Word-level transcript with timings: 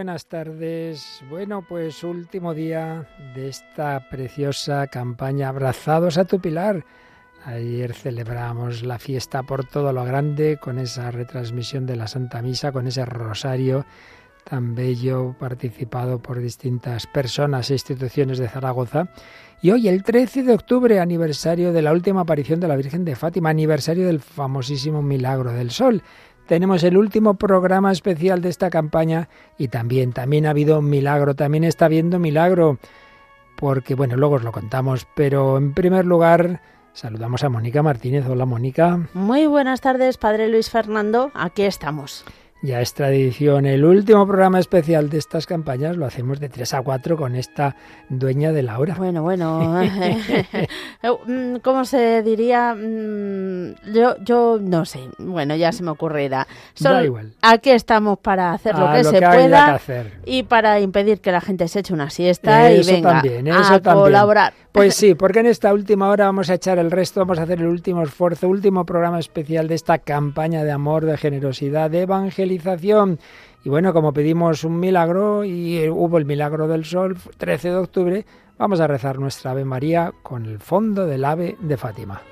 Buenas 0.00 0.24
tardes. 0.24 1.20
Bueno, 1.28 1.62
pues 1.68 2.02
último 2.04 2.54
día 2.54 3.06
de 3.34 3.48
esta 3.48 4.08
preciosa 4.08 4.86
campaña 4.86 5.50
Abrazados 5.50 6.16
a 6.16 6.24
tu 6.24 6.40
Pilar. 6.40 6.86
Ayer 7.44 7.92
celebramos 7.92 8.82
la 8.82 8.98
fiesta 8.98 9.42
por 9.42 9.66
todo 9.66 9.92
lo 9.92 10.02
grande 10.06 10.56
con 10.58 10.78
esa 10.78 11.10
retransmisión 11.10 11.84
de 11.84 11.96
la 11.96 12.06
Santa 12.06 12.40
Misa, 12.40 12.72
con 12.72 12.86
ese 12.86 13.04
rosario 13.04 13.84
tan 14.42 14.74
bello 14.74 15.36
participado 15.38 16.18
por 16.18 16.38
distintas 16.38 17.06
personas 17.06 17.68
e 17.68 17.74
instituciones 17.74 18.38
de 18.38 18.48
Zaragoza. 18.48 19.10
Y 19.60 19.70
hoy, 19.70 19.86
el 19.86 20.02
13 20.02 20.44
de 20.44 20.54
octubre, 20.54 20.98
aniversario 20.98 21.74
de 21.74 21.82
la 21.82 21.92
última 21.92 22.22
aparición 22.22 22.58
de 22.58 22.68
la 22.68 22.76
Virgen 22.76 23.04
de 23.04 23.16
Fátima, 23.16 23.50
aniversario 23.50 24.06
del 24.06 24.20
famosísimo 24.20 25.02
Milagro 25.02 25.52
del 25.52 25.70
Sol 25.70 26.02
tenemos 26.50 26.82
el 26.82 26.96
último 26.96 27.34
programa 27.34 27.92
especial 27.92 28.42
de 28.42 28.48
esta 28.48 28.70
campaña 28.70 29.28
y 29.56 29.68
también, 29.68 30.12
también 30.12 30.46
ha 30.46 30.50
habido 30.50 30.82
milagro, 30.82 31.36
también 31.36 31.62
está 31.62 31.84
habiendo 31.84 32.18
milagro, 32.18 32.80
porque 33.54 33.94
bueno, 33.94 34.16
luego 34.16 34.34
os 34.34 34.42
lo 34.42 34.50
contamos, 34.50 35.06
pero 35.14 35.58
en 35.58 35.74
primer 35.74 36.06
lugar 36.06 36.60
saludamos 36.92 37.44
a 37.44 37.50
Mónica 37.50 37.84
Martínez. 37.84 38.26
Hola 38.28 38.46
Mónica. 38.46 38.98
Muy 39.14 39.46
buenas 39.46 39.80
tardes, 39.80 40.18
Padre 40.18 40.48
Luis 40.48 40.70
Fernando, 40.70 41.30
aquí 41.34 41.62
estamos. 41.62 42.24
Ya 42.62 42.82
es 42.82 42.92
tradición, 42.92 43.64
el 43.64 43.86
último 43.86 44.26
programa 44.26 44.58
especial 44.58 45.08
de 45.08 45.16
estas 45.16 45.46
campañas 45.46 45.96
lo 45.96 46.04
hacemos 46.04 46.40
de 46.40 46.50
3 46.50 46.74
a 46.74 46.82
4 46.82 47.16
con 47.16 47.34
esta 47.34 47.74
dueña 48.10 48.52
de 48.52 48.62
la 48.62 48.78
hora. 48.78 48.96
Bueno, 48.98 49.22
bueno, 49.22 49.80
mm, 51.26 51.56
¿cómo 51.62 51.86
se 51.86 52.22
diría? 52.22 52.74
Mm, 52.74 53.76
yo, 53.94 54.16
yo 54.22 54.58
no 54.60 54.84
sé, 54.84 55.00
bueno, 55.18 55.56
ya 55.56 55.72
se 55.72 55.82
me 55.82 55.90
ocurrirá. 55.90 56.46
da 56.78 57.02
igual. 57.02 57.32
Aquí 57.40 57.70
estamos 57.70 58.18
para 58.18 58.52
hacer 58.52 58.78
lo 58.78 58.92
que 58.92 59.04
se 59.04 59.22
pueda 59.22 59.80
y 60.26 60.42
para 60.42 60.80
impedir 60.80 61.22
que 61.22 61.32
la 61.32 61.40
gente 61.40 61.66
se 61.66 61.80
eche 61.80 61.94
una 61.94 62.10
siesta 62.10 62.70
y 62.72 62.84
venga 62.84 63.22
también, 63.22 63.46
eso 63.46 63.74
a 63.74 63.80
colaborar. 63.80 64.52
Pues 64.72 64.94
sí, 64.94 65.14
porque 65.18 65.40
en 65.40 65.46
esta 65.46 65.72
última 65.72 66.10
hora 66.10 66.26
vamos 66.26 66.50
a 66.50 66.54
echar 66.54 66.78
el 66.78 66.90
resto, 66.90 67.20
vamos 67.20 67.38
a 67.38 67.44
hacer 67.44 67.60
el 67.60 67.66
último 67.66 68.02
esfuerzo, 68.02 68.48
último 68.48 68.84
programa 68.84 69.18
especial 69.18 69.66
de 69.66 69.76
esta 69.76 69.98
campaña 69.98 70.62
de 70.62 70.72
amor, 70.72 71.06
de 71.06 71.16
generosidad, 71.16 71.90
de 71.90 72.02
evangelización. 72.02 72.49
Y 73.62 73.68
bueno, 73.68 73.92
como 73.92 74.12
pedimos 74.12 74.64
un 74.64 74.80
milagro 74.80 75.44
y 75.44 75.88
hubo 75.88 76.18
el 76.18 76.24
milagro 76.24 76.66
del 76.66 76.84
sol, 76.84 77.16
13 77.36 77.68
de 77.68 77.76
octubre, 77.76 78.26
vamos 78.58 78.80
a 78.80 78.86
rezar 78.86 79.18
nuestra 79.18 79.50
Ave 79.50 79.64
María 79.64 80.12
con 80.22 80.46
el 80.46 80.58
fondo 80.58 81.06
del 81.06 81.24
ave 81.24 81.56
de 81.60 81.76
Fátima. 81.76 82.22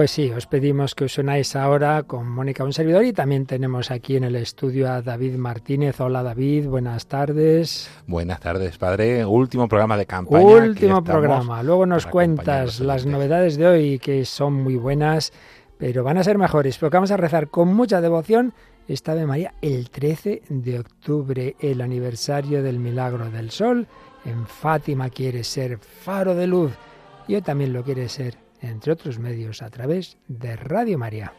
Pues 0.00 0.12
sí, 0.12 0.30
os 0.30 0.46
pedimos 0.46 0.94
que 0.94 1.04
os 1.04 1.18
unáis 1.18 1.54
ahora 1.54 2.04
con 2.04 2.26
Mónica, 2.26 2.64
un 2.64 2.72
servidor, 2.72 3.04
y 3.04 3.12
también 3.12 3.44
tenemos 3.44 3.90
aquí 3.90 4.16
en 4.16 4.24
el 4.24 4.34
estudio 4.34 4.90
a 4.90 5.02
David 5.02 5.34
Martínez. 5.34 6.00
Hola 6.00 6.22
David, 6.22 6.68
buenas 6.68 7.06
tardes. 7.06 7.90
Buenas 8.06 8.40
tardes, 8.40 8.78
padre. 8.78 9.26
Último 9.26 9.68
programa 9.68 9.98
de 9.98 10.06
campaña. 10.06 10.42
Último 10.42 11.04
programa. 11.04 11.62
Luego 11.62 11.84
nos 11.84 12.06
cuentas 12.06 12.80
las 12.80 13.04
novedades 13.04 13.58
de 13.58 13.66
hoy, 13.66 13.98
que 13.98 14.24
son 14.24 14.54
muy 14.54 14.76
buenas, 14.76 15.34
pero 15.76 16.02
van 16.02 16.16
a 16.16 16.24
ser 16.24 16.38
mejores, 16.38 16.78
porque 16.78 16.96
vamos 16.96 17.10
a 17.10 17.18
rezar 17.18 17.48
con 17.48 17.68
mucha 17.74 18.00
devoción 18.00 18.54
esta 18.88 19.14
de 19.14 19.26
María 19.26 19.52
el 19.60 19.90
13 19.90 20.44
de 20.48 20.78
octubre, 20.78 21.56
el 21.60 21.82
aniversario 21.82 22.62
del 22.62 22.78
milagro 22.78 23.30
del 23.30 23.50
sol. 23.50 23.86
En 24.24 24.46
Fátima 24.46 25.10
quiere 25.10 25.44
ser 25.44 25.76
faro 25.76 26.34
de 26.34 26.46
luz 26.46 26.72
y 27.28 27.34
hoy 27.34 27.42
también 27.42 27.74
lo 27.74 27.84
quiere 27.84 28.08
ser 28.08 28.48
entre 28.60 28.92
otros 28.92 29.18
medios, 29.18 29.62
a 29.62 29.70
través 29.70 30.18
de 30.28 30.56
Radio 30.56 30.98
María. 30.98 31.32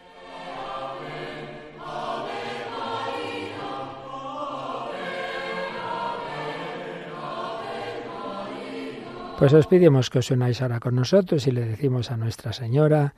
Pues 9.41 9.53
os 9.53 9.65
pedimos 9.65 10.11
que 10.11 10.19
os 10.19 10.29
unáis 10.29 10.61
ahora 10.61 10.79
con 10.79 10.93
nosotros 10.93 11.47
y 11.47 11.51
le 11.51 11.65
decimos 11.65 12.11
a 12.11 12.15
Nuestra 12.15 12.53
Señora, 12.53 13.15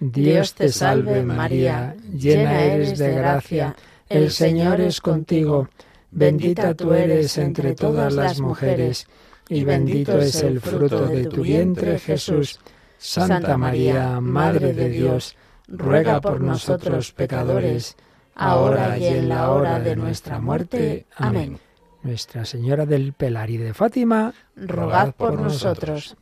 Dios 0.00 0.52
te 0.52 0.68
salve 0.68 1.22
María, 1.22 1.96
llena 2.12 2.62
eres 2.62 2.98
de 2.98 3.14
gracia, 3.14 3.74
el 4.06 4.30
Señor 4.30 4.82
es 4.82 5.00
contigo, 5.00 5.70
bendita 6.10 6.74
tú 6.74 6.92
eres 6.92 7.38
entre 7.38 7.74
todas 7.74 8.12
las 8.12 8.38
mujeres, 8.38 9.06
y 9.48 9.64
bendito 9.64 10.18
es 10.18 10.42
el 10.42 10.60
fruto 10.60 11.06
de 11.06 11.24
tu 11.24 11.40
vientre 11.40 11.98
Jesús. 11.98 12.60
Santa 13.02 13.56
María, 13.56 14.20
Madre 14.20 14.72
de 14.72 14.88
Dios, 14.88 15.36
ruega 15.66 16.20
por 16.20 16.40
nosotros 16.40 17.10
pecadores, 17.12 17.96
ahora 18.36 18.96
y 18.96 19.06
en 19.06 19.28
la 19.28 19.50
hora 19.50 19.80
de 19.80 19.96
nuestra 19.96 20.40
muerte. 20.40 21.06
Amén. 21.16 21.58
Nuestra 22.04 22.44
Señora 22.44 22.86
del 22.86 23.12
Pelar 23.12 23.50
y 23.50 23.56
de 23.56 23.74
Fátima, 23.74 24.32
rogad 24.54 25.14
por 25.14 25.38
nosotros. 25.40 26.16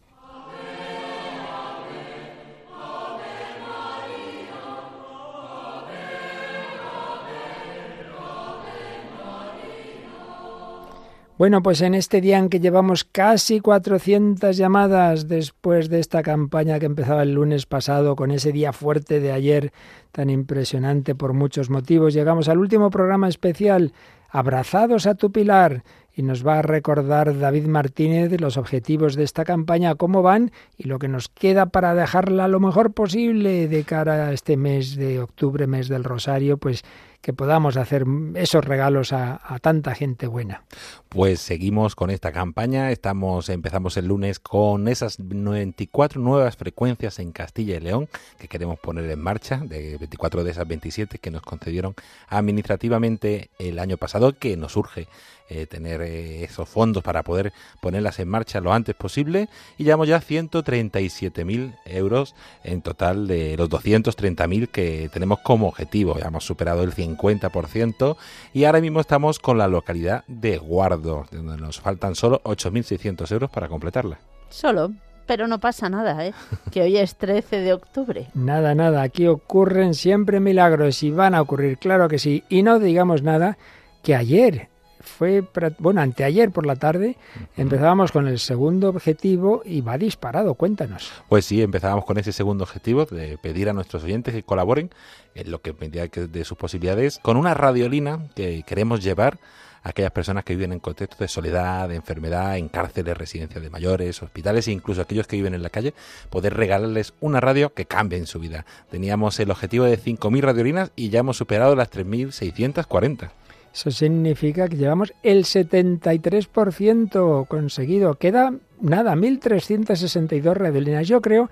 Bueno, 11.40 11.62
pues 11.62 11.80
en 11.80 11.94
este 11.94 12.20
día 12.20 12.36
en 12.36 12.50
que 12.50 12.60
llevamos 12.60 13.04
casi 13.04 13.60
400 13.60 14.54
llamadas 14.58 15.26
después 15.26 15.88
de 15.88 15.98
esta 15.98 16.22
campaña 16.22 16.78
que 16.78 16.84
empezaba 16.84 17.22
el 17.22 17.32
lunes 17.32 17.64
pasado 17.64 18.14
con 18.14 18.30
ese 18.30 18.52
día 18.52 18.74
fuerte 18.74 19.20
de 19.20 19.32
ayer 19.32 19.72
tan 20.12 20.28
impresionante 20.28 21.14
por 21.14 21.32
muchos 21.32 21.70
motivos, 21.70 22.12
llegamos 22.12 22.50
al 22.50 22.58
último 22.58 22.90
programa 22.90 23.26
especial, 23.26 23.94
Abrazados 24.28 25.06
a 25.06 25.14
tu 25.14 25.32
Pilar, 25.32 25.82
y 26.14 26.22
nos 26.22 26.46
va 26.46 26.58
a 26.58 26.62
recordar 26.62 27.38
David 27.38 27.68
Martínez 27.68 28.38
los 28.38 28.58
objetivos 28.58 29.14
de 29.14 29.24
esta 29.24 29.44
campaña, 29.44 29.94
cómo 29.94 30.20
van 30.20 30.52
y 30.76 30.88
lo 30.88 30.98
que 30.98 31.08
nos 31.08 31.30
queda 31.30 31.66
para 31.66 31.94
dejarla 31.94 32.48
lo 32.48 32.60
mejor 32.60 32.92
posible 32.92 33.66
de 33.66 33.84
cara 33.84 34.26
a 34.26 34.32
este 34.34 34.58
mes 34.58 34.94
de 34.94 35.20
octubre, 35.20 35.66
mes 35.66 35.88
del 35.88 36.04
Rosario, 36.04 36.58
pues 36.58 36.84
que 37.20 37.32
podamos 37.32 37.76
hacer 37.76 38.04
esos 38.34 38.64
regalos 38.64 39.12
a, 39.12 39.40
tanta 39.60 39.94
gente 39.94 40.26
buena. 40.26 40.64
Pues 41.08 41.40
seguimos 41.40 41.94
con 41.94 42.10
esta 42.10 42.32
campaña. 42.32 42.90
Estamos, 42.90 43.48
empezamos 43.48 43.96
el 43.96 44.06
lunes 44.06 44.38
con 44.38 44.88
esas 44.88 45.18
94 45.18 46.20
nuevas 46.20 46.56
frecuencias 46.56 47.18
en 47.18 47.32
Castilla 47.32 47.76
y 47.76 47.80
León 47.80 48.08
que 48.38 48.48
queremos 48.48 48.78
poner 48.78 49.10
en 49.10 49.20
marcha, 49.20 49.58
de 49.58 49.98
24 49.98 50.44
de 50.44 50.50
esas 50.50 50.66
27 50.66 51.18
que 51.18 51.30
nos 51.30 51.42
concedieron 51.42 51.94
administrativamente 52.28 53.50
el 53.58 53.78
año 53.78 53.96
pasado, 53.96 54.38
que 54.38 54.56
nos 54.56 54.76
urge 54.76 55.08
eh, 55.50 55.66
tener 55.66 56.00
eh, 56.00 56.44
esos 56.44 56.68
fondos 56.68 57.02
para 57.02 57.24
poder 57.24 57.52
ponerlas 57.80 58.20
en 58.20 58.28
marcha 58.28 58.60
lo 58.60 58.72
antes 58.72 58.94
posible 58.94 59.48
y 59.78 59.84
llevamos 59.84 60.06
ya 60.06 60.20
137.000 60.20 61.74
euros 61.86 62.36
en 62.62 62.82
total 62.82 63.26
de 63.26 63.56
los 63.56 63.68
230.000 63.68 64.68
que 64.68 65.10
tenemos 65.12 65.40
como 65.40 65.66
objetivo. 65.66 66.16
Ya 66.18 66.28
hemos 66.28 66.44
superado 66.44 66.84
el 66.84 66.94
50% 66.94 68.16
y 68.52 68.64
ahora 68.64 68.80
mismo 68.80 69.00
estamos 69.00 69.40
con 69.40 69.58
la 69.58 69.66
localidad 69.66 70.24
de 70.28 70.56
Guardo, 70.58 71.26
donde 71.32 71.56
nos 71.56 71.80
faltan 71.80 72.14
solo 72.14 72.40
8.600 72.44 73.32
euros 73.32 73.50
para 73.50 73.68
completarla. 73.68 74.20
Solo, 74.50 74.92
pero 75.26 75.46
no 75.46 75.58
pasa 75.58 75.88
nada, 75.88 76.26
¿eh? 76.26 76.32
que 76.70 76.82
hoy 76.82 76.96
es 76.96 77.16
13 77.16 77.58
de 77.58 77.72
octubre. 77.72 78.28
Nada, 78.34 78.74
nada, 78.74 79.02
aquí 79.02 79.26
ocurren 79.26 79.94
siempre 79.94 80.40
milagros 80.40 81.02
y 81.02 81.10
van 81.10 81.34
a 81.34 81.42
ocurrir, 81.42 81.78
claro 81.78 82.08
que 82.08 82.18
sí. 82.18 82.44
Y 82.48 82.62
no 82.62 82.78
digamos 82.78 83.22
nada 83.22 83.58
que 84.02 84.14
ayer 84.14 84.68
fue, 85.00 85.44
bueno, 85.78 86.00
anteayer 86.00 86.50
por 86.50 86.66
la 86.66 86.76
tarde 86.76 87.16
empezábamos 87.56 88.12
con 88.12 88.28
el 88.28 88.38
segundo 88.38 88.88
objetivo 88.90 89.62
y 89.64 89.80
va 89.80 89.98
disparado, 89.98 90.54
cuéntanos. 90.54 91.10
Pues 91.28 91.44
sí, 91.44 91.62
empezábamos 91.62 92.04
con 92.04 92.18
ese 92.18 92.32
segundo 92.32 92.64
objetivo 92.64 93.06
de 93.06 93.38
pedir 93.38 93.68
a 93.68 93.72
nuestros 93.72 94.04
oyentes 94.04 94.34
que 94.34 94.42
colaboren 94.42 94.90
en 95.34 95.50
lo 95.50 95.60
que 95.60 95.72
de 95.72 96.44
sus 96.44 96.58
posibilidades 96.58 97.18
con 97.22 97.36
una 97.36 97.54
radiolina 97.54 98.28
que 98.34 98.62
queremos 98.66 99.02
llevar 99.02 99.38
a 99.82 99.90
aquellas 99.90 100.10
personas 100.10 100.44
que 100.44 100.54
viven 100.54 100.72
en 100.72 100.78
contextos 100.78 101.18
de 101.18 101.28
soledad, 101.28 101.88
de 101.88 101.96
enfermedad, 101.96 102.58
en 102.58 102.68
cárceles, 102.68 103.16
residencias 103.16 103.62
de 103.62 103.70
mayores, 103.70 104.22
hospitales 104.22 104.68
e 104.68 104.72
incluso 104.72 105.00
aquellos 105.00 105.26
que 105.26 105.36
viven 105.36 105.54
en 105.54 105.62
la 105.62 105.70
calle, 105.70 105.94
poder 106.28 106.54
regalarles 106.54 107.14
una 107.20 107.40
radio 107.40 107.72
que 107.72 107.86
cambie 107.86 108.18
en 108.18 108.26
su 108.26 108.38
vida. 108.38 108.66
Teníamos 108.90 109.40
el 109.40 109.50
objetivo 109.50 109.84
de 109.86 109.98
5.000 109.98 110.40
radiolinas 110.42 110.92
y 110.96 111.08
ya 111.08 111.20
hemos 111.20 111.38
superado 111.38 111.74
las 111.74 111.90
3.640. 111.90 113.30
Eso 113.72 113.90
significa 113.90 114.68
que 114.68 114.76
llevamos 114.76 115.12
el 115.22 115.44
73% 115.44 117.46
conseguido. 117.46 118.16
Queda 118.16 118.52
nada, 118.80 119.14
1.362 119.14 120.54
radiolinas. 120.54 121.06
Yo 121.06 121.20
creo 121.20 121.50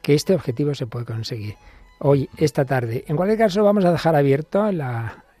que 0.00 0.14
este 0.14 0.34
objetivo 0.34 0.74
se 0.74 0.86
puede 0.86 1.04
conseguir 1.04 1.56
hoy, 1.98 2.28
esta 2.36 2.64
tarde. 2.64 3.04
En 3.08 3.16
cualquier 3.16 3.38
caso, 3.38 3.62
vamos 3.62 3.84
a 3.84 3.92
dejar 3.92 4.16
abierto 4.16 4.64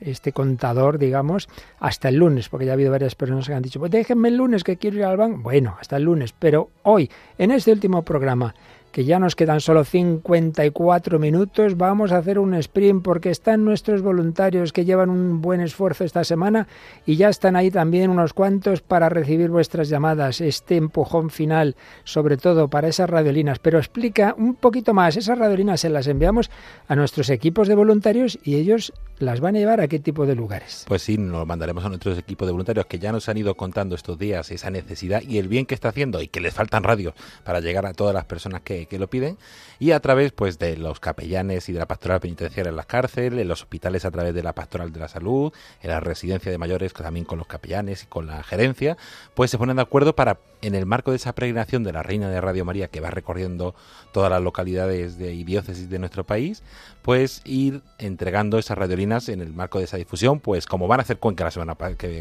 este 0.00 0.32
contador, 0.32 0.98
digamos, 0.98 1.48
hasta 1.78 2.10
el 2.10 2.16
lunes, 2.16 2.48
porque 2.48 2.66
ya 2.66 2.72
ha 2.72 2.74
habido 2.74 2.90
varias 2.90 3.14
personas 3.14 3.46
que 3.46 3.54
han 3.54 3.62
dicho, 3.62 3.78
pues 3.78 3.90
déjenme 3.90 4.28
el 4.28 4.36
lunes 4.36 4.64
que 4.64 4.76
quiero 4.76 4.98
ir 4.98 5.04
al 5.04 5.16
banco. 5.16 5.40
Bueno, 5.42 5.76
hasta 5.80 5.96
el 5.96 6.02
lunes, 6.02 6.34
pero 6.38 6.70
hoy, 6.82 7.10
en 7.38 7.50
este 7.50 7.72
último 7.72 8.02
programa, 8.02 8.54
que 8.94 9.04
ya 9.04 9.18
nos 9.18 9.34
quedan 9.34 9.60
solo 9.60 9.84
54 9.84 11.18
minutos. 11.18 11.76
Vamos 11.76 12.12
a 12.12 12.18
hacer 12.18 12.38
un 12.38 12.54
sprint 12.54 13.02
porque 13.02 13.30
están 13.30 13.64
nuestros 13.64 14.02
voluntarios 14.02 14.72
que 14.72 14.84
llevan 14.84 15.10
un 15.10 15.42
buen 15.42 15.60
esfuerzo 15.60 16.04
esta 16.04 16.22
semana 16.22 16.68
y 17.04 17.16
ya 17.16 17.28
están 17.28 17.56
ahí 17.56 17.72
también 17.72 18.08
unos 18.08 18.32
cuantos 18.34 18.82
para 18.82 19.08
recibir 19.08 19.50
vuestras 19.50 19.88
llamadas, 19.88 20.40
este 20.40 20.76
empujón 20.76 21.30
final, 21.30 21.74
sobre 22.04 22.36
todo 22.36 22.68
para 22.68 22.86
esas 22.86 23.10
radiolinas. 23.10 23.58
Pero 23.58 23.78
explica 23.78 24.32
un 24.38 24.54
poquito 24.54 24.94
más, 24.94 25.16
esas 25.16 25.38
radiolinas 25.38 25.80
se 25.80 25.88
las 25.88 26.06
enviamos 26.06 26.48
a 26.86 26.94
nuestros 26.94 27.30
equipos 27.30 27.66
de 27.66 27.74
voluntarios 27.74 28.38
y 28.44 28.54
ellos 28.54 28.92
las 29.18 29.40
van 29.40 29.56
a 29.56 29.58
llevar 29.58 29.80
a 29.80 29.88
qué 29.88 29.98
tipo 29.98 30.24
de 30.24 30.36
lugares. 30.36 30.84
Pues 30.86 31.02
sí, 31.02 31.18
nos 31.18 31.46
mandaremos 31.46 31.84
a 31.84 31.88
nuestros 31.88 32.16
equipos 32.16 32.46
de 32.46 32.52
voluntarios 32.52 32.86
que 32.86 33.00
ya 33.00 33.10
nos 33.10 33.28
han 33.28 33.38
ido 33.38 33.56
contando 33.56 33.96
estos 33.96 34.18
días 34.18 34.52
esa 34.52 34.70
necesidad 34.70 35.20
y 35.22 35.38
el 35.38 35.48
bien 35.48 35.66
que 35.66 35.74
está 35.74 35.88
haciendo 35.88 36.22
y 36.22 36.28
que 36.28 36.40
les 36.40 36.54
faltan 36.54 36.84
radios 36.84 37.14
para 37.42 37.58
llegar 37.58 37.86
a 37.86 37.92
todas 37.92 38.14
las 38.14 38.24
personas 38.24 38.60
que 38.62 38.83
que, 38.86 38.98
lo 38.98 39.08
piden 39.08 39.36
y 39.78 39.90
a 39.90 40.00
través 40.00 40.32
pues 40.32 40.58
de 40.58 40.76
los 40.76 41.00
capellanes 41.00 41.68
y 41.68 41.72
de 41.72 41.78
la 41.78 41.86
pastoral 41.86 42.20
penitenciaria 42.20 42.70
en 42.70 42.76
las 42.76 42.86
cárceles, 42.86 43.40
en 43.40 43.48
los 43.48 43.62
hospitales 43.62 44.04
a 44.04 44.10
través 44.10 44.34
de 44.34 44.42
la 44.42 44.54
pastoral 44.54 44.92
de 44.92 45.00
la 45.00 45.08
salud, 45.08 45.52
en 45.82 45.90
la 45.90 46.00
residencia 46.00 46.50
de 46.50 46.58
mayores 46.58 46.92
también 46.92 47.24
con 47.24 47.38
los 47.38 47.46
capellanes 47.46 48.04
y 48.04 48.06
con 48.06 48.26
la 48.26 48.42
gerencia, 48.42 48.96
pues 49.34 49.50
se 49.50 49.58
ponen 49.58 49.76
de 49.76 49.82
acuerdo 49.82 50.14
para 50.14 50.38
en 50.62 50.74
el 50.74 50.86
marco 50.86 51.10
de 51.10 51.18
esa 51.18 51.34
peregrinación 51.34 51.84
de 51.84 51.92
la 51.92 52.02
Reina 52.02 52.30
de 52.30 52.40
Radio 52.40 52.64
María 52.64 52.88
que 52.88 53.00
va 53.00 53.10
recorriendo 53.10 53.74
todas 54.12 54.30
las 54.30 54.40
localidades 54.40 55.18
de, 55.18 55.34
y 55.34 55.44
diócesis 55.44 55.90
de 55.90 55.98
nuestro 55.98 56.24
país, 56.24 56.62
pues 57.02 57.42
ir 57.44 57.82
entregando 57.98 58.58
esas 58.58 58.78
radiolinas 58.78 59.28
en 59.28 59.42
el 59.42 59.52
marco 59.52 59.78
de 59.78 59.84
esa 59.84 59.98
difusión, 59.98 60.40
pues 60.40 60.66
como 60.66 60.88
van 60.88 61.00
a 61.00 61.02
hacer 61.02 61.18
Cuenca 61.18 61.44
la 61.44 61.50
semana 61.50 61.76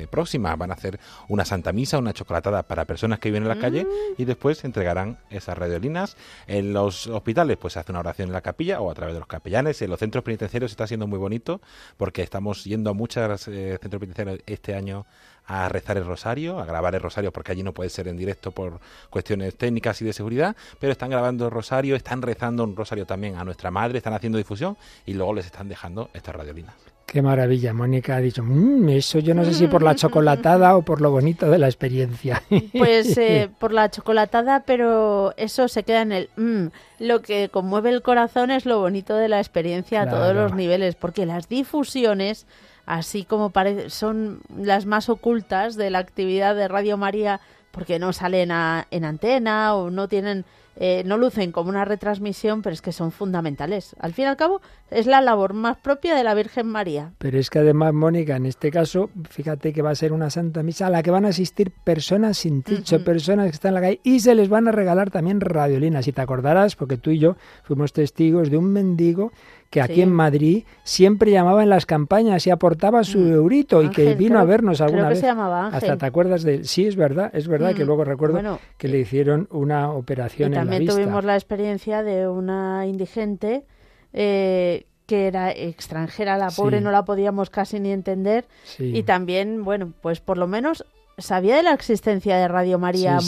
próxima, 0.10 0.56
van 0.56 0.72
a 0.72 0.74
hacer 0.74 1.00
una 1.30 1.46
Santa 1.46 1.72
Misa, 1.72 1.98
una 1.98 2.14
chocolatada 2.14 2.64
para 2.64 2.86
personas 2.86 3.20
que 3.20 3.30
viven 3.30 3.44
en 3.44 3.50
la 3.50 3.60
calle 3.60 3.86
mm. 3.86 4.22
y 4.22 4.26
después 4.26 4.64
entregarán 4.66 5.18
esas 5.30 5.58
radiolinas 5.58 6.18
en 6.54 6.72
los 6.72 7.08
hospitales, 7.08 7.58
pues 7.58 7.74
se 7.74 7.80
hace 7.80 7.92
una 7.92 8.02
oración 8.02 8.30
en 8.30 8.34
la 8.34 8.42
capilla 8.42 8.80
o 8.80 8.92
a 8.92 8.94
través 8.94 9.16
de 9.16 9.20
los 9.20 9.28
capellanes. 9.28 9.82
En 9.82 9.90
los 9.90 10.00
centros 10.00 10.24
penitenciarios 10.24 10.72
está 10.72 10.86
siendo 10.86 11.08
muy 11.08 11.18
bonito 11.18 11.62
porque 11.98 12.22
estamos 12.22 12.64
yendo 12.64 12.92
a 12.92 12.94
muchos 12.94 13.48
eh, 13.48 13.80
centros 13.82 14.00
penitenciarios 14.00 14.44
este 14.46 14.76
año 14.76 15.06
a 15.46 15.70
rezar 15.70 15.98
el 15.98 16.06
rosario, 16.06 16.60
a 16.60 16.66
grabar 16.66 16.96
el 16.96 17.02
rosario, 17.02 17.32
porque 17.32 17.52
allí 17.52 17.64
no 17.64 17.74
puede 17.74 17.90
ser 17.90 18.08
en 18.08 18.18
directo 18.18 18.52
por 18.52 18.80
cuestiones 19.10 19.56
técnicas 19.56 20.02
y 20.02 20.06
de 20.06 20.14
seguridad, 20.14 20.56
pero 20.80 20.92
están 20.92 21.10
grabando 21.10 21.46
el 21.46 21.52
rosario, 21.52 21.96
están 21.96 22.22
rezando 22.22 22.64
un 22.64 22.76
rosario 22.76 23.06
también 23.06 23.36
a 23.36 23.44
nuestra 23.44 23.72
madre, 23.72 23.98
están 23.98 24.14
haciendo 24.14 24.38
difusión 24.38 24.78
y 25.06 25.14
luego 25.14 25.34
les 25.34 25.46
están 25.46 25.68
dejando 25.68 26.10
estas 26.14 26.36
radiolinas. 26.36 26.76
Qué 27.06 27.22
maravilla, 27.22 27.74
Mónica 27.74 28.16
ha 28.16 28.22
dicho, 28.22 28.42
mmm, 28.44 28.90
eso 28.90 29.20
yo 29.20 29.36
no 29.36 29.46
sé 29.46 29.54
si 29.54 29.68
por 29.68 29.84
la 29.84 29.94
chocolatada 29.94 30.76
o 30.76 30.82
por 30.82 31.00
lo 31.00 31.12
bonito 31.12 31.52
de 31.52 31.60
la 31.60 31.68
experiencia. 31.68 32.42
Pues 32.76 33.16
eh, 33.18 33.50
por 33.60 33.72
la 33.72 33.92
chocolatada, 33.92 34.64
pero 34.66 35.34
eso 35.38 35.68
se 35.68 35.84
queda 35.84 36.02
en 36.02 36.12
el 36.12 36.30
mmm. 36.38 36.68
Lo 36.98 37.22
que 37.22 37.50
conmueve 37.50 37.92
el 37.92 38.02
corazón 38.02 38.50
es 38.50 38.66
lo 38.66 38.80
bonito 38.80 39.16
de 39.16 39.28
la 39.28 39.40
experiencia 39.40 40.02
a 40.02 40.10
todos 40.10 40.34
los 40.34 40.56
niveles, 40.56 40.96
porque 40.96 41.26
las 41.26 41.50
difusiones 41.50 42.48
así 42.86 43.24
como 43.24 43.52
son 43.90 44.42
las 44.58 44.86
más 44.86 45.10
ocultas 45.10 45.76
de 45.76 45.90
la 45.90 46.00
actividad 46.00 46.56
de 46.56 46.68
Radio 46.68 46.98
María 46.98 47.40
porque 47.72 47.98
no 48.00 48.14
salen 48.14 48.52
en 48.92 49.06
antena 49.06 49.76
o 49.76 49.90
no 49.90 50.08
tienen 50.08 50.46
eh, 50.76 51.04
no 51.06 51.18
lucen 51.18 51.52
como 51.52 51.70
una 51.70 51.86
retransmisión, 51.86 52.62
pero 52.62 52.74
es 52.74 52.82
que 52.82 52.92
son 52.92 53.12
fundamentales. 53.12 53.96
Al 54.00 54.14
fin 54.14 54.26
y 54.26 54.28
al 54.28 54.38
cabo, 54.38 54.62
es 54.90 55.06
la 55.06 55.22
labor 55.22 55.54
más 55.54 55.78
propia 55.78 56.16
de 56.16 56.24
la 56.24 56.34
Virgen 56.34 56.68
María. 56.68 57.12
Pero 57.18 57.38
es 57.38 57.50
que 57.50 57.60
además, 57.60 57.94
Mónica, 57.94 58.36
en 58.36 58.46
este 58.46 58.72
caso, 58.72 59.10
fíjate 59.30 59.74
que 59.74 59.82
va 59.82 59.92
a 59.92 59.96
ser 59.96 60.14
una 60.14 60.30
Santa 60.30 60.64
Misa 60.64 60.88
a 60.88 60.90
la 60.90 61.04
que 61.04 61.12
van 61.12 61.26
a 61.26 61.30
asistir 61.30 61.72
personas 61.72 62.38
sin 62.38 62.64
techo, 62.64 63.04
personas 63.04 63.46
que 63.46 63.52
están 63.52 63.70
en 63.70 63.76
la 63.76 63.82
calle, 63.82 64.00
y 64.04 64.20
se 64.20 64.36
les 64.36 64.50
van 64.50 64.68
a 64.68 64.72
regalar 64.72 65.12
también 65.12 65.42
radiolinas. 65.42 66.06
Si 66.06 66.12
te 66.12 66.22
acordarás, 66.22 66.76
porque 66.76 66.98
tú 66.98 67.12
y 67.12 67.20
yo 67.20 67.36
fuimos 67.64 67.94
testigos 67.94 68.50
de 68.50 68.58
un 68.58 68.72
mendigo 68.72 69.32
que 69.74 69.82
aquí 69.82 70.02
en 70.02 70.14
Madrid 70.14 70.66
siempre 70.84 71.32
llamaba 71.32 71.64
en 71.64 71.70
las 71.70 71.88
campañas 71.88 72.46
y 72.46 72.52
aportaba 72.52 73.04
su 73.04 73.18
mm. 73.18 73.34
eurito 73.34 73.82
y 73.82 73.90
que 73.90 74.14
vino 74.14 74.38
a 74.38 74.44
vernos 74.44 74.82
alguna 74.82 75.06
creo 75.06 75.14
que 75.16 75.20
Se 75.22 75.26
llamaba 75.26 75.66
Ángel. 75.66 75.78
Hasta 75.78 75.98
te 75.98 76.06
acuerdas 76.06 76.44
de 76.44 76.64
sí 76.64 76.86
es 76.86 76.96
verdad, 76.96 77.32
es 77.34 77.48
verdad 77.48 77.74
que 77.74 77.84
mm. 77.84 77.88
luego 77.88 78.04
recuerdo 78.04 78.60
que 78.78 78.88
le 78.88 79.00
hicieron 79.00 79.48
una 79.50 79.92
operación 79.92 80.54
y 80.54 80.58
en 80.64 80.70
la. 80.70 80.78
También 80.78 80.96
tuvimos 80.96 81.24
la 81.24 81.36
experiencia 81.36 82.04
de 82.04 82.28
una 82.28 82.86
indigente 82.88 83.66
eh, 84.14 84.86
que 85.06 85.28
era 85.28 85.52
extranjera, 85.52 86.38
la 86.38 86.50
pobre 86.50 86.82
no 86.82 86.92
la 86.92 87.06
podíamos 87.06 87.50
casi 87.50 87.80
ni 87.80 87.92
entender 87.92 88.46
y 88.80 89.04
también, 89.04 89.64
bueno, 89.64 89.94
pues 90.02 90.20
por 90.20 90.38
lo 90.38 90.48
menos 90.48 90.86
sabía 91.18 91.56
de 91.58 91.64
la 91.64 91.74
existencia 91.74 92.38
de 92.38 92.48
Radio 92.48 92.80
María 92.80 93.20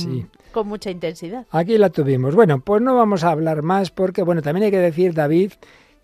con 0.51 0.67
mucha 0.67 0.89
intensidad. 0.89 1.45
Aquí 1.51 1.77
la 1.77 1.89
tuvimos. 1.89 2.33
Bueno, 2.33 2.59
pues 2.61 2.81
no 2.81 2.95
vamos 2.95 3.23
a 3.23 3.31
hablar 3.31 3.61
más 3.61 3.91
porque, 3.91 4.23
bueno, 4.23 4.41
también 4.41 4.65
hay 4.65 4.71
que 4.71 4.79
decir, 4.79 5.13
David, 5.13 5.51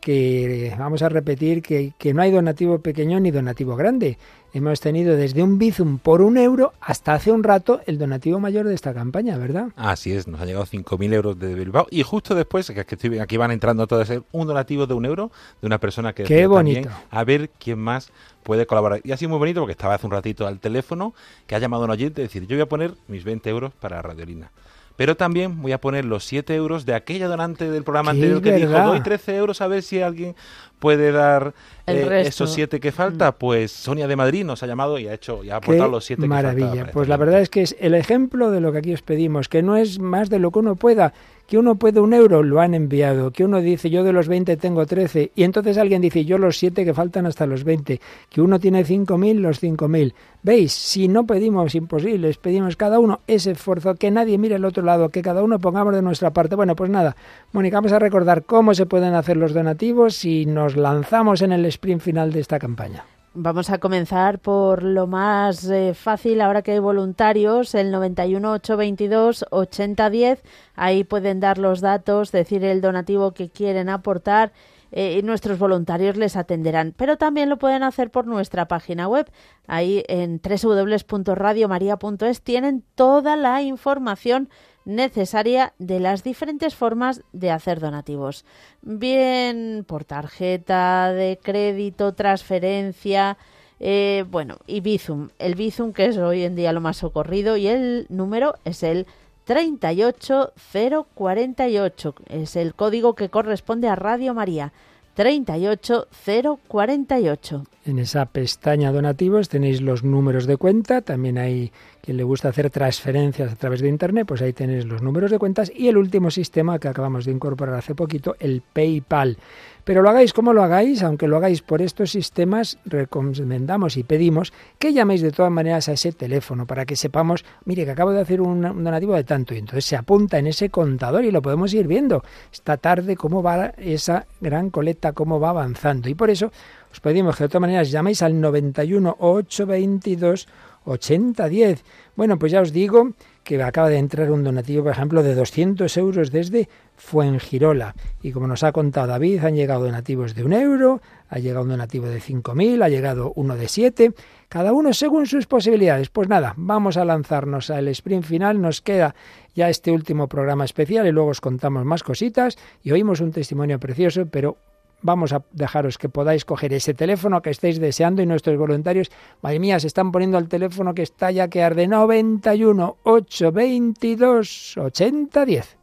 que 0.01 0.75
vamos 0.77 1.03
a 1.03 1.09
repetir 1.09 1.61
que, 1.61 1.93
que, 1.97 2.13
no 2.13 2.23
hay 2.23 2.31
donativo 2.31 2.79
pequeño 2.79 3.19
ni 3.19 3.31
donativo 3.31 3.75
grande. 3.75 4.17
Hemos 4.53 4.81
tenido 4.81 5.15
desde 5.15 5.43
un 5.43 5.57
bizum 5.57 5.97
por 5.99 6.21
un 6.21 6.37
euro 6.37 6.73
hasta 6.81 7.13
hace 7.13 7.31
un 7.31 7.43
rato 7.43 7.79
el 7.85 7.97
donativo 7.97 8.39
mayor 8.39 8.67
de 8.67 8.73
esta 8.73 8.93
campaña, 8.93 9.37
¿verdad? 9.37 9.69
Así 9.77 10.11
es, 10.11 10.27
nos 10.27 10.41
han 10.41 10.47
llegado 10.47 10.65
5.000 10.65 11.13
euros 11.13 11.39
de 11.39 11.53
Bilbao 11.53 11.87
y 11.89 12.03
justo 12.03 12.35
después, 12.35 12.69
que 12.69 13.19
aquí 13.21 13.37
van 13.37 13.51
entrando 13.51 13.87
todos, 13.87 14.11
un 14.31 14.47
donativo 14.47 14.87
de 14.87 14.93
un 14.93 15.05
euro 15.05 15.31
de 15.61 15.67
una 15.67 15.77
persona 15.77 16.11
que... 16.11 16.23
Qué 16.23 16.47
bonito. 16.47 16.89
a 17.09 17.23
ver 17.23 17.49
quién 17.59 17.79
más 17.79 18.11
puede 18.43 18.65
colaborar. 18.65 18.99
Y 19.03 19.13
ha 19.13 19.17
sido 19.17 19.29
muy 19.29 19.39
bonito 19.39 19.61
porque 19.61 19.73
estaba 19.73 19.93
hace 19.93 20.07
un 20.07 20.11
ratito 20.11 20.47
al 20.47 20.59
teléfono 20.59 21.13
que 21.47 21.55
ha 21.55 21.59
llamado 21.59 21.83
a 21.83 21.85
un 21.85 21.91
oyente 21.91 22.21
y 22.21 22.23
decir, 22.25 22.45
yo 22.47 22.57
voy 22.57 22.63
a 22.63 22.69
poner 22.69 22.95
mis 23.07 23.23
20 23.23 23.49
euros 23.49 23.71
para 23.79 24.01
Radiolina. 24.01 24.51
Pero 24.95 25.15
también 25.17 25.61
voy 25.61 25.71
a 25.71 25.81
poner 25.81 26.05
los 26.05 26.25
7 26.25 26.53
euros 26.55 26.85
de 26.85 26.93
aquella 26.93 27.27
donante 27.27 27.69
del 27.69 27.83
programa 27.83 28.11
anterior 28.11 28.41
que 28.41 28.53
dijo, 28.53 28.71
doy 28.71 29.01
13 29.01 29.35
euros 29.37 29.61
a 29.61 29.67
ver 29.67 29.83
si 29.83 30.01
alguien 30.01 30.35
puede 30.79 31.11
dar 31.11 31.53
eh, 31.87 32.23
esos 32.25 32.53
7 32.53 32.79
que 32.79 32.91
falta. 32.91 33.31
Mm. 33.31 33.35
Pues 33.37 33.71
Sonia 33.71 34.07
de 34.07 34.15
Madrid 34.15 34.43
nos 34.43 34.63
ha 34.63 34.67
llamado 34.67 34.97
y 34.99 35.07
ha 35.07 35.13
hecho 35.13 35.43
y 35.43 35.49
ha 35.49 35.57
aportado 35.57 35.89
los 35.89 36.05
7 36.05 36.21
que 36.21 36.27
Maravilla. 36.27 36.91
Pues 36.91 37.07
la 37.07 37.17
verdad 37.17 37.41
es 37.41 37.49
que 37.49 37.61
es 37.61 37.75
el 37.79 37.93
ejemplo 37.95 38.51
de 38.51 38.61
lo 38.61 38.71
que 38.71 38.79
aquí 38.79 38.93
os 38.93 39.01
pedimos, 39.01 39.47
que 39.47 39.61
no 39.61 39.77
es 39.77 39.99
más 39.99 40.29
de 40.29 40.39
lo 40.39 40.51
que 40.51 40.59
uno 40.59 40.75
pueda 40.75 41.13
que 41.47 41.57
uno 41.57 41.75
puede 41.75 41.99
un 41.99 42.13
euro, 42.13 42.43
lo 42.43 42.61
han 42.61 42.73
enviado, 42.73 43.31
que 43.31 43.43
uno 43.43 43.61
dice 43.61 43.89
yo 43.89 44.03
de 44.03 44.13
los 44.13 44.27
20 44.27 44.57
tengo 44.57 44.85
13, 44.85 45.31
y 45.35 45.43
entonces 45.43 45.77
alguien 45.77 46.01
dice 46.01 46.25
yo 46.25 46.37
los 46.37 46.57
7 46.57 46.85
que 46.85 46.93
faltan 46.93 47.25
hasta 47.25 47.45
los 47.45 47.63
20, 47.63 47.99
que 48.29 48.41
uno 48.41 48.59
tiene 48.59 48.85
5.000, 48.85 49.39
los 49.39 49.61
5.000. 49.61 50.13
¿Veis? 50.43 50.71
Si 50.71 51.07
no 51.07 51.25
pedimos 51.25 51.75
imposibles, 51.75 52.37
pedimos 52.37 52.75
cada 52.75 52.99
uno 52.99 53.19
ese 53.27 53.51
esfuerzo, 53.51 53.95
que 53.95 54.11
nadie 54.11 54.37
mire 54.37 54.55
el 54.55 54.65
otro 54.65 54.83
lado, 54.83 55.09
que 55.09 55.21
cada 55.21 55.43
uno 55.43 55.59
pongamos 55.59 55.93
de 55.93 56.01
nuestra 56.01 56.31
parte. 56.31 56.55
Bueno, 56.55 56.75
pues 56.75 56.89
nada, 56.89 57.15
Mónica, 57.51 57.77
vamos 57.77 57.91
a 57.91 57.99
recordar 57.99 58.43
cómo 58.43 58.73
se 58.73 58.85
pueden 58.85 59.13
hacer 59.13 59.37
los 59.37 59.53
donativos 59.53 60.25
y 60.25 60.45
nos 60.45 60.75
lanzamos 60.75 61.41
en 61.41 61.51
el 61.51 61.65
sprint 61.65 62.01
final 62.01 62.31
de 62.31 62.39
esta 62.39 62.59
campaña. 62.59 63.03
Vamos 63.33 63.69
a 63.69 63.77
comenzar 63.77 64.39
por 64.39 64.83
lo 64.83 65.07
más 65.07 65.63
eh, 65.69 65.93
fácil, 65.93 66.41
ahora 66.41 66.63
que 66.63 66.73
hay 66.73 66.79
voluntarios, 66.79 67.73
el 67.75 67.89
91 67.89 68.51
822 68.51 69.45
8010. 69.49 70.43
Ahí 70.75 71.05
pueden 71.05 71.39
dar 71.39 71.57
los 71.57 71.79
datos, 71.79 72.33
decir 72.33 72.65
el 72.65 72.81
donativo 72.81 73.31
que 73.31 73.49
quieren 73.49 73.87
aportar 73.87 74.51
eh, 74.91 75.17
y 75.17 75.23
nuestros 75.23 75.59
voluntarios 75.59 76.17
les 76.17 76.35
atenderán. 76.35 76.93
Pero 76.97 77.17
también 77.17 77.47
lo 77.47 77.57
pueden 77.57 77.83
hacer 77.83 78.11
por 78.11 78.27
nuestra 78.27 78.67
página 78.67 79.07
web. 79.07 79.31
Ahí 79.65 80.03
en 80.09 80.41
www.radiomaria.es 80.41 82.41
tienen 82.41 82.83
toda 82.95 83.37
la 83.37 83.61
información 83.61 84.49
necesaria 84.85 85.73
de 85.79 85.99
las 85.99 86.23
diferentes 86.23 86.75
formas 86.75 87.23
de 87.33 87.49
hacer 87.51 87.79
donativos. 87.79 88.45
Bien 88.81 89.83
por 89.87 90.05
tarjeta 90.05 91.11
de 91.13 91.39
crédito, 91.41 92.13
transferencia, 92.13 93.37
eh, 93.79 94.25
bueno, 94.29 94.57
y 94.67 94.81
Bizum. 94.81 95.29
El 95.39 95.55
Bizum 95.55 95.93
que 95.93 96.05
es 96.05 96.17
hoy 96.17 96.43
en 96.43 96.55
día 96.55 96.73
lo 96.73 96.81
más 96.81 96.97
socorrido 96.97 97.57
y 97.57 97.67
el 97.67 98.05
número 98.09 98.55
es 98.63 98.83
el 98.83 99.07
38048. 99.45 102.15
Es 102.27 102.55
el 102.55 102.75
código 102.75 103.15
que 103.15 103.29
corresponde 103.29 103.87
a 103.87 103.95
Radio 103.95 104.33
María. 104.33 104.73
38048. 105.15 107.63
En 107.85 107.99
esa 107.99 108.25
pestaña 108.27 108.91
donativos 108.91 109.49
tenéis 109.49 109.81
los 109.81 110.03
números 110.03 110.47
de 110.47 110.57
cuenta, 110.57 111.01
también 111.01 111.37
hay 111.37 111.71
quien 112.01 112.17
le 112.17 112.23
gusta 112.23 112.49
hacer 112.49 112.69
transferencias 112.69 113.51
a 113.51 113.55
través 113.55 113.81
de 113.81 113.87
internet, 113.87 114.25
pues 114.27 114.41
ahí 114.41 114.53
tenéis 114.53 114.85
los 114.85 115.01
números 115.01 115.31
de 115.31 115.39
cuentas 115.39 115.71
y 115.73 115.87
el 115.87 115.97
último 115.97 116.31
sistema 116.31 116.79
que 116.79 116.87
acabamos 116.87 117.25
de 117.25 117.31
incorporar 117.31 117.75
hace 117.75 117.95
poquito, 117.95 118.35
el 118.39 118.61
PayPal. 118.61 119.37
Pero 119.83 120.03
lo 120.03 120.09
hagáis 120.09 120.33
como 120.33 120.53
lo 120.53 120.63
hagáis, 120.63 121.01
aunque 121.01 121.27
lo 121.27 121.37
hagáis 121.37 121.61
por 121.61 121.81
estos 121.81 122.11
sistemas, 122.11 122.77
recomendamos 122.85 123.97
y 123.97 124.03
pedimos 124.03 124.53
que 124.77 124.93
llaméis 124.93 125.21
de 125.21 125.31
todas 125.31 125.51
maneras 125.51 125.89
a 125.89 125.93
ese 125.93 126.11
teléfono 126.11 126.67
para 126.67 126.85
que 126.85 126.95
sepamos, 126.95 127.43
mire, 127.65 127.85
que 127.85 127.91
acabo 127.91 128.11
de 128.11 128.21
hacer 128.21 128.41
un, 128.41 128.61
donativo 128.61 129.15
de 129.15 129.23
tanto 129.23 129.55
y 129.55 129.57
entonces 129.57 129.85
se 129.85 129.95
apunta 129.95 130.37
en 130.37 130.47
ese 130.47 130.69
contador 130.69 131.25
y 131.25 131.31
lo 131.31 131.41
podemos 131.41 131.73
ir 131.73 131.87
viendo 131.87 132.23
esta 132.51 132.77
tarde 132.77 133.15
cómo 133.15 133.41
va 133.41 133.73
esa 133.77 134.27
gran 134.39 134.69
colecta, 134.69 135.13
cómo 135.13 135.39
va 135.39 135.49
avanzando. 135.49 136.09
Y 136.09 136.13
por 136.13 136.29
eso 136.29 136.51
os 136.91 136.99
pedimos 136.99 137.35
que 137.35 137.45
de 137.45 137.49
todas 137.49 137.61
maneras 137.61 137.89
llaméis 137.89 138.21
al 138.21 138.39
91 138.39 139.15
822 139.19 140.47
8010. 140.85 141.83
Bueno, 142.15 142.37
pues 142.37 142.51
ya 142.51 142.61
os 142.61 142.71
digo 142.71 143.11
que 143.43 143.61
acaba 143.61 143.89
de 143.89 143.97
entrar 143.97 144.31
un 144.31 144.43
donativo, 144.43 144.83
por 144.83 144.91
ejemplo, 144.91 145.23
de 145.23 145.33
200 145.35 145.95
euros 145.97 146.31
desde 146.31 146.69
Fuengirola. 146.95 147.95
Y 148.21 148.31
como 148.31 148.47
nos 148.47 148.63
ha 148.63 148.71
contado 148.71 149.07
David, 149.07 149.43
han 149.43 149.55
llegado 149.55 149.85
donativos 149.85 150.35
de 150.35 150.43
un 150.43 150.53
euro, 150.53 151.01
ha 151.29 151.39
llegado 151.39 151.63
un 151.63 151.69
donativo 151.69 152.07
de 152.07 152.19
5.000, 152.19 152.83
ha 152.83 152.89
llegado 152.89 153.33
uno 153.35 153.55
de 153.55 153.67
7, 153.67 154.13
cada 154.49 154.73
uno 154.73 154.93
según 154.93 155.25
sus 155.25 155.47
posibilidades. 155.47 156.09
Pues 156.09 156.29
nada, 156.29 156.53
vamos 156.57 156.97
a 156.97 157.05
lanzarnos 157.05 157.69
al 157.71 157.87
sprint 157.87 158.25
final, 158.25 158.61
nos 158.61 158.81
queda 158.81 159.15
ya 159.55 159.69
este 159.69 159.91
último 159.91 160.27
programa 160.27 160.65
especial 160.65 161.07
y 161.07 161.11
luego 161.11 161.29
os 161.29 161.41
contamos 161.41 161.85
más 161.85 162.03
cositas 162.03 162.57
y 162.83 162.91
oímos 162.91 163.21
un 163.21 163.31
testimonio 163.31 163.79
precioso, 163.79 164.27
pero 164.27 164.57
vamos 165.01 165.33
a 165.33 165.43
dejaros 165.51 165.97
que 165.97 166.09
podáis 166.09 166.45
coger 166.45 166.73
ese 166.73 166.93
teléfono 166.93 167.41
que 167.41 167.49
estáis 167.49 167.79
deseando 167.79 168.21
y 168.21 168.25
nuestros 168.25 168.57
voluntarios, 168.57 169.11
madre 169.41 169.59
mía, 169.59 169.79
se 169.79 169.87
están 169.87 170.11
poniendo 170.11 170.37
al 170.37 170.47
teléfono 170.47 170.93
que 170.93 171.03
está 171.03 171.31
ya 171.31 171.47
que 171.47 171.63
arde 171.63 171.87
91 171.87 172.97
822 173.03 174.77
8010. 174.77 175.80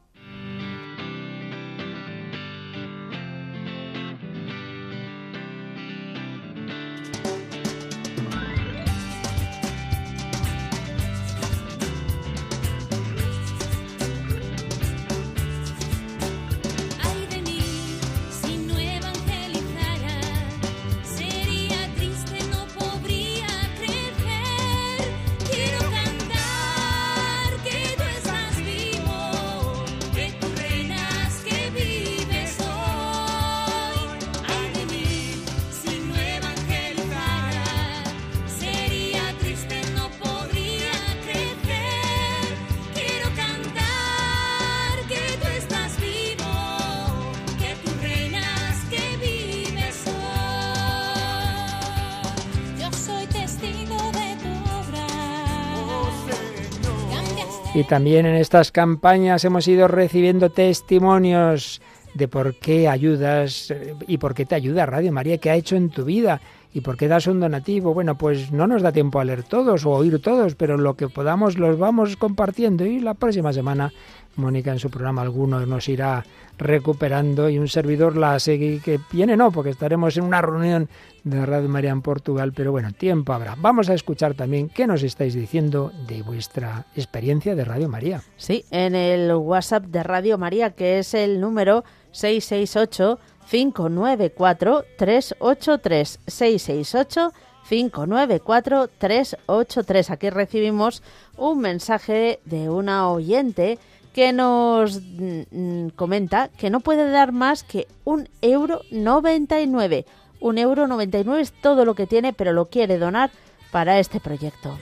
También 57.89 58.27
en 58.27 58.35
estas 58.37 58.71
campañas 58.71 59.45
hemos 59.47 59.67
ido 59.67 59.89
recibiendo 59.89 60.51
testimonios 60.51 61.81
de 62.13 62.29
por 62.29 62.55
qué 62.57 62.87
ayudas 62.87 63.71
eh, 63.71 63.95
y 64.07 64.19
por 64.19 64.35
qué 64.35 64.45
te 64.45 64.55
ayuda 64.55 64.85
Radio 64.85 65.11
María, 65.11 65.39
qué 65.39 65.51
ha 65.51 65.57
hecho 65.57 65.75
en 65.75 65.89
tu 65.89 66.05
vida 66.05 66.41
y 66.73 66.81
por 66.81 66.97
qué 66.97 67.09
das 67.09 67.27
un 67.27 67.41
donativo. 67.41 67.95
Bueno, 67.95 68.17
pues 68.17 68.53
no 68.53 68.67
nos 68.67 68.83
da 68.83 68.93
tiempo 68.93 69.21
a 69.21 69.25
leer 69.25 69.43
todos 69.43 69.87
o 69.87 69.91
oír 69.91 70.21
todos, 70.21 70.55
pero 70.55 70.77
lo 70.77 70.95
que 70.95 71.09
podamos 71.09 71.59
los 71.59 71.79
vamos 71.79 72.17
compartiendo 72.17 72.85
y 72.85 73.01
la 73.01 73.15
próxima 73.15 73.53
semana 73.53 73.93
Mónica 74.37 74.71
en 74.71 74.79
su 74.79 74.91
programa 74.91 75.23
algunos 75.23 75.67
nos 75.67 75.89
irá 75.89 76.25
recuperando 76.57 77.49
y 77.49 77.59
un 77.59 77.69
servidor 77.69 78.17
la 78.17 78.39
sigue 78.39 78.81
que 78.85 79.01
viene 79.13 79.37
no, 79.37 79.51
porque 79.53 79.71
estaremos 79.71 80.17
en 80.17 80.25
una 80.25 80.41
reunión 80.41 80.89
de 81.25 81.45
Radio 81.45 81.69
María 81.69 81.91
en 81.91 82.03
Portugal, 82.03 82.53
pero 82.55 82.73
bueno, 82.73 82.93
tiempo 82.93 83.33
habrá. 83.33 83.57
Vamos 83.59 83.91
a 83.91 83.95
escuchar 83.95 84.35
también 84.35 84.69
qué 84.69 84.87
nos 84.87 85.03
estáis 85.03 85.35
diciendo 85.35 85.93
de 86.07 86.23
vuestra 86.23 86.87
experiencia 86.97 87.55
de 87.55 87.65
Radio 87.65 87.89
María. 87.89 88.23
Sí, 88.37 88.65
en 88.71 88.95
el 88.95 89.33
WhatsApp 89.33 89.85
de 89.87 90.03
Radio 90.03 90.39
María, 90.39 90.71
que 90.71 90.99
es 90.99 91.15
el 91.15 91.41
número 91.41 91.85
668 92.13 93.19
594 93.51 94.85
383 94.97 96.21
668 96.27 97.33
594 97.69 98.89
383. 98.99 100.11
Aquí 100.11 100.31
recibimos 100.31 101.03
un 101.37 101.61
mensaje 101.61 102.41
de 102.45 102.71
una 102.71 103.11
oyente 103.11 103.79
que 104.15 104.33
nos 104.33 105.01
mm, 105.01 105.43
mm, 105.51 105.89
comenta 105.91 106.49
que 106.49 106.71
no 106.71 106.81
puede 106.81 107.11
dar 107.11 107.33
más 107.33 107.63
que 107.63 107.87
un 108.05 108.29
euro 108.43 108.83
99. 108.91 110.07
Un 110.41 110.59
euro 110.59 110.87
99 110.87 111.41
es 111.41 111.53
todo 111.53 111.85
lo 111.85 111.95
que 111.95 112.07
tiene, 112.07 112.33
pero 112.33 112.53
lo 112.53 112.67
quiere 112.67 112.99
donar 112.99 113.31
para 113.71 113.99
este 113.99 114.21
proyecto. 114.21 114.79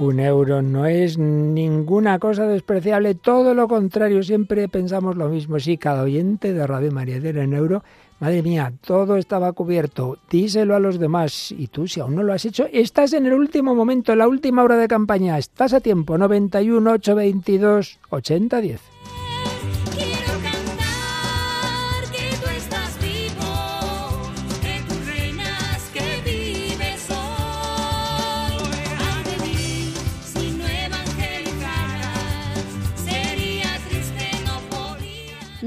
Un 0.00 0.20
euro 0.20 0.62
no 0.62 0.86
es 0.86 1.18
ninguna 1.18 2.20
cosa 2.20 2.46
despreciable, 2.46 3.16
todo 3.16 3.52
lo 3.52 3.66
contrario, 3.66 4.22
siempre 4.22 4.68
pensamos 4.68 5.16
lo 5.16 5.28
mismo. 5.28 5.58
Sí, 5.58 5.76
cada 5.76 6.04
oyente 6.04 6.54
de 6.54 6.64
Radio 6.68 6.92
María 6.92 7.18
de 7.18 7.30
en 7.30 7.52
euro, 7.52 7.82
madre 8.20 8.44
mía, 8.44 8.72
todo 8.86 9.16
estaba 9.16 9.52
cubierto, 9.52 10.18
díselo 10.30 10.76
a 10.76 10.78
los 10.78 11.00
demás. 11.00 11.50
Y 11.50 11.66
tú, 11.66 11.88
si 11.88 11.98
aún 11.98 12.14
no 12.14 12.22
lo 12.22 12.32
has 12.32 12.44
hecho, 12.44 12.68
estás 12.72 13.12
en 13.12 13.26
el 13.26 13.32
último 13.32 13.74
momento, 13.74 14.14
la 14.14 14.28
última 14.28 14.62
hora 14.62 14.76
de 14.76 14.86
campaña, 14.86 15.36
estás 15.36 15.72
a 15.72 15.80
tiempo, 15.80 16.16
91 16.16 16.92
822 16.92 17.98
8010. 18.10 18.97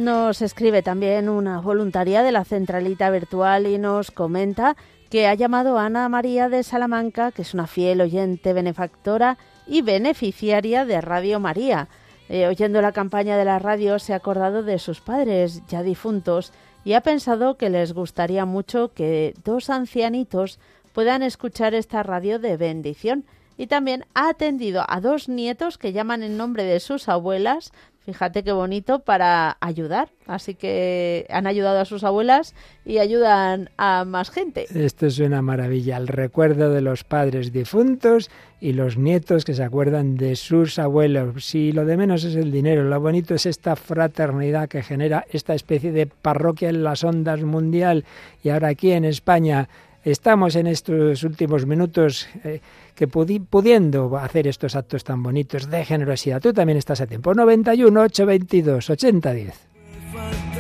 Nos 0.01 0.41
escribe 0.41 0.81
también 0.81 1.29
una 1.29 1.62
voluntaria 1.62 2.24
de 2.24 2.31
la 2.31 2.43
centralita 2.43 3.12
virtual 3.12 3.67
y 3.67 3.77
nos 3.77 4.10
comenta 4.10 4.75
que 5.12 5.27
ha 5.27 5.36
llamado 5.36 5.77
a 5.77 5.86
Ana 5.86 6.10
María 6.10 6.50
de 6.50 6.63
Salamanca, 6.63 7.31
que 7.31 7.43
es 7.43 7.53
una 7.53 7.67
fiel 7.67 8.01
oyente 8.01 8.51
benefactora 8.51 9.38
y 9.67 9.84
beneficiaria 9.84 10.86
de 10.86 11.01
Radio 11.01 11.39
María. 11.39 11.88
Eh, 12.29 12.48
oyendo 12.48 12.81
la 12.81 12.93
campaña 12.93 13.38
de 13.38 13.46
la 13.46 13.60
radio 13.60 14.00
se 14.00 14.13
ha 14.13 14.15
acordado 14.15 14.63
de 14.63 14.79
sus 14.79 15.01
padres 15.01 15.62
ya 15.67 15.84
difuntos 15.84 16.51
y 16.84 16.93
ha 16.93 17.01
pensado 17.01 17.58
que 17.58 17.70
les 17.70 17.93
gustaría 17.93 18.46
mucho 18.46 18.93
que 18.96 19.36
dos 19.43 19.70
ancianitos 19.70 20.58
puedan 20.93 21.22
escuchar 21.22 21.75
esta 21.75 22.01
radio 22.01 22.39
de 22.39 22.58
bendición. 22.58 23.24
Y 23.55 23.67
también 23.67 24.05
ha 24.15 24.29
atendido 24.29 24.84
a 24.88 25.00
dos 25.00 25.29
nietos 25.29 25.77
que 25.77 25.93
llaman 25.93 26.24
en 26.24 26.38
nombre 26.38 26.63
de 26.63 26.79
sus 26.79 27.08
abuelas 27.08 27.72
Fíjate 28.05 28.43
qué 28.43 28.51
bonito 28.51 29.00
para 29.00 29.58
ayudar. 29.60 30.10
Así 30.25 30.55
que 30.55 31.27
han 31.29 31.46
ayudado 31.46 31.79
a 31.79 31.86
sus 31.86 32.03
abuelas 32.03 32.55
y 32.84 32.98
ayudan 32.98 33.70
a 33.77 34.05
más 34.05 34.31
gente. 34.31 34.65
Esto 34.74 35.05
es 35.05 35.20
una 35.20 35.43
maravilla. 35.43 35.98
El 35.98 36.08
recuerdo 36.08 36.72
de 36.72 36.81
los 36.81 37.03
padres 37.03 37.53
difuntos 37.53 38.31
y 38.60 38.74
los 38.74 38.98
nietos 38.98 39.46
que 39.46 39.53
se 39.53 39.63
acuerdan 39.63 40.17
de 40.17 40.36
sus 40.36 40.79
abuelos. 40.79 41.46
Si 41.46 41.72
lo 41.74 41.86
de 41.86 41.96
menos 41.96 42.24
es 42.24 42.36
el 42.36 42.51
dinero, 42.51 42.84
lo 42.84 43.00
bonito 43.00 43.36
es 43.36 43.46
esta 43.46 43.75
fraternidad 43.75 44.67
que 44.67 44.81
genera 44.81 45.25
esta 45.29 45.53
especie 45.53 45.91
de 45.91 46.08
parroquia 46.08 46.70
en 46.70 46.84
las 46.84 47.03
ondas 47.03 47.43
mundial. 47.43 48.03
Y 48.43 48.50
ahora 48.50 48.70
aquí 48.70 48.91
en 48.93 49.05
España 49.05 49.70
estamos 50.03 50.55
en 50.55 50.67
estos 50.67 51.24
últimos 51.24 51.65
minutos. 51.65 52.27
Eh, 52.43 52.62
que 52.96 53.08
pudiendo 53.08 54.15
hacer 54.17 54.48
estos 54.48 54.75
actos 54.75 55.03
tan 55.03 55.24
bonitos 55.24 55.70
de 55.72 55.84
generosidad, 55.86 56.39
tú 56.39 56.53
también 56.53 56.77
estás 56.77 57.01
a 57.01 57.08
tiempo. 57.08 57.34
91 57.34 58.00
822 58.00 58.89
8010. 58.91 60.50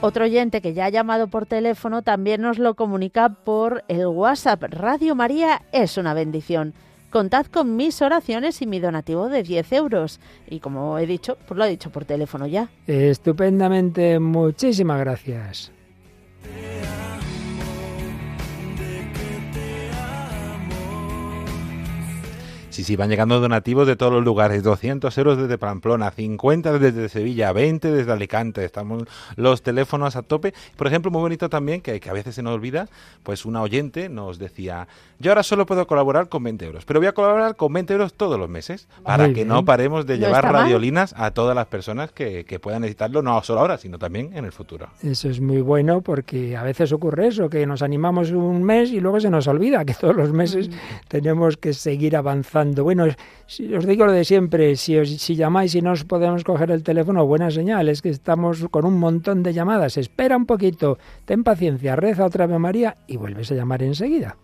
Otro 0.00 0.26
oyente 0.26 0.60
que 0.60 0.74
ya 0.74 0.84
ha 0.84 0.90
llamado 0.90 1.26
por 1.26 1.46
teléfono 1.46 2.02
también 2.02 2.40
nos 2.40 2.58
lo 2.58 2.74
comunica 2.74 3.30
por 3.30 3.82
el 3.88 4.06
WhatsApp. 4.06 4.62
Radio 4.68 5.16
María 5.16 5.62
es 5.72 5.96
una 5.96 6.14
bendición. 6.14 6.72
Contad 7.10 7.46
con 7.46 7.74
mis 7.74 8.00
oraciones 8.00 8.62
y 8.62 8.66
mi 8.66 8.78
donativo 8.78 9.28
de 9.28 9.42
10 9.42 9.72
euros. 9.72 10.20
Y 10.48 10.60
como 10.60 10.98
he 10.98 11.06
dicho, 11.06 11.36
pues 11.48 11.58
lo 11.58 11.64
ha 11.64 11.66
dicho 11.66 11.90
por 11.90 12.04
teléfono 12.04 12.46
ya. 12.46 12.68
Estupendamente, 12.86 14.20
muchísimas 14.20 15.00
gracias. 15.00 15.72
Sí, 22.78 22.84
sí, 22.84 22.94
van 22.94 23.10
llegando 23.10 23.40
donativos 23.40 23.88
de 23.88 23.96
todos 23.96 24.12
los 24.12 24.24
lugares. 24.24 24.62
200 24.62 25.18
euros 25.18 25.36
desde 25.36 25.58
Pamplona, 25.58 26.12
50 26.12 26.78
desde 26.78 27.08
Sevilla, 27.08 27.50
20 27.50 27.90
desde 27.90 28.12
Alicante. 28.12 28.64
Estamos 28.64 29.02
los 29.34 29.62
teléfonos 29.62 30.14
a 30.14 30.22
tope. 30.22 30.54
Por 30.76 30.86
ejemplo, 30.86 31.10
muy 31.10 31.20
bonito 31.20 31.50
también, 31.50 31.80
que, 31.80 32.00
a 32.08 32.12
veces 32.12 32.36
se 32.36 32.42
nos 32.44 32.54
olvida, 32.54 32.88
pues 33.24 33.44
una 33.46 33.62
oyente 33.62 34.08
nos 34.08 34.38
decía, 34.38 34.86
yo 35.18 35.32
ahora 35.32 35.42
solo 35.42 35.66
puedo 35.66 35.88
colaborar 35.88 36.28
con 36.28 36.44
20 36.44 36.66
euros, 36.66 36.84
pero 36.84 37.00
voy 37.00 37.08
a 37.08 37.12
colaborar 37.14 37.56
con 37.56 37.72
20 37.72 37.94
euros 37.94 38.14
todos 38.14 38.38
los 38.38 38.48
meses 38.48 38.86
para 39.02 39.32
que 39.32 39.44
no 39.44 39.64
paremos 39.64 40.06
de 40.06 40.18
llevar 40.18 40.44
radiolinas 40.44 41.16
a 41.16 41.32
todas 41.32 41.56
las 41.56 41.66
personas 41.66 42.12
que, 42.12 42.44
que 42.44 42.60
puedan 42.60 42.82
necesitarlo, 42.82 43.22
no 43.22 43.42
solo 43.42 43.58
ahora, 43.58 43.76
sino 43.78 43.98
también 43.98 44.30
en 44.36 44.44
el 44.44 44.52
futuro. 44.52 44.86
Eso 45.02 45.28
es 45.28 45.40
muy 45.40 45.62
bueno 45.62 46.00
porque 46.00 46.56
a 46.56 46.62
veces 46.62 46.92
ocurre 46.92 47.26
eso, 47.26 47.50
que 47.50 47.66
nos 47.66 47.82
animamos 47.82 48.30
un 48.30 48.62
mes 48.62 48.92
y 48.92 49.00
luego 49.00 49.18
se 49.18 49.30
nos 49.30 49.48
olvida 49.48 49.84
que 49.84 49.94
todos 49.94 50.14
los 50.14 50.32
meses 50.32 50.68
mm. 50.68 50.72
tenemos 51.08 51.56
que 51.56 51.72
seguir 51.72 52.16
avanzando 52.16 52.67
bueno, 52.74 53.06
si 53.46 53.72
os 53.74 53.86
digo 53.86 54.06
lo 54.06 54.12
de 54.12 54.24
siempre, 54.24 54.76
si, 54.76 55.04
si 55.06 55.36
llamáis 55.36 55.74
y 55.74 55.82
no 55.82 55.92
os 55.92 56.04
podemos 56.04 56.44
coger 56.44 56.70
el 56.70 56.82
teléfono, 56.82 57.26
buena 57.26 57.50
señal, 57.50 57.88
es 57.88 58.02
que 58.02 58.10
estamos 58.10 58.66
con 58.70 58.84
un 58.84 58.98
montón 58.98 59.42
de 59.42 59.52
llamadas. 59.52 59.96
Espera 59.96 60.36
un 60.36 60.46
poquito, 60.46 60.98
ten 61.24 61.44
paciencia, 61.44 61.96
reza 61.96 62.24
otra 62.24 62.46
vez 62.46 62.58
María 62.58 62.96
y 63.06 63.16
vuelves 63.16 63.50
a 63.52 63.54
llamar 63.54 63.82
enseguida. 63.82 64.36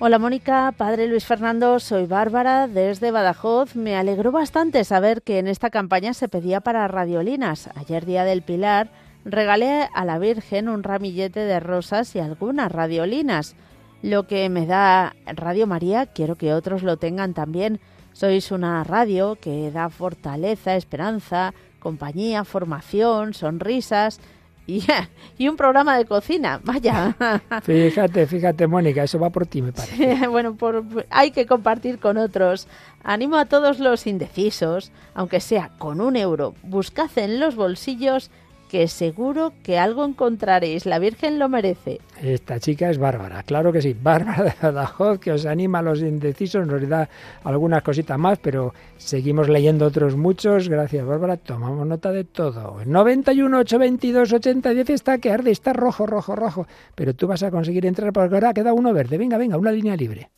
Hola 0.00 0.20
Mónica, 0.20 0.72
padre 0.76 1.08
Luis 1.08 1.26
Fernando, 1.26 1.80
soy 1.80 2.06
Bárbara 2.06 2.68
desde 2.68 3.10
Badajoz. 3.10 3.74
Me 3.74 3.96
alegró 3.96 4.30
bastante 4.30 4.84
saber 4.84 5.22
que 5.22 5.40
en 5.40 5.48
esta 5.48 5.70
campaña 5.70 6.14
se 6.14 6.28
pedía 6.28 6.60
para 6.60 6.86
radiolinas. 6.86 7.68
Ayer 7.74 8.06
día 8.06 8.22
del 8.22 8.42
Pilar 8.42 8.90
regalé 9.24 9.88
a 9.92 10.04
la 10.04 10.20
Virgen 10.20 10.68
un 10.68 10.84
ramillete 10.84 11.40
de 11.40 11.58
rosas 11.58 12.14
y 12.14 12.20
algunas 12.20 12.70
radiolinas. 12.70 13.56
Lo 14.00 14.28
que 14.28 14.48
me 14.48 14.66
da 14.66 15.16
Radio 15.26 15.66
María, 15.66 16.06
quiero 16.06 16.36
que 16.36 16.54
otros 16.54 16.84
lo 16.84 16.96
tengan 16.96 17.34
también. 17.34 17.80
Sois 18.12 18.52
una 18.52 18.84
radio 18.84 19.34
que 19.34 19.72
da 19.72 19.88
fortaleza, 19.90 20.76
esperanza, 20.76 21.54
compañía, 21.80 22.44
formación, 22.44 23.34
sonrisas 23.34 24.20
y, 25.38 25.48
un 25.48 25.56
programa 25.56 25.96
de 25.96 26.04
cocina, 26.04 26.60
vaya. 26.62 27.16
Fíjate, 27.62 28.26
fíjate, 28.26 28.66
Mónica, 28.66 29.02
eso 29.02 29.18
va 29.18 29.30
por 29.30 29.46
ti, 29.46 29.62
me 29.62 29.72
parece. 29.72 30.28
bueno, 30.28 30.54
por, 30.56 30.84
hay 31.08 31.30
que 31.30 31.46
compartir 31.46 31.98
con 31.98 32.18
otros. 32.18 32.68
Animo 33.02 33.36
a 33.36 33.46
todos 33.46 33.78
los 33.78 34.06
indecisos, 34.06 34.92
aunque 35.14 35.40
sea 35.40 35.70
con 35.78 36.02
un 36.02 36.16
euro, 36.16 36.54
buscad 36.62 37.10
en 37.16 37.40
los 37.40 37.56
bolsillos 37.56 38.30
que 38.68 38.86
seguro 38.88 39.52
que 39.62 39.78
algo 39.78 40.04
encontraréis. 40.04 40.86
La 40.86 40.98
Virgen 40.98 41.38
lo 41.38 41.48
merece. 41.48 42.00
Esta 42.22 42.60
chica 42.60 42.90
es 42.90 42.98
Bárbara, 42.98 43.42
claro 43.42 43.72
que 43.72 43.82
sí. 43.82 43.94
Bárbara 44.00 44.44
de 44.44 44.54
Badajoz, 44.60 45.18
que 45.18 45.32
os 45.32 45.46
anima 45.46 45.78
a 45.78 45.82
los 45.82 46.00
indecisos, 46.00 46.66
nos 46.66 46.86
da 46.88 47.08
algunas 47.44 47.82
cositas 47.82 48.18
más, 48.18 48.38
pero 48.38 48.74
seguimos 48.96 49.48
leyendo 49.48 49.86
otros 49.86 50.16
muchos. 50.16 50.68
Gracias, 50.68 51.04
Bárbara. 51.04 51.36
Tomamos 51.36 51.86
nota 51.86 52.12
de 52.12 52.24
todo. 52.24 52.82
91, 52.84 53.58
822, 53.58 54.32
80, 54.32 54.70
10 54.70 54.90
está 54.90 55.18
que 55.18 55.30
arde, 55.30 55.50
está 55.50 55.72
rojo, 55.72 56.06
rojo, 56.06 56.36
rojo. 56.36 56.66
Pero 56.94 57.14
tú 57.14 57.26
vas 57.26 57.42
a 57.42 57.50
conseguir 57.50 57.86
entrar 57.86 58.12
porque 58.12 58.34
ahora 58.34 58.54
queda 58.54 58.72
uno 58.72 58.92
verde. 58.92 59.18
Venga, 59.18 59.38
venga, 59.38 59.56
una 59.56 59.72
línea 59.72 59.96
libre. 59.96 60.30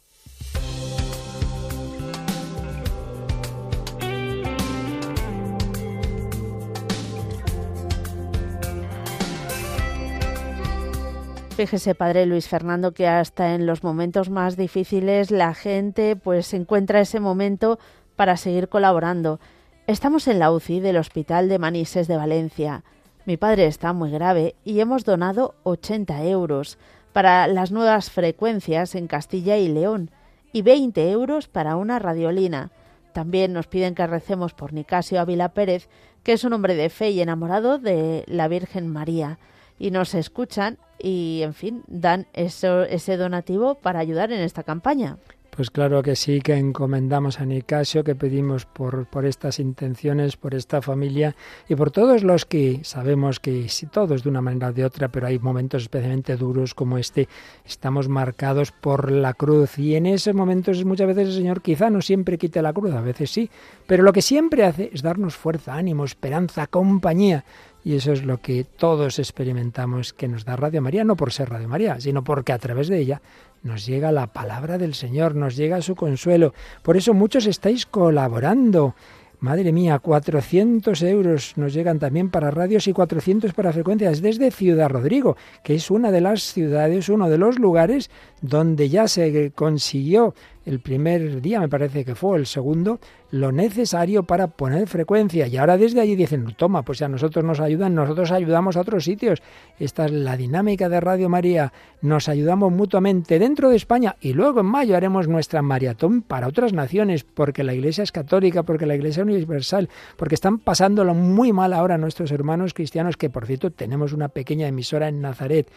Fíjese, 11.60 11.94
padre 11.94 12.24
Luis 12.24 12.48
Fernando, 12.48 12.92
que 12.92 13.06
hasta 13.06 13.54
en 13.54 13.66
los 13.66 13.84
momentos 13.84 14.30
más 14.30 14.56
difíciles 14.56 15.30
la 15.30 15.52
gente 15.52 16.16
pues 16.16 16.54
encuentra 16.54 17.02
ese 17.02 17.20
momento 17.20 17.78
para 18.16 18.38
seguir 18.38 18.70
colaborando. 18.70 19.40
Estamos 19.86 20.26
en 20.26 20.38
la 20.38 20.52
UCI 20.52 20.80
del 20.80 20.96
Hospital 20.96 21.50
de 21.50 21.58
Manises 21.58 22.08
de 22.08 22.16
Valencia. 22.16 22.82
Mi 23.26 23.36
padre 23.36 23.66
está 23.66 23.92
muy 23.92 24.10
grave 24.10 24.54
y 24.64 24.80
hemos 24.80 25.04
donado 25.04 25.54
80 25.64 26.24
euros 26.24 26.78
para 27.12 27.46
las 27.46 27.72
nuevas 27.72 28.10
frecuencias 28.10 28.94
en 28.94 29.06
Castilla 29.06 29.58
y 29.58 29.68
León 29.68 30.10
y 30.54 30.62
20 30.62 31.10
euros 31.10 31.48
para 31.48 31.76
una 31.76 31.98
radiolina. 31.98 32.70
También 33.12 33.52
nos 33.52 33.66
piden 33.66 33.94
que 33.94 34.06
recemos 34.06 34.54
por 34.54 34.72
Nicasio 34.72 35.20
Ávila 35.20 35.50
Pérez, 35.50 35.90
que 36.22 36.32
es 36.32 36.42
un 36.42 36.54
hombre 36.54 36.74
de 36.74 36.88
fe 36.88 37.10
y 37.10 37.20
enamorado 37.20 37.76
de 37.76 38.24
la 38.28 38.48
Virgen 38.48 38.88
María. 38.88 39.38
Y 39.80 39.90
nos 39.90 40.14
escuchan 40.14 40.78
y, 40.98 41.40
en 41.42 41.54
fin, 41.54 41.82
dan 41.88 42.26
eso, 42.34 42.82
ese 42.82 43.16
donativo 43.16 43.76
para 43.76 43.98
ayudar 43.98 44.30
en 44.30 44.40
esta 44.40 44.62
campaña. 44.62 45.16
Pues 45.50 45.70
claro 45.70 46.02
que 46.02 46.14
sí, 46.14 46.40
que 46.40 46.54
encomendamos 46.54 47.40
a 47.40 47.44
Nicasio, 47.44 48.04
que 48.04 48.14
pedimos 48.14 48.66
por, 48.66 49.06
por 49.06 49.26
estas 49.26 49.58
intenciones, 49.58 50.36
por 50.36 50.54
esta 50.54 50.80
familia 50.80 51.34
y 51.68 51.74
por 51.74 51.90
todos 51.90 52.22
los 52.22 52.46
que 52.46 52.80
sabemos 52.84 53.40
que 53.40 53.68
si 53.68 53.86
todos 53.86 54.22
de 54.22 54.28
una 54.30 54.40
manera 54.40 54.68
o 54.68 54.72
de 54.72 54.84
otra, 54.84 55.08
pero 55.08 55.26
hay 55.26 55.38
momentos 55.38 55.82
especialmente 55.82 56.36
duros 56.36 56.74
como 56.74 56.98
este, 56.98 57.28
estamos 57.66 58.08
marcados 58.08 58.70
por 58.70 59.10
la 59.10 59.34
cruz. 59.34 59.78
Y 59.78 59.96
en 59.96 60.06
esos 60.06 60.34
momentos 60.34 60.84
muchas 60.84 61.08
veces 61.08 61.28
el 61.28 61.34
Señor 61.34 61.62
quizá 61.62 61.90
no 61.90 62.00
siempre 62.00 62.38
quite 62.38 62.62
la 62.62 62.72
cruz, 62.72 62.92
a 62.94 63.00
veces 63.00 63.30
sí, 63.30 63.50
pero 63.86 64.04
lo 64.04 64.12
que 64.12 64.22
siempre 64.22 64.64
hace 64.64 64.90
es 64.92 65.02
darnos 65.02 65.34
fuerza, 65.34 65.74
ánimo, 65.74 66.04
esperanza, 66.04 66.68
compañía. 66.68 67.44
Y 67.82 67.94
eso 67.94 68.12
es 68.12 68.24
lo 68.24 68.38
que 68.38 68.64
todos 68.64 69.18
experimentamos 69.18 70.12
que 70.12 70.28
nos 70.28 70.44
da 70.44 70.54
Radio 70.54 70.82
María, 70.82 71.02
no 71.02 71.16
por 71.16 71.32
ser 71.32 71.48
Radio 71.48 71.66
María, 71.66 71.98
sino 71.98 72.22
porque 72.22 72.52
a 72.52 72.58
través 72.58 72.88
de 72.88 72.98
ella 72.98 73.22
nos 73.62 73.86
llega 73.86 74.12
la 74.12 74.28
palabra 74.28 74.78
del 74.78 74.94
Señor, 74.94 75.34
nos 75.34 75.56
llega 75.56 75.82
su 75.82 75.94
consuelo. 75.94 76.54
Por 76.82 76.96
eso 76.96 77.14
muchos 77.14 77.46
estáis 77.46 77.86
colaborando. 77.86 78.94
Madre 79.40 79.72
mía, 79.72 79.98
400 79.98 81.02
euros 81.02 81.54
nos 81.56 81.72
llegan 81.72 81.98
también 81.98 82.28
para 82.28 82.50
radios 82.50 82.86
y 82.88 82.92
400 82.92 83.54
para 83.54 83.72
frecuencias 83.72 84.20
desde 84.20 84.50
Ciudad 84.50 84.90
Rodrigo, 84.90 85.36
que 85.64 85.74
es 85.74 85.90
una 85.90 86.10
de 86.10 86.20
las 86.20 86.42
ciudades, 86.42 87.08
uno 87.08 87.30
de 87.30 87.38
los 87.38 87.58
lugares 87.58 88.10
donde 88.42 88.90
ya 88.90 89.08
se 89.08 89.50
consiguió 89.52 90.34
el 90.70 90.80
primer 90.80 91.40
día, 91.40 91.60
me 91.60 91.68
parece 91.68 92.04
que 92.04 92.14
fue 92.14 92.38
el 92.38 92.46
segundo, 92.46 93.00
lo 93.30 93.52
necesario 93.52 94.22
para 94.22 94.48
poner 94.48 94.86
frecuencia. 94.88 95.46
Y 95.46 95.56
ahora 95.56 95.76
desde 95.76 96.00
allí 96.00 96.16
dicen, 96.16 96.54
toma, 96.56 96.82
pues 96.82 97.02
a 97.02 97.08
nosotros 97.08 97.44
nos 97.44 97.60
ayudan, 97.60 97.94
nosotros 97.94 98.30
ayudamos 98.32 98.76
a 98.76 98.80
otros 98.80 99.04
sitios. 99.04 99.42
Esta 99.78 100.06
es 100.06 100.12
la 100.12 100.36
dinámica 100.36 100.88
de 100.88 101.00
Radio 101.00 101.28
María. 101.28 101.72
Nos 102.02 102.28
ayudamos 102.28 102.72
mutuamente 102.72 103.38
dentro 103.38 103.70
de 103.70 103.76
España 103.76 104.16
y 104.20 104.32
luego 104.32 104.60
en 104.60 104.66
mayo 104.66 104.96
haremos 104.96 105.28
nuestra 105.28 105.62
maratón 105.62 106.22
para 106.22 106.48
otras 106.48 106.72
naciones, 106.72 107.24
porque 107.24 107.64
la 107.64 107.74
Iglesia 107.74 108.04
es 108.04 108.12
católica, 108.12 108.62
porque 108.62 108.86
la 108.86 108.94
Iglesia 108.94 109.22
es 109.22 109.26
universal, 109.26 109.88
porque 110.16 110.34
están 110.34 110.58
pasándolo 110.58 111.14
muy 111.14 111.52
mal 111.52 111.72
ahora 111.72 111.98
nuestros 111.98 112.30
hermanos 112.30 112.74
cristianos, 112.74 113.16
que 113.16 113.30
por 113.30 113.46
cierto 113.46 113.70
tenemos 113.70 114.12
una 114.12 114.28
pequeña 114.28 114.68
emisora 114.68 115.08
en 115.08 115.20
Nazaret. 115.20 115.70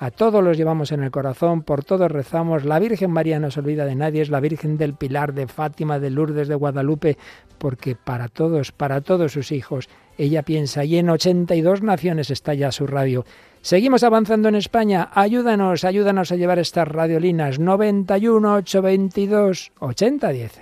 A 0.00 0.12
todos 0.12 0.44
los 0.44 0.56
llevamos 0.56 0.92
en 0.92 1.02
el 1.02 1.10
corazón, 1.10 1.62
por 1.62 1.84
todos 1.84 2.10
rezamos. 2.10 2.64
La 2.64 2.78
Virgen 2.78 3.10
María 3.10 3.40
no 3.40 3.50
se 3.50 3.58
olvida 3.58 3.84
de 3.84 3.96
nadie, 3.96 4.22
es 4.22 4.30
la 4.30 4.38
Virgen 4.38 4.76
del 4.78 4.94
Pilar, 4.94 5.34
de 5.34 5.48
Fátima, 5.48 5.98
de 5.98 6.10
Lourdes, 6.10 6.46
de 6.46 6.54
Guadalupe, 6.54 7.18
porque 7.58 7.96
para 7.96 8.28
todos, 8.28 8.70
para 8.70 9.00
todos 9.00 9.32
sus 9.32 9.50
hijos, 9.50 9.88
ella 10.16 10.42
piensa 10.44 10.84
y 10.84 10.98
en 10.98 11.10
82 11.10 11.82
naciones 11.82 12.30
está 12.30 12.54
ya 12.54 12.70
su 12.70 12.86
radio. 12.86 13.24
Seguimos 13.60 14.04
avanzando 14.04 14.48
en 14.48 14.54
España. 14.54 15.10
Ayúdanos, 15.12 15.82
ayúdanos 15.82 16.30
a 16.30 16.36
llevar 16.36 16.60
estas 16.60 16.86
radiolinas 16.86 17.58
91 17.58 18.54
822 18.54 19.72
8010. 19.80 20.60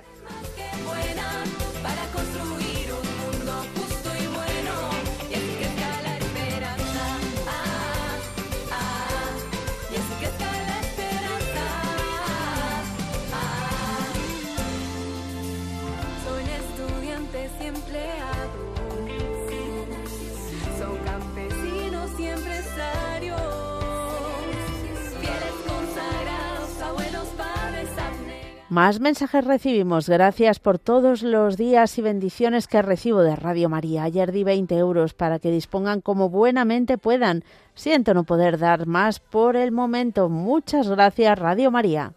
Más 28.77 29.01
mensajes 29.01 29.43
recibimos. 29.43 30.07
Gracias 30.07 30.61
por 30.61 30.79
todos 30.79 31.23
los 31.23 31.57
días 31.57 31.97
y 31.97 32.03
bendiciones 32.03 32.69
que 32.69 32.83
recibo 32.83 33.23
de 33.23 33.35
Radio 33.35 33.71
María. 33.71 34.03
Ayer 34.03 34.33
di 34.33 34.45
20 34.45 34.77
euros 34.77 35.15
para 35.15 35.39
que 35.39 35.51
dispongan 35.51 36.03
como 36.03 36.29
buenamente 36.29 36.99
puedan. 36.99 37.43
Siento 37.75 38.13
no 38.13 38.25
poder 38.25 38.59
dar 38.59 38.87
más 38.87 39.19
por 39.19 39.57
el 39.57 39.73
momento. 39.73 40.29
Muchas 40.29 40.91
gracias, 40.91 41.39
Radio 41.39 41.71
María. 41.71 42.13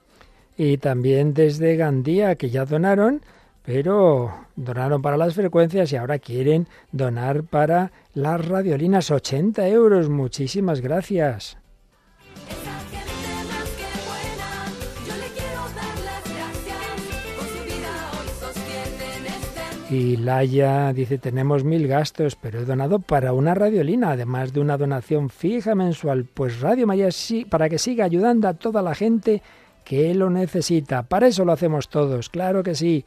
Y 0.58 0.80
también 0.80 1.34
desde 1.34 1.78
Gandía, 1.78 2.36
que 2.36 2.50
ya 2.50 2.66
donaron, 2.66 3.22
pero 3.64 4.34
donaron 4.58 5.02
para 5.02 5.16
las 5.16 5.36
frecuencias 5.36 5.94
y 5.94 5.96
ahora 5.96 6.20
quieren 6.20 6.68
donar 6.92 7.44
para 7.44 7.94
las 8.14 8.46
radiolinas. 8.46 9.12
80 9.12 9.66
euros. 9.70 10.10
Muchísimas 10.10 10.82
gracias. 10.82 11.58
Y 19.90 20.18
Laia 20.18 20.94
dice, 20.94 21.18
tenemos 21.18 21.64
mil 21.64 21.88
gastos, 21.88 22.36
pero 22.36 22.60
he 22.60 22.66
donado 22.66 23.00
para 23.00 23.34
una 23.34 23.56
radiolina, 23.56 24.12
además 24.12 24.54
de 24.54 24.60
una 24.60 24.78
donación 24.78 25.32
fija 25.32 25.74
mensual. 25.74 26.26
Pues 26.32 26.62
Radio 26.62 26.86
María 26.86 27.10
sí, 27.12 27.44
para 27.44 27.68
que 27.70 27.80
siga 27.80 28.06
ayudando 28.06 28.48
a 28.48 28.54
toda 28.54 28.84
la 28.84 28.94
gente 28.94 29.42
que 29.84 30.14
lo 30.14 30.30
necesita. 30.30 31.02
Para 31.02 31.26
eso 31.26 31.44
lo 31.44 31.54
hacemos 31.54 31.90
todos, 31.90 32.30
claro 32.30 32.62
que 32.62 32.76
sí, 32.76 33.04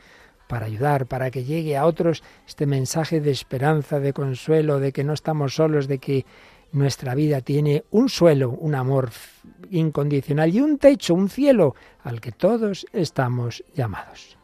para 0.48 0.66
ayudar, 0.66 1.06
para 1.06 1.30
que 1.30 1.44
llegue 1.44 1.76
a 1.76 1.86
otros 1.86 2.24
este 2.48 2.66
mensaje 2.66 3.20
de 3.20 3.30
esperanza, 3.30 4.00
de 4.00 4.12
consuelo, 4.12 4.80
de 4.80 4.90
que 4.90 5.04
no 5.04 5.12
estamos 5.12 5.54
solos, 5.54 5.86
de 5.86 5.98
que 5.98 6.26
nuestra 6.72 7.14
vida 7.14 7.42
tiene 7.42 7.84
un 7.92 8.08
suelo, 8.08 8.50
un 8.50 8.74
amor 8.74 9.10
incondicional 9.70 10.52
y 10.52 10.60
un 10.60 10.78
techo, 10.78 11.14
un 11.14 11.28
cielo 11.28 11.76
al 12.02 12.20
que 12.20 12.32
todos 12.32 12.86
estamos 12.92 13.62
llamados. 13.72 14.41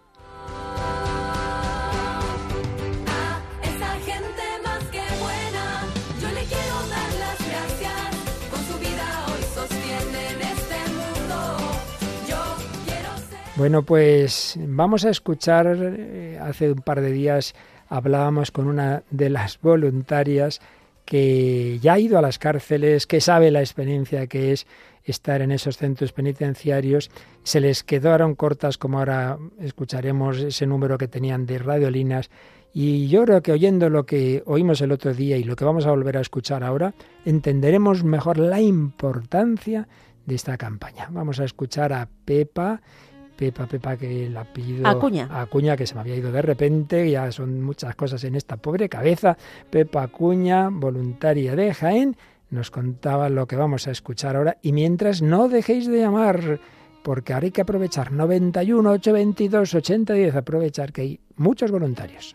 Bueno, 13.58 13.82
pues 13.82 14.56
vamos 14.56 15.04
a 15.04 15.10
escuchar, 15.10 15.66
eh, 15.80 16.38
hace 16.40 16.70
un 16.70 16.78
par 16.78 17.00
de 17.00 17.10
días 17.10 17.56
hablábamos 17.88 18.52
con 18.52 18.68
una 18.68 19.02
de 19.10 19.30
las 19.30 19.60
voluntarias 19.60 20.60
que 21.04 21.80
ya 21.80 21.94
ha 21.94 21.98
ido 21.98 22.18
a 22.18 22.22
las 22.22 22.38
cárceles, 22.38 23.08
que 23.08 23.20
sabe 23.20 23.50
la 23.50 23.58
experiencia 23.58 24.28
que 24.28 24.52
es 24.52 24.68
estar 25.02 25.42
en 25.42 25.50
esos 25.50 25.76
centros 25.76 26.12
penitenciarios. 26.12 27.10
Se 27.42 27.60
les 27.60 27.82
quedaron 27.82 28.36
cortas, 28.36 28.78
como 28.78 29.00
ahora 29.00 29.38
escucharemos 29.58 30.38
ese 30.38 30.64
número 30.64 30.96
que 30.96 31.08
tenían 31.08 31.44
de 31.44 31.58
radiolinas. 31.58 32.30
Y 32.72 33.08
yo 33.08 33.24
creo 33.24 33.42
que 33.42 33.50
oyendo 33.50 33.90
lo 33.90 34.06
que 34.06 34.44
oímos 34.46 34.80
el 34.82 34.92
otro 34.92 35.12
día 35.14 35.36
y 35.36 35.42
lo 35.42 35.56
que 35.56 35.64
vamos 35.64 35.84
a 35.84 35.90
volver 35.90 36.16
a 36.16 36.20
escuchar 36.20 36.62
ahora, 36.62 36.94
entenderemos 37.24 38.04
mejor 38.04 38.38
la 38.38 38.60
importancia 38.60 39.88
de 40.26 40.36
esta 40.36 40.56
campaña. 40.56 41.08
Vamos 41.10 41.40
a 41.40 41.44
escuchar 41.44 41.92
a 41.92 42.08
Pepa 42.24 42.82
Pepa, 43.38 43.66
Pepa, 43.66 43.96
que 43.96 44.26
el 44.26 44.36
apellido 44.36 44.84
Acuña. 44.84 45.28
Acuña, 45.30 45.76
que 45.76 45.86
se 45.86 45.94
me 45.94 46.00
había 46.00 46.16
ido 46.16 46.32
de 46.32 46.42
repente, 46.42 47.08
ya 47.08 47.30
son 47.30 47.62
muchas 47.62 47.94
cosas 47.94 48.24
en 48.24 48.34
esta 48.34 48.56
pobre 48.56 48.88
cabeza. 48.88 49.38
Pepa 49.70 50.02
Acuña, 50.02 50.70
voluntaria 50.70 51.54
de 51.54 51.72
Jaén, 51.72 52.16
nos 52.50 52.72
contaba 52.72 53.28
lo 53.28 53.46
que 53.46 53.54
vamos 53.54 53.86
a 53.86 53.92
escuchar 53.92 54.34
ahora. 54.34 54.56
Y 54.60 54.72
mientras, 54.72 55.22
no 55.22 55.48
dejéis 55.48 55.86
de 55.86 56.00
llamar, 56.00 56.58
porque 57.04 57.32
ahora 57.32 57.44
hay 57.44 57.52
que 57.52 57.60
aprovechar 57.60 58.10
91 58.10 58.90
822 58.90 59.72
8010, 59.72 60.34
aprovechar 60.34 60.92
que 60.92 61.00
hay 61.02 61.20
muchos 61.36 61.70
voluntarios. 61.70 62.34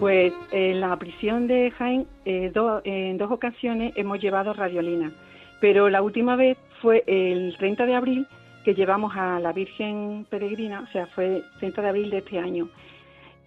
Pues 0.00 0.32
en 0.50 0.80
la 0.80 0.96
prisión 0.96 1.46
de 1.46 1.70
Jaén, 1.72 2.06
eh, 2.24 2.50
en 2.84 3.18
dos 3.18 3.30
ocasiones 3.30 3.92
hemos 3.96 4.18
llevado 4.18 4.54
radiolina, 4.54 5.12
pero 5.60 5.90
la 5.90 6.00
última 6.00 6.36
vez 6.36 6.56
fue 6.80 7.04
el 7.06 7.54
30 7.58 7.84
de 7.84 7.94
abril 7.94 8.26
que 8.64 8.74
llevamos 8.74 9.12
a 9.14 9.38
la 9.40 9.52
Virgen 9.52 10.26
Peregrina, 10.30 10.80
o 10.88 10.90
sea, 10.90 11.06
fue 11.08 11.42
30 11.58 11.82
de 11.82 11.88
abril 11.90 12.08
de 12.08 12.16
este 12.16 12.38
año. 12.38 12.70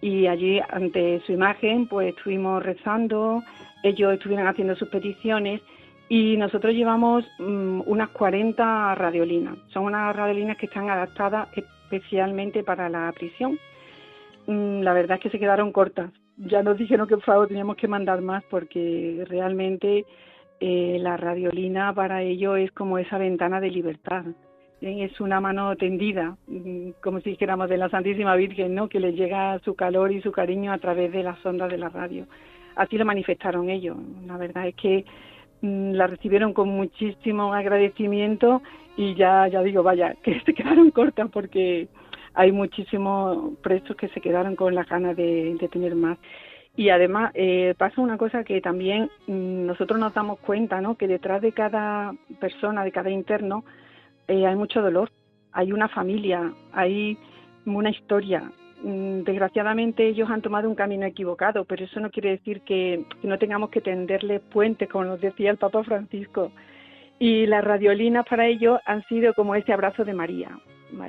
Y 0.00 0.28
allí, 0.28 0.60
ante 0.70 1.20
su 1.26 1.32
imagen, 1.32 1.88
pues 1.88 2.14
estuvimos 2.16 2.62
rezando, 2.62 3.42
ellos 3.82 4.12
estuvieron 4.14 4.46
haciendo 4.46 4.76
sus 4.76 4.88
peticiones 4.90 5.60
y 6.08 6.36
nosotros 6.36 6.72
llevamos 6.72 7.24
mm, 7.40 7.80
unas 7.86 8.10
40 8.10 8.94
radiolinas. 8.94 9.56
Son 9.72 9.86
unas 9.86 10.14
radiolinas 10.14 10.56
que 10.56 10.66
están 10.66 10.88
adaptadas 10.88 11.48
especialmente 11.56 12.62
para 12.62 12.88
la 12.88 13.10
prisión. 13.10 13.58
Mm, 14.46 14.82
la 14.82 14.92
verdad 14.92 15.16
es 15.16 15.22
que 15.24 15.30
se 15.30 15.40
quedaron 15.40 15.72
cortas, 15.72 16.12
ya 16.36 16.62
nos 16.62 16.78
dijeron 16.78 17.06
que 17.06 17.16
por 17.16 17.24
favor 17.24 17.48
teníamos 17.48 17.76
que 17.76 17.88
mandar 17.88 18.20
más 18.20 18.42
porque 18.50 19.24
realmente 19.28 20.04
eh, 20.60 20.98
la 21.00 21.16
radiolina 21.16 21.92
para 21.94 22.22
ello 22.22 22.56
es 22.56 22.72
como 22.72 22.98
esa 22.98 23.18
ventana 23.18 23.60
de 23.60 23.70
libertad. 23.70 24.24
¿eh? 24.80 25.04
Es 25.04 25.20
una 25.20 25.40
mano 25.40 25.76
tendida, 25.76 26.36
mm, 26.46 26.90
como 27.02 27.20
si 27.20 27.30
dijéramos 27.30 27.68
de 27.68 27.78
la 27.78 27.88
Santísima 27.88 28.36
Virgen, 28.36 28.74
¿no? 28.74 28.88
que 28.88 29.00
le 29.00 29.12
llega 29.12 29.58
su 29.60 29.74
calor 29.74 30.12
y 30.12 30.22
su 30.22 30.32
cariño 30.32 30.72
a 30.72 30.78
través 30.78 31.12
de 31.12 31.22
las 31.22 31.44
ondas 31.44 31.70
de 31.70 31.78
la 31.78 31.88
radio. 31.88 32.26
Así 32.76 32.98
lo 32.98 33.04
manifestaron 33.04 33.70
ellos. 33.70 33.96
La 34.26 34.36
verdad 34.36 34.66
es 34.66 34.74
que 34.74 35.04
mm, 35.60 35.92
la 35.92 36.06
recibieron 36.06 36.52
con 36.52 36.68
muchísimo 36.68 37.52
agradecimiento 37.54 38.62
y 38.96 39.14
ya, 39.14 39.48
ya 39.48 39.62
digo, 39.62 39.82
vaya, 39.82 40.14
que 40.22 40.40
se 40.40 40.54
quedaron 40.54 40.90
cortas 40.90 41.30
porque 41.30 41.88
hay 42.34 42.50
muchísimos 42.52 43.56
presos 43.62 43.96
que 43.96 44.08
se 44.08 44.20
quedaron 44.20 44.56
con 44.56 44.74
la 44.74 44.84
ganas 44.84 45.16
de, 45.16 45.56
tener 45.72 45.94
más. 45.94 46.18
Y 46.76 46.88
además 46.90 47.30
eh, 47.34 47.74
pasa 47.78 48.00
una 48.00 48.18
cosa 48.18 48.42
que 48.42 48.60
también 48.60 49.08
mm, 49.28 49.66
nosotros 49.66 49.98
nos 49.98 50.12
damos 50.12 50.40
cuenta, 50.40 50.80
¿no? 50.80 50.96
Que 50.96 51.06
detrás 51.06 51.40
de 51.40 51.52
cada 51.52 52.12
persona, 52.40 52.82
de 52.82 52.90
cada 52.90 53.10
interno, 53.10 53.64
eh, 54.26 54.44
hay 54.44 54.56
mucho 54.56 54.82
dolor, 54.82 55.10
hay 55.52 55.72
una 55.72 55.88
familia, 55.88 56.52
hay 56.72 57.16
una 57.64 57.90
historia. 57.90 58.50
Mm, 58.82 59.22
desgraciadamente 59.22 60.08
ellos 60.08 60.28
han 60.28 60.42
tomado 60.42 60.68
un 60.68 60.74
camino 60.74 61.06
equivocado, 61.06 61.64
pero 61.64 61.84
eso 61.84 62.00
no 62.00 62.10
quiere 62.10 62.30
decir 62.30 62.62
que, 62.62 63.04
que 63.22 63.28
no 63.28 63.38
tengamos 63.38 63.70
que 63.70 63.80
tenderle 63.80 64.40
puentes, 64.40 64.88
como 64.88 65.04
nos 65.04 65.20
decía 65.20 65.52
el 65.52 65.58
Papa 65.58 65.84
Francisco. 65.84 66.50
Y 67.20 67.46
las 67.46 67.62
radiolinas 67.62 68.26
para 68.28 68.48
ellos 68.48 68.80
han 68.84 69.04
sido 69.04 69.32
como 69.34 69.54
ese 69.54 69.72
abrazo 69.72 70.04
de 70.04 70.14
María, 70.14 70.58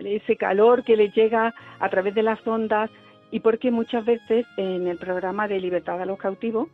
ese 0.05 0.35
calor 0.35 0.83
que 0.83 0.97
les 0.97 1.13
llega 1.13 1.53
a 1.79 1.89
través 1.89 2.15
de 2.15 2.23
las 2.23 2.45
ondas 2.45 2.89
y 3.31 3.39
porque 3.39 3.71
muchas 3.71 4.05
veces 4.05 4.45
en 4.57 4.87
el 4.87 4.97
programa 4.97 5.47
de 5.47 5.59
Libertad 5.59 6.01
a 6.01 6.05
los 6.05 6.17
Cautivos, 6.17 6.69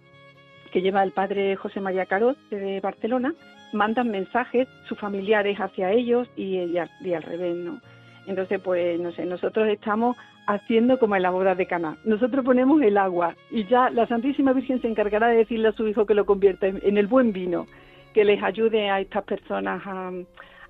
que 0.72 0.82
lleva 0.82 1.04
el 1.04 1.12
padre 1.12 1.56
José 1.56 1.82
María 1.82 2.06
Carot 2.06 2.38
de 2.50 2.80
Barcelona, 2.80 3.34
mandan 3.74 4.10
mensajes 4.10 4.68
sus 4.88 4.98
familiares 5.00 5.58
hacia 5.58 5.92
ellos 5.92 6.28
y, 6.36 6.58
y, 6.58 6.78
al 6.78 7.24
revés, 7.24 7.56
¿no? 7.56 7.82
Entonces, 8.28 8.62
pues, 8.62 9.00
no 9.00 9.12
sé, 9.12 9.26
nosotros 9.26 9.68
estamos 9.70 10.16
haciendo 10.48 11.00
como 11.00 11.16
en 11.16 11.24
la 11.24 11.32
boda 11.32 11.56
de 11.56 11.66
Caná. 11.66 11.98
Nosotros 12.06 12.46
ponemos 12.46 12.82
el 12.82 12.98
agua 12.98 13.36
y 13.50 13.66
ya 13.66 13.90
la 13.90 14.08
Santísima 14.08 14.54
Virgen 14.54 14.82
se 14.82 14.88
encargará 14.88 15.28
de 15.28 15.38
decirle 15.38 15.70
a 15.70 15.74
su 15.74 15.88
hijo 15.88 16.06
que 16.06 16.14
lo 16.14 16.26
convierta 16.26 16.68
en 16.68 16.98
el 16.98 17.08
buen 17.08 17.34
vino, 17.34 17.66
que 18.14 18.26
les 18.26 18.44
ayude 18.44 18.90
a 18.90 19.00
estas 19.00 19.24
personas 19.24 19.82
a, 19.86 20.12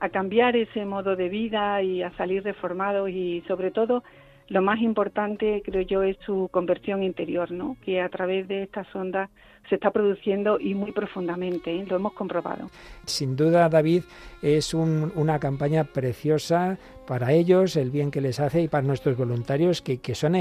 a 0.01 0.09
cambiar 0.09 0.55
ese 0.55 0.83
modo 0.83 1.15
de 1.15 1.29
vida 1.29 1.81
y 1.83 2.01
a 2.01 2.11
salir 2.17 2.43
reformados 2.43 3.09
y 3.11 3.43
sobre 3.47 3.69
todo 3.69 4.03
lo 4.47 4.61
más 4.63 4.81
importante 4.81 5.61
creo 5.63 5.83
yo 5.83 6.01
es 6.01 6.17
su 6.25 6.49
conversión 6.51 7.03
interior, 7.03 7.51
¿no? 7.51 7.77
Que 7.85 8.01
a 8.01 8.09
través 8.09 8.47
de 8.47 8.63
estas 8.63 8.93
ondas 8.95 9.29
se 9.69 9.75
está 9.75 9.91
produciendo 9.91 10.59
y 10.59 10.73
muy 10.73 10.91
profundamente, 10.91 11.73
¿eh? 11.73 11.85
lo 11.87 11.95
hemos 11.95 12.13
comprobado. 12.13 12.69
Sin 13.05 13.35
duda, 13.35 13.69
David, 13.69 14.03
es 14.41 14.73
una 14.73 15.39
campaña 15.39 15.85
preciosa 15.85 16.77
para 17.07 17.33
ellos, 17.33 17.75
el 17.75 17.91
bien 17.91 18.11
que 18.11 18.21
les 18.21 18.39
hace 18.39 18.61
y 18.61 18.67
para 18.67 18.87
nuestros 18.87 19.17
voluntarios, 19.17 19.81
que, 19.81 19.97
que 19.97 20.15
son, 20.15 20.35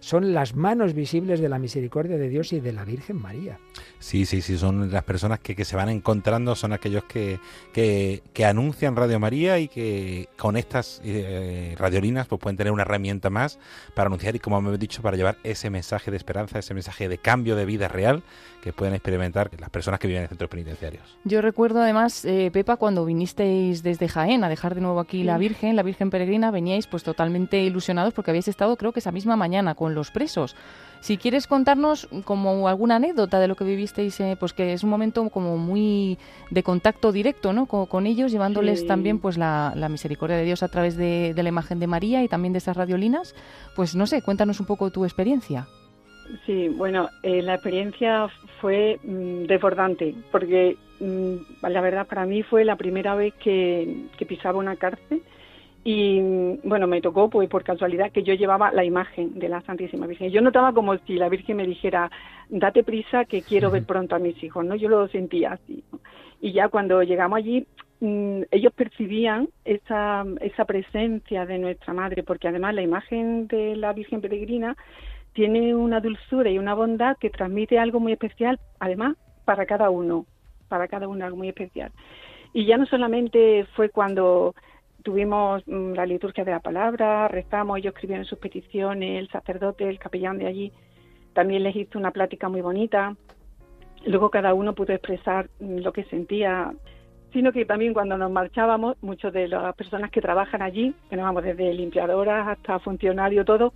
son 0.00 0.32
las 0.32 0.54
manos 0.54 0.94
visibles 0.94 1.40
de 1.40 1.48
la 1.48 1.58
misericordia 1.58 2.16
de 2.16 2.28
Dios 2.28 2.52
y 2.52 2.60
de 2.60 2.72
la 2.72 2.84
Virgen 2.84 3.20
María. 3.20 3.58
Sí, 3.98 4.24
sí, 4.24 4.40
sí, 4.40 4.56
son 4.56 4.90
las 4.90 5.04
personas 5.04 5.40
que, 5.40 5.54
que 5.54 5.64
se 5.64 5.76
van 5.76 5.88
encontrando, 5.88 6.54
son 6.54 6.72
aquellos 6.72 7.04
que, 7.04 7.38
que, 7.72 8.22
que, 8.32 8.44
anuncian 8.44 8.96
Radio 8.96 9.20
María 9.20 9.58
y 9.58 9.68
que 9.68 10.28
con 10.38 10.56
estas 10.56 11.02
eh, 11.04 11.74
radiolinas 11.78 12.28
pues 12.28 12.40
pueden 12.40 12.56
tener 12.56 12.72
una 12.72 12.82
herramienta 12.82 13.28
más 13.28 13.58
para 13.94 14.06
anunciar 14.06 14.36
y, 14.36 14.38
como 14.38 14.60
me 14.62 14.74
he 14.74 14.78
dicho, 14.78 15.02
para 15.02 15.16
llevar 15.16 15.36
ese 15.44 15.70
mensaje 15.70 16.10
de 16.10 16.16
esperanza, 16.16 16.58
ese 16.58 16.72
mensaje 16.72 17.08
de 17.08 17.18
cambio 17.18 17.56
de 17.56 17.66
vida 17.66 17.88
real 17.88 18.22
que 18.66 18.72
pueden 18.72 18.94
experimentar 18.94 19.48
las 19.60 19.70
personas 19.70 20.00
que 20.00 20.08
viven 20.08 20.24
en 20.24 20.28
centros 20.28 20.50
penitenciarios. 20.50 21.16
Yo 21.22 21.40
recuerdo 21.40 21.80
además, 21.80 22.24
eh, 22.24 22.50
Pepa, 22.52 22.78
cuando 22.78 23.04
vinisteis 23.04 23.84
desde 23.84 24.08
Jaén 24.08 24.42
a 24.42 24.48
dejar 24.48 24.74
de 24.74 24.80
nuevo 24.80 24.98
aquí 24.98 25.22
la 25.22 25.38
Virgen, 25.38 25.76
la 25.76 25.84
Virgen 25.84 26.10
Peregrina, 26.10 26.50
veníais 26.50 26.88
pues 26.88 27.04
totalmente 27.04 27.62
ilusionados 27.62 28.12
porque 28.12 28.32
habéis 28.32 28.48
estado 28.48 28.74
creo 28.74 28.90
que 28.90 28.98
esa 28.98 29.12
misma 29.12 29.36
mañana 29.36 29.76
con 29.76 29.94
los 29.94 30.10
presos. 30.10 30.56
Si 30.98 31.16
quieres 31.16 31.46
contarnos 31.46 32.08
como 32.24 32.66
alguna 32.66 32.96
anécdota 32.96 33.38
de 33.38 33.46
lo 33.46 33.54
que 33.54 33.62
vivisteis, 33.62 34.18
eh, 34.18 34.36
pues 34.36 34.52
que 34.52 34.72
es 34.72 34.82
un 34.82 34.90
momento 34.90 35.30
como 35.30 35.58
muy 35.58 36.18
de 36.50 36.64
contacto 36.64 37.12
directo, 37.12 37.52
¿no? 37.52 37.66
Con, 37.66 38.04
ellos, 38.04 38.32
llevándoles 38.32 38.84
también 38.84 39.20
pues 39.20 39.38
la, 39.38 39.88
misericordia 39.88 40.36
de 40.36 40.42
Dios 40.42 40.64
a 40.64 40.68
través 40.68 40.96
de, 40.96 41.32
la 41.36 41.48
imagen 41.48 41.78
de 41.78 41.86
María 41.86 42.24
y 42.24 42.28
también 42.28 42.52
de 42.52 42.58
esas 42.58 42.76
radiolinas. 42.76 43.36
Pues 43.76 43.94
no 43.94 44.08
sé, 44.08 44.22
cuéntanos 44.22 44.58
un 44.58 44.66
poco 44.66 44.90
tu 44.90 45.04
experiencia. 45.04 45.68
Sí, 46.44 46.68
bueno, 46.68 47.08
eh, 47.22 47.42
la 47.42 47.54
experiencia 47.54 48.28
fue 48.60 48.98
mm, 49.02 49.44
desbordante, 49.44 50.14
porque 50.30 50.76
mm, 51.00 51.34
la 51.62 51.80
verdad 51.80 52.06
para 52.06 52.26
mí 52.26 52.42
fue 52.42 52.64
la 52.64 52.76
primera 52.76 53.14
vez 53.14 53.34
que, 53.34 54.06
pisaba 54.26 54.58
una 54.58 54.76
cárcel 54.76 55.22
y 55.84 56.20
mm, 56.20 56.58
bueno, 56.64 56.86
me 56.86 57.00
tocó 57.00 57.30
pues 57.30 57.48
por 57.48 57.64
casualidad 57.64 58.12
que 58.12 58.22
yo 58.22 58.34
llevaba 58.34 58.72
la 58.72 58.84
imagen 58.84 59.38
de 59.38 59.48
la 59.48 59.60
Santísima 59.62 60.06
Virgen. 60.06 60.30
Yo 60.30 60.40
notaba 60.40 60.72
como 60.72 60.96
si 60.98 61.14
la 61.14 61.28
Virgen 61.28 61.58
me 61.58 61.66
dijera, 61.66 62.10
date 62.48 62.82
prisa 62.82 63.24
que 63.24 63.42
quiero 63.42 63.70
ver 63.70 63.84
pronto 63.84 64.16
a 64.16 64.20
mis 64.20 64.42
hijos, 64.42 64.64
¿no? 64.64 64.74
Yo 64.74 64.88
lo 64.88 65.06
sentía 65.08 65.52
así. 65.52 65.84
Y 66.40 66.52
ya 66.52 66.68
cuando 66.68 67.02
llegamos 67.02 67.38
allí, 67.38 67.66
ellos 68.00 68.72
percibían 68.74 69.48
esa, 69.64 70.24
esa 70.40 70.64
presencia 70.64 71.46
de 71.46 71.58
nuestra 71.58 71.94
Madre, 71.94 72.22
porque 72.22 72.48
además 72.48 72.74
la 72.74 72.82
imagen 72.82 73.46
de 73.46 73.74
la 73.76 73.92
Virgen 73.92 74.20
Peregrina 74.20 74.76
tiene 75.36 75.74
una 75.74 76.00
dulzura 76.00 76.48
y 76.48 76.58
una 76.58 76.72
bondad 76.72 77.18
que 77.18 77.28
transmite 77.28 77.78
algo 77.78 78.00
muy 78.00 78.12
especial, 78.12 78.58
además, 78.80 79.16
para 79.44 79.66
cada 79.66 79.90
uno, 79.90 80.24
para 80.66 80.88
cada 80.88 81.08
uno 81.08 81.26
algo 81.26 81.36
muy 81.36 81.50
especial. 81.50 81.92
Y 82.54 82.64
ya 82.64 82.78
no 82.78 82.86
solamente 82.86 83.66
fue 83.76 83.90
cuando 83.90 84.54
tuvimos 85.02 85.62
mm, 85.68 85.92
la 85.92 86.06
liturgia 86.06 86.42
de 86.42 86.52
la 86.52 86.60
palabra, 86.60 87.28
rezamos, 87.28 87.76
ellos 87.76 87.92
escribieron 87.92 88.24
sus 88.24 88.38
peticiones, 88.38 89.20
el 89.20 89.28
sacerdote, 89.28 89.86
el 89.86 89.98
capellán 89.98 90.38
de 90.38 90.46
allí, 90.46 90.72
también 91.34 91.64
les 91.64 91.76
hizo 91.76 91.98
una 91.98 92.12
plática 92.12 92.48
muy 92.48 92.62
bonita. 92.62 93.14
Luego 94.06 94.30
cada 94.30 94.54
uno 94.54 94.74
pudo 94.74 94.94
expresar 94.94 95.50
mm, 95.60 95.80
lo 95.80 95.92
que 95.92 96.04
sentía, 96.04 96.72
sino 97.34 97.52
que 97.52 97.66
también 97.66 97.92
cuando 97.92 98.16
nos 98.16 98.30
marchábamos, 98.30 98.96
muchas 99.02 99.34
de 99.34 99.48
las 99.48 99.76
personas 99.76 100.10
que 100.10 100.22
trabajan 100.22 100.62
allí, 100.62 100.94
que 101.10 101.16
nos 101.16 101.26
vamos 101.26 101.44
desde 101.44 101.74
limpiadoras 101.74 102.48
hasta 102.48 102.78
funcionarios, 102.78 103.44
todo, 103.44 103.74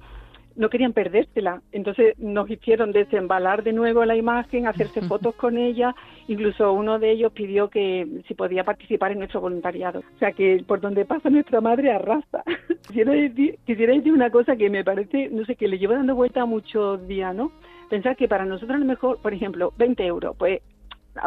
no 0.61 0.69
querían 0.69 0.93
perdérsela. 0.93 1.63
Entonces 1.73 2.19
nos 2.19 2.49
hicieron 2.51 2.93
desembalar 2.93 3.65
de 3.65 3.73
nuevo 3.73 4.05
la 4.05 4.15
imagen, 4.15 4.67
hacerse 4.67 5.01
fotos 5.01 5.35
con 5.35 5.57
ella. 5.57 5.95
Incluso 6.29 6.73
uno 6.75 6.99
de 6.99 7.13
ellos 7.13 7.33
pidió 7.33 7.71
que 7.71 8.07
si 8.29 8.35
podía 8.35 8.63
participar 8.63 9.13
en 9.13 9.21
nuestro 9.21 9.41
voluntariado. 9.41 10.01
O 10.01 10.19
sea 10.19 10.33
que 10.33 10.63
por 10.67 10.83
donde 10.83 11.07
pasa 11.07 11.31
nuestra 11.31 11.63
madre 11.63 11.91
arrasa. 11.91 12.45
quisiera, 12.87 13.13
decir, 13.13 13.59
quisiera 13.65 13.95
decir 13.95 14.13
una 14.13 14.31
cosa 14.31 14.55
que 14.55 14.69
me 14.69 14.85
parece, 14.85 15.31
no 15.31 15.47
sé, 15.47 15.57
que 15.57 15.67
le 15.67 15.79
llevo 15.79 15.95
dando 15.95 16.15
vuelta 16.15 16.45
muchos 16.45 17.09
días, 17.09 17.35
¿no? 17.35 17.53
Pensar 17.89 18.15
que 18.15 18.29
para 18.29 18.45
nosotros 18.45 18.77
a 18.77 18.81
lo 18.81 18.85
mejor, 18.85 19.19
por 19.23 19.33
ejemplo, 19.33 19.73
20 19.79 20.05
euros, 20.05 20.37
pues 20.39 20.61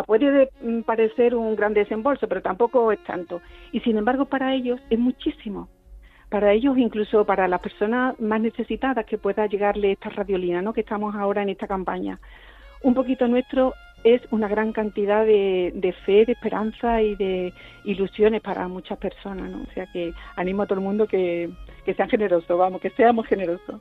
puede 0.05 0.49
parecer 0.85 1.33
un 1.33 1.55
gran 1.55 1.73
desembolso, 1.73 2.27
pero 2.27 2.43
tampoco 2.43 2.91
es 2.91 3.03
tanto. 3.03 3.41
Y 3.71 3.79
sin 3.79 3.97
embargo 3.97 4.25
para 4.25 4.53
ellos 4.53 4.79
es 4.91 4.99
muchísimo 4.99 5.67
para 6.33 6.51
ellos, 6.51 6.79
incluso 6.79 7.25
para 7.25 7.47
las 7.47 7.59
personas 7.59 8.19
más 8.19 8.41
necesitadas 8.41 9.05
que 9.05 9.19
pueda 9.19 9.45
llegarle 9.45 9.91
esta 9.91 10.09
radiolina, 10.09 10.63
¿no? 10.63 10.73
que 10.73 10.81
estamos 10.81 11.13
ahora 11.13 11.43
en 11.43 11.49
esta 11.49 11.67
campaña. 11.67 12.17
Un 12.81 12.95
poquito 12.95 13.27
nuestro 13.27 13.75
es 14.03 14.19
una 14.31 14.47
gran 14.47 14.73
cantidad 14.73 15.23
de, 15.27 15.95
fe, 16.07 16.25
de 16.25 16.31
esperanza 16.31 17.03
y 17.03 17.13
de 17.17 17.53
ilusiones 17.83 18.41
para 18.41 18.67
muchas 18.67 18.97
personas. 18.97 19.51
¿no? 19.51 19.61
O 19.61 19.73
sea 19.75 19.85
que 19.93 20.11
animo 20.35 20.63
a 20.63 20.65
todo 20.65 20.79
el 20.79 20.83
mundo 20.83 21.05
que, 21.05 21.51
que 21.85 21.93
sean 21.93 22.09
generosos, 22.09 22.57
vamos, 22.57 22.81
que 22.81 22.89
seamos 22.89 23.27
generosos. 23.27 23.79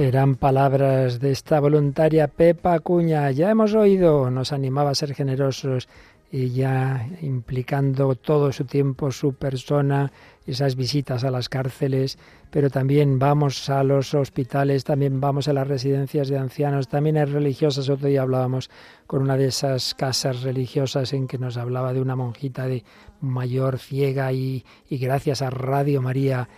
Eran 0.00 0.36
palabras 0.36 1.20
de 1.20 1.30
esta 1.30 1.60
voluntaria 1.60 2.26
Pepa 2.26 2.80
Cuña. 2.80 3.30
Ya 3.32 3.50
hemos 3.50 3.74
oído, 3.74 4.30
nos 4.30 4.50
animaba 4.50 4.88
a 4.88 4.94
ser 4.94 5.12
generosos 5.12 5.88
y 6.32 6.52
ya 6.52 7.06
implicando 7.20 8.14
todo 8.14 8.50
su 8.50 8.64
tiempo, 8.64 9.12
su 9.12 9.34
persona, 9.34 10.10
esas 10.46 10.74
visitas 10.74 11.22
a 11.22 11.30
las 11.30 11.50
cárceles, 11.50 12.18
pero 12.50 12.70
también 12.70 13.18
vamos 13.18 13.68
a 13.68 13.84
los 13.84 14.14
hospitales, 14.14 14.84
también 14.84 15.20
vamos 15.20 15.48
a 15.48 15.52
las 15.52 15.68
residencias 15.68 16.28
de 16.28 16.38
ancianos, 16.38 16.88
también 16.88 17.18
hay 17.18 17.26
religiosas. 17.26 17.90
Otro 17.90 18.08
día 18.08 18.22
hablábamos 18.22 18.70
con 19.06 19.20
una 19.20 19.36
de 19.36 19.48
esas 19.48 19.94
casas 19.94 20.40
religiosas 20.40 21.12
en 21.12 21.26
que 21.26 21.36
nos 21.36 21.58
hablaba 21.58 21.92
de 21.92 22.00
una 22.00 22.16
monjita 22.16 22.66
de 22.66 22.84
mayor 23.20 23.78
ciega 23.78 24.32
y, 24.32 24.64
gracias 24.88 25.42
a 25.42 25.50
Radio 25.50 26.00
María 26.00 26.48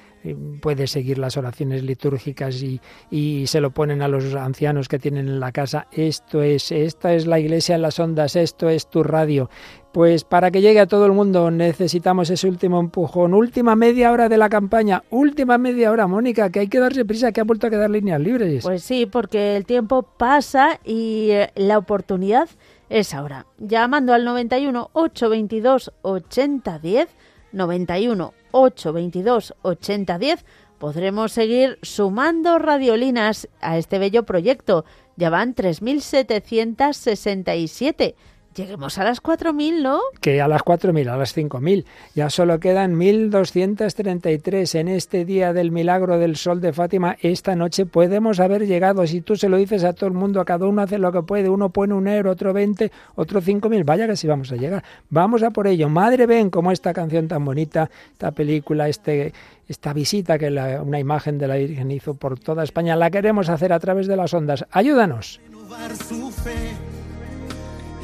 puede 0.61 0.87
seguir 0.87 1.19
las 1.19 1.37
oraciones 1.37 1.83
litúrgicas 1.83 2.63
y, 2.63 2.81
y, 3.11 3.47
se 3.47 3.61
lo 3.61 3.71
ponen 3.71 4.03
a 4.03 4.09
los 4.09 4.35
ancianos 4.35 4.89
que 4.89 4.99
tienen 4.99 5.29
en 5.29 5.41
la 5.41 5.53
casa. 5.53 5.87
Esto 5.93 6.43
es, 6.43 6.73
esta 6.73 7.15
es 7.15 7.27
la 7.27 7.41
iglesia 7.41 7.75
en 7.75 7.83
las 7.83 7.99
ondas, 7.99 8.37
esto 8.37 8.69
es 8.69 8.89
tu 8.89 9.03
radio. 9.03 9.51
Pues 9.93 10.25
para 10.25 10.51
que 10.51 10.63
llegue 10.63 10.81
a 10.81 10.87
todo 10.87 11.05
el 11.05 11.13
mundo 11.13 11.51
necesitamos 11.51 12.31
ese 12.31 12.49
último 12.49 12.81
empujón, 12.81 13.35
última 13.35 13.77
media 13.77 14.11
hora 14.11 14.31
de 14.31 14.39
la 14.39 14.49
campaña, 14.49 15.03
última 15.11 15.59
media 15.59 15.91
hora, 15.91 16.07
Mónica, 16.07 16.49
que 16.51 16.61
hay 16.61 16.69
que 16.69 16.79
darse 16.79 17.05
prisa, 17.05 17.31
que 17.31 17.43
ha 17.43 17.45
vuelto 17.45 17.67
a 17.67 17.71
quedar 17.71 17.91
líneas 17.91 18.21
libres. 18.21 18.63
Pues 18.63 18.83
sí, 18.83 19.05
porque 19.05 19.57
el 19.57 19.67
tiempo 19.67 20.03
pasa 20.03 20.81
y 20.83 21.29
eh, 21.31 21.51
la 21.57 21.77
oportunidad 21.77 22.49
es 22.89 23.13
ahora. 23.13 23.47
Llamando 23.59 24.15
al 24.15 24.25
91 24.25 24.91
822 24.93 25.93
8010, 26.03 27.09
91 27.53 28.33
822 28.53 29.55
8010 29.63 30.45
podremos 30.79 31.33
seguir 31.33 31.79
sumando 31.83 32.59
radiolinas 32.59 33.49
a 33.61 33.77
este 33.79 33.99
bello 33.99 34.25
proyecto. 34.25 34.85
Ya 35.17 35.31
van 35.31 35.55
3.767 35.55 38.15
Lleguemos 38.55 38.99
a 38.99 39.05
las 39.05 39.23
4.000, 39.23 39.83
¿no? 39.83 40.01
Que 40.21 40.43
a 40.43 40.49
las 40.49 40.63
4.000, 40.63 41.09
a 41.09 41.17
las 41.17 41.35
5.000. 41.35 41.85
Ya 42.15 42.29
solo 42.29 42.61
quedan 42.61 42.97
1.233 42.97 44.79
en 44.79 44.89
este 44.89 45.25
día 45.25 45.55
del 45.55 45.71
milagro 45.71 46.19
del 46.19 46.37
sol 46.37 46.61
de 46.61 46.75
Fátima. 46.75 47.17
Esta 47.23 47.57
noche 47.57 47.87
podemos 47.87 48.41
haber 48.41 48.67
llegado. 48.67 49.07
Si 49.07 49.23
tú 49.23 49.37
se 49.37 49.49
lo 49.49 49.57
dices 49.57 49.85
a 49.85 49.95
todo 49.95 50.09
el 50.09 50.13
mundo, 50.13 50.39
a 50.39 50.45
cada 50.45 50.67
uno 50.67 50.83
hace 50.83 50.99
lo 50.99 51.11
que 51.13 51.23
puede. 51.23 51.49
Uno 51.49 51.71
pone 51.71 51.95
un 51.95 52.07
euro, 52.09 52.33
otro 52.33 52.53
20, 52.53 52.93
otro 53.15 53.41
5.000. 53.41 53.85
Vaya 53.87 54.07
que 54.07 54.17
sí 54.17 54.27
vamos 54.27 54.53
a 54.53 54.57
llegar. 54.57 54.85
Vamos 55.09 55.43
a 55.43 55.51
por 55.51 55.67
ello. 55.67 55.89
Madre, 55.89 56.27
ven 56.27 56.51
como 56.51 56.73
esta 56.73 56.93
canción 56.93 57.29
tan 57.29 57.45
bonita, 57.45 57.89
esta 58.13 58.33
película, 58.33 58.87
este, 58.87 59.33
esta 59.67 59.95
visita 59.95 60.39
que 60.39 60.49
una 60.85 60.99
imagen 60.99 61.39
de 61.39 61.49
la 61.49 61.57
Virgen 61.57 61.91
hizo 61.91 62.15
por 62.15 62.39
toda 62.39 62.65
España. 62.65 62.97
La 62.97 63.11
queremos 63.11 63.49
hacer 63.49 63.73
a 63.73 63.81
través 63.81 64.07
de 64.07 64.17
las 64.17 64.35
ondas. 64.35 64.67
Ayúdanos 64.71 65.41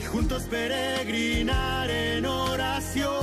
juntos 0.08 0.44
peregrinar 0.44 1.90
en 1.90 2.24
oración. 2.24 3.14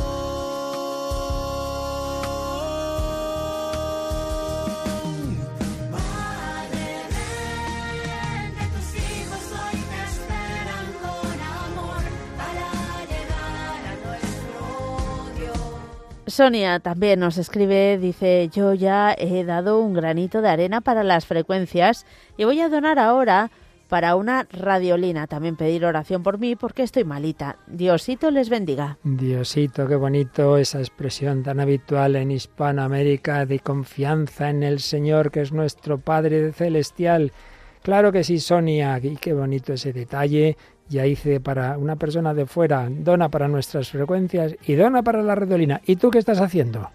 Madre, 5.91 7.09
de 8.55 8.65
tus 8.73 8.95
hijos 8.95 9.43
hoy 9.51 9.79
te 9.89 9.99
esperan 10.05 10.87
con 11.01 11.37
amor 11.41 12.03
para 12.37 12.67
llegar 13.09 13.81
a 13.85 13.93
nuestro 14.05 14.61
Dios. 15.39 16.33
Sonia 16.33 16.79
también 16.79 17.19
nos 17.19 17.37
escribe, 17.37 17.97
dice, 17.97 18.49
yo 18.53 18.73
ya 18.73 19.15
he 19.17 19.43
dado 19.43 19.79
un 19.79 19.93
granito 19.93 20.41
de 20.41 20.49
arena 20.49 20.81
para 20.81 21.03
las 21.03 21.25
frecuencias 21.25 22.05
y 22.37 22.43
voy 22.43 22.61
a 22.61 22.69
donar 22.69 22.99
ahora 22.99 23.49
para 23.87 24.15
una 24.15 24.47
radiolina. 24.51 25.27
También 25.27 25.55
pedir 25.55 25.85
oración 25.85 26.23
por 26.23 26.37
mí 26.37 26.55
porque 26.55 26.83
estoy 26.83 27.03
malita. 27.03 27.57
Diosito 27.67 28.31
les 28.31 28.49
bendiga. 28.49 28.97
Diosito, 29.03 29.87
qué 29.87 29.95
bonito 29.95 30.57
esa 30.57 30.79
expresión 30.79 31.43
tan 31.43 31.59
habitual 31.59 32.15
en 32.15 32.31
Hispanoamérica 32.31 33.45
de 33.45 33.59
confianza 33.59 34.49
en 34.49 34.63
el 34.63 34.79
Señor 34.79 35.31
que 35.31 35.41
es 35.41 35.51
nuestro 35.51 35.97
Padre 35.97 36.51
celestial. 36.51 37.31
Claro 37.81 38.11
que 38.11 38.23
sí, 38.23 38.39
Sonia, 38.39 38.99
y 39.01 39.15
qué 39.15 39.33
bonito 39.33 39.73
ese 39.73 39.93
detalle. 39.93 40.57
Ya 40.87 41.05
hice 41.05 41.39
para 41.39 41.77
una 41.77 41.95
persona 41.95 42.33
de 42.33 42.45
fuera, 42.45 42.87
dona 42.89 43.29
para 43.29 43.47
nuestras 43.47 43.89
frecuencias 43.89 44.55
y 44.65 44.73
dona 44.73 45.03
para 45.03 45.21
la 45.21 45.35
radiolina. 45.35 45.81
¿Y 45.85 45.95
tú 45.95 46.11
qué 46.11 46.19
estás 46.19 46.41
haciendo? 46.41 46.89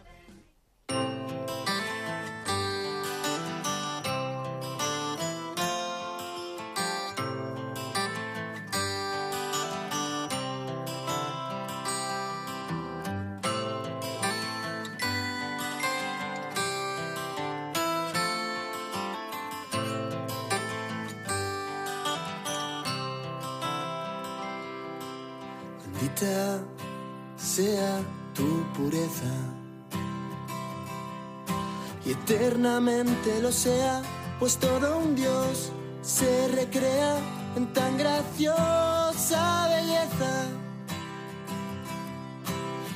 Eternamente 32.70 33.42
lo 33.42 33.50
sea, 33.50 34.00
pues 34.38 34.56
todo 34.56 34.98
un 34.98 35.16
Dios 35.16 35.72
se 36.02 36.48
recrea 36.48 37.18
en 37.56 37.66
tan 37.72 37.98
graciosa 37.98 39.68
belleza. 39.68 40.46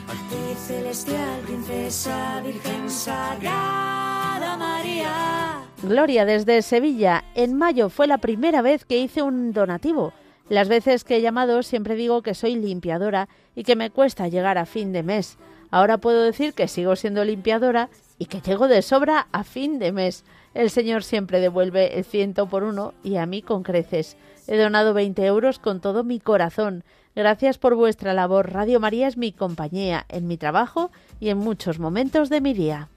Actriz 0.08 0.58
celestial, 0.66 1.40
princesa, 1.40 2.40
virgen 2.44 2.88
sagrada 2.88 4.56
María. 4.56 5.62
Gloria 5.82 6.24
desde 6.24 6.62
Sevilla. 6.62 7.24
En 7.34 7.56
mayo 7.56 7.88
fue 7.88 8.06
la 8.06 8.18
primera 8.18 8.62
vez 8.62 8.84
que 8.84 8.98
hice 8.98 9.22
un 9.22 9.52
donativo. 9.52 10.12
Las 10.48 10.68
veces 10.68 11.04
que 11.04 11.16
he 11.16 11.20
llamado 11.20 11.62
siempre 11.62 11.96
digo 11.96 12.22
que 12.22 12.34
soy 12.34 12.54
limpiadora 12.54 13.28
y 13.56 13.64
que 13.64 13.76
me 13.76 13.90
cuesta 13.90 14.28
llegar 14.28 14.56
a 14.56 14.66
fin 14.66 14.92
de 14.92 15.02
mes. 15.02 15.36
Ahora 15.70 15.98
puedo 15.98 16.22
decir 16.22 16.54
que 16.54 16.68
sigo 16.68 16.94
siendo 16.94 17.24
limpiadora 17.24 17.88
y 18.18 18.26
que 18.26 18.40
llego 18.40 18.68
de 18.68 18.82
sobra 18.82 19.28
a 19.32 19.44
fin 19.44 19.78
de 19.78 19.92
mes. 19.92 20.24
El 20.54 20.70
Señor 20.70 21.02
siempre 21.02 21.40
devuelve 21.40 21.98
el 21.98 22.04
ciento 22.04 22.48
por 22.48 22.62
uno 22.62 22.94
y 23.02 23.16
a 23.16 23.26
mí 23.26 23.42
con 23.42 23.62
creces. 23.62 24.16
He 24.46 24.56
donado 24.56 24.94
20 24.94 25.24
euros 25.24 25.58
con 25.58 25.80
todo 25.80 26.04
mi 26.04 26.20
corazón. 26.20 26.84
Gracias 27.16 27.58
por 27.58 27.74
vuestra 27.74 28.12
labor. 28.12 28.52
Radio 28.52 28.80
María 28.80 29.08
es 29.08 29.16
mi 29.16 29.32
compañía 29.32 30.04
en 30.08 30.26
mi 30.26 30.36
trabajo 30.36 30.90
y 31.20 31.28
en 31.28 31.38
muchos 31.38 31.78
momentos 31.78 32.28
de 32.28 32.40
mi 32.40 32.54
día. 32.54 32.88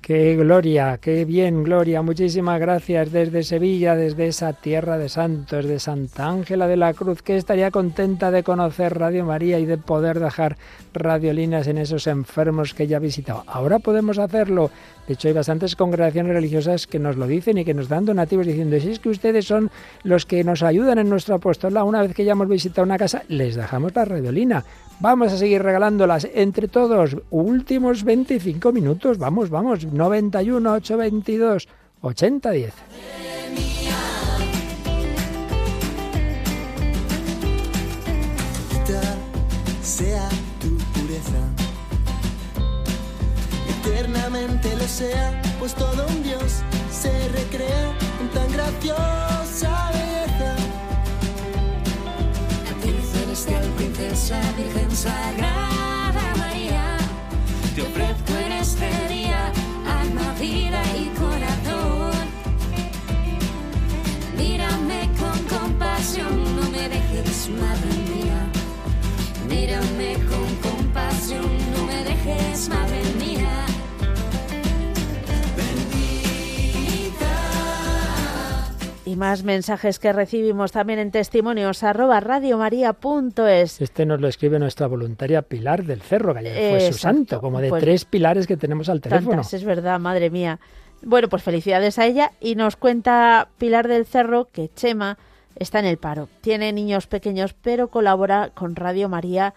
Qué 0.00 0.36
gloria, 0.36 0.98
qué 1.02 1.26
bien, 1.26 1.64
Gloria. 1.64 2.00
Muchísimas 2.00 2.58
gracias 2.58 3.12
desde 3.12 3.42
Sevilla, 3.42 3.94
desde 3.94 4.28
esa 4.28 4.54
tierra 4.54 4.96
de 4.96 5.10
santos, 5.10 5.66
de 5.66 5.78
Santa 5.78 6.28
Ángela 6.28 6.66
de 6.66 6.78
la 6.78 6.94
Cruz, 6.94 7.20
que 7.20 7.36
estaría 7.36 7.70
contenta 7.70 8.30
de 8.30 8.42
conocer 8.42 8.98
Radio 8.98 9.26
María 9.26 9.58
y 9.58 9.66
de 9.66 9.76
poder 9.76 10.18
dejar 10.18 10.56
radiolinas 10.94 11.66
en 11.66 11.76
esos 11.76 12.06
enfermos 12.06 12.72
que 12.72 12.84
ella 12.84 12.96
ha 12.96 13.00
visitado. 13.00 13.44
Ahora 13.46 13.80
podemos 13.80 14.18
hacerlo. 14.18 14.70
De 15.06 15.14
hecho, 15.14 15.28
hay 15.28 15.34
bastantes 15.34 15.76
congregaciones 15.76 16.32
religiosas 16.32 16.86
que 16.86 16.98
nos 16.98 17.16
lo 17.16 17.26
dicen 17.26 17.58
y 17.58 17.64
que 17.66 17.74
nos 17.74 17.88
dan 17.88 18.06
donativos 18.06 18.46
diciendo, 18.46 18.80
si 18.80 18.92
es 18.92 19.00
que 19.00 19.10
ustedes 19.10 19.46
son 19.46 19.70
los 20.04 20.24
que 20.24 20.42
nos 20.42 20.62
ayudan 20.62 20.98
en 20.98 21.10
nuestro 21.10 21.34
apostolado, 21.34 21.84
una 21.84 22.00
vez 22.00 22.14
que 22.14 22.24
ya 22.24 22.32
hemos 22.32 22.48
visitado 22.48 22.84
una 22.84 22.96
casa, 22.98 23.24
les 23.28 23.56
dejamos 23.56 23.94
la 23.94 24.06
radiolina. 24.06 24.64
Vamos 25.00 25.32
a 25.32 25.38
seguir 25.38 25.62
regalándolas 25.62 26.28
entre 26.34 26.66
todos. 26.66 27.16
Últimos 27.30 28.02
25 28.04 28.72
minutos. 28.72 29.18
Vamos, 29.18 29.48
vamos. 29.50 29.84
91 29.84 30.72
822 30.72 31.68
8010. 32.00 32.74
sea 39.98 40.28
tu 40.60 40.76
pureza. 40.92 41.42
Eternamente 43.80 44.76
lo 44.76 44.86
sea, 44.86 45.40
pues 45.58 45.74
todo 45.74 46.06
un 46.08 46.22
Dios 46.22 46.62
se 46.90 47.10
recrea 47.28 47.96
en 48.20 48.28
tan 48.28 48.52
graciosa 48.52 49.97
princesa, 54.18 54.40
virgen 54.56 54.90
sagrada 54.90 56.34
María, 56.38 56.96
te 57.74 57.82
ofrezco 57.82 58.32
en 58.46 58.52
este 58.52 58.88
día 59.08 59.52
alma, 59.86 60.34
vida 60.40 60.82
y 60.96 61.08
corazón. 61.18 62.28
Mírame 64.36 65.08
con 65.18 65.58
compasión, 65.58 66.56
no 66.56 66.70
me 66.70 66.88
dejes, 66.88 67.50
madre 67.50 67.92
mía. 68.12 68.40
Mírame 69.48 70.14
con 70.26 70.70
compasión, 70.70 71.50
no 71.76 71.84
me 71.86 72.04
dejes, 72.04 72.68
madre 72.68 72.98
mía. 72.98 73.07
Y 79.08 79.16
más 79.16 79.42
mensajes 79.42 79.98
que 79.98 80.12
recibimos 80.12 80.70
también 80.70 80.98
en 80.98 81.10
testimonios 81.10 81.82
arroba 81.82 82.20
radiomaria.es. 82.20 83.80
Este 83.80 84.04
nos 84.04 84.20
lo 84.20 84.28
escribe 84.28 84.58
nuestra 84.58 84.86
voluntaria 84.86 85.40
Pilar 85.40 85.84
del 85.84 86.02
Cerro, 86.02 86.34
que 86.34 86.42
fue 86.42 86.80
su 86.80 86.86
Exacto. 86.88 86.98
santo, 86.98 87.40
como 87.40 87.58
de 87.58 87.70
Pues 87.70 87.82
tres 87.82 88.04
pilares 88.04 88.46
que 88.46 88.58
tenemos 88.58 88.90
al 88.90 89.00
teléfono. 89.00 89.30
Tantas, 89.30 89.54
es 89.54 89.64
verdad, 89.64 89.98
madre 89.98 90.28
mía. 90.28 90.60
Bueno, 91.00 91.30
pues 91.30 91.42
felicidades 91.42 91.98
a 91.98 92.04
ella 92.04 92.32
y 92.38 92.54
nos 92.54 92.76
cuenta 92.76 93.48
Pilar 93.56 93.88
del 93.88 94.04
Cerro 94.04 94.44
que 94.52 94.68
Chema 94.74 95.16
está 95.56 95.78
en 95.78 95.86
el 95.86 95.96
paro. 95.96 96.28
Tiene 96.42 96.74
niños 96.74 97.06
pequeños, 97.06 97.54
pero 97.54 97.88
colabora 97.88 98.50
con 98.54 98.76
Radio 98.76 99.08
María 99.08 99.54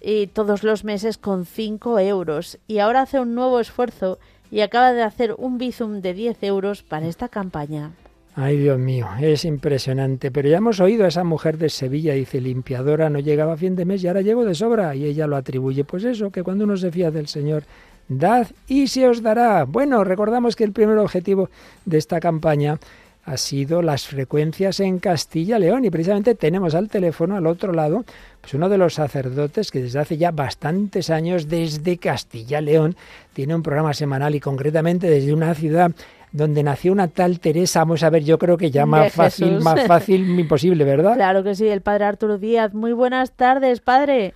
y 0.00 0.28
todos 0.28 0.62
los 0.62 0.82
meses 0.82 1.18
con 1.18 1.44
5 1.44 1.98
euros. 1.98 2.58
Y 2.66 2.78
ahora 2.78 3.02
hace 3.02 3.20
un 3.20 3.34
nuevo 3.34 3.60
esfuerzo 3.60 4.18
y 4.50 4.62
acaba 4.62 4.94
de 4.94 5.02
hacer 5.02 5.34
un 5.36 5.58
bizum 5.58 6.00
de 6.00 6.14
10 6.14 6.42
euros 6.44 6.82
para 6.82 7.06
esta 7.06 7.28
campaña. 7.28 7.92
Ay, 8.36 8.56
Dios 8.58 8.80
mío, 8.80 9.06
es 9.20 9.44
impresionante. 9.44 10.32
Pero 10.32 10.48
ya 10.48 10.56
hemos 10.56 10.80
oído 10.80 11.04
a 11.04 11.08
esa 11.08 11.22
mujer 11.22 11.56
de 11.56 11.68
Sevilla, 11.68 12.14
dice 12.14 12.40
limpiadora, 12.40 13.08
no 13.08 13.20
llegaba 13.20 13.52
a 13.52 13.56
fin 13.56 13.76
de 13.76 13.84
mes 13.84 14.02
y 14.02 14.08
ahora 14.08 14.22
llego 14.22 14.44
de 14.44 14.56
sobra. 14.56 14.94
Y 14.96 15.04
ella 15.04 15.28
lo 15.28 15.36
atribuye, 15.36 15.84
pues 15.84 16.02
eso, 16.02 16.30
que 16.30 16.42
cuando 16.42 16.64
uno 16.64 16.76
se 16.76 16.90
fía 16.90 17.12
del 17.12 17.28
Señor, 17.28 17.62
dad 18.08 18.48
y 18.66 18.88
se 18.88 19.08
os 19.08 19.22
dará. 19.22 19.64
Bueno, 19.64 20.02
recordamos 20.02 20.56
que 20.56 20.64
el 20.64 20.72
primer 20.72 20.98
objetivo 20.98 21.48
de 21.84 21.98
esta 21.98 22.18
campaña 22.18 22.80
ha 23.24 23.36
sido 23.36 23.82
las 23.82 24.06
frecuencias 24.06 24.80
en 24.80 24.98
Castilla-León 24.98 25.84
y 25.84 25.90
precisamente 25.90 26.34
tenemos 26.34 26.74
al 26.74 26.88
teléfono 26.88 27.36
al 27.36 27.46
otro 27.46 27.72
lado 27.72 28.04
pues 28.42 28.52
uno 28.52 28.68
de 28.68 28.76
los 28.76 28.94
sacerdotes 28.94 29.70
que 29.70 29.80
desde 29.80 29.98
hace 29.98 30.18
ya 30.18 30.30
bastantes 30.30 31.08
años 31.08 31.48
desde 31.48 31.96
Castilla-León 31.96 32.96
tiene 33.32 33.54
un 33.54 33.62
programa 33.62 33.94
semanal 33.94 34.34
y 34.34 34.40
concretamente 34.40 35.08
desde 35.08 35.32
una 35.32 35.54
ciudad 35.54 35.92
donde 36.34 36.64
nació 36.64 36.90
una 36.92 37.06
tal 37.08 37.38
Teresa, 37.38 37.78
vamos 37.78 38.02
a 38.02 38.10
ver, 38.10 38.24
yo 38.24 38.38
creo 38.38 38.56
que 38.56 38.70
ya 38.72 38.80
De 38.82 38.86
más 38.86 39.12
fácil, 39.12 39.48
Jesús. 39.50 39.64
más 39.64 39.80
fácil 39.86 40.38
imposible, 40.38 40.84
¿verdad? 40.84 41.14
Claro 41.14 41.44
que 41.44 41.54
sí, 41.54 41.68
el 41.68 41.80
padre 41.80 42.06
Arturo 42.06 42.38
Díaz. 42.38 42.74
Muy 42.74 42.92
buenas 42.92 43.30
tardes, 43.32 43.80
padre. 43.80 44.34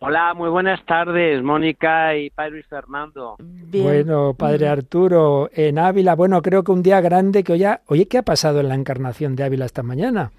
Hola, 0.00 0.34
muy 0.34 0.50
buenas 0.50 0.84
tardes, 0.86 1.40
Mónica 1.42 2.16
y 2.16 2.28
Padre 2.30 2.50
Luis 2.50 2.66
Fernando. 2.66 3.36
Bien. 3.38 3.84
Bueno, 3.84 4.34
padre 4.34 4.68
Arturo, 4.68 5.48
en 5.54 5.78
Ávila, 5.78 6.14
bueno, 6.16 6.42
creo 6.42 6.64
que 6.64 6.72
un 6.72 6.82
día 6.82 7.00
grande 7.00 7.44
que 7.44 7.52
hoy, 7.52 7.64
ha- 7.64 7.80
oye, 7.86 8.06
¿qué 8.06 8.18
ha 8.18 8.22
pasado 8.22 8.58
en 8.60 8.68
la 8.68 8.74
encarnación 8.74 9.36
de 9.36 9.44
Ávila 9.44 9.64
esta 9.66 9.82
mañana? 9.84 10.32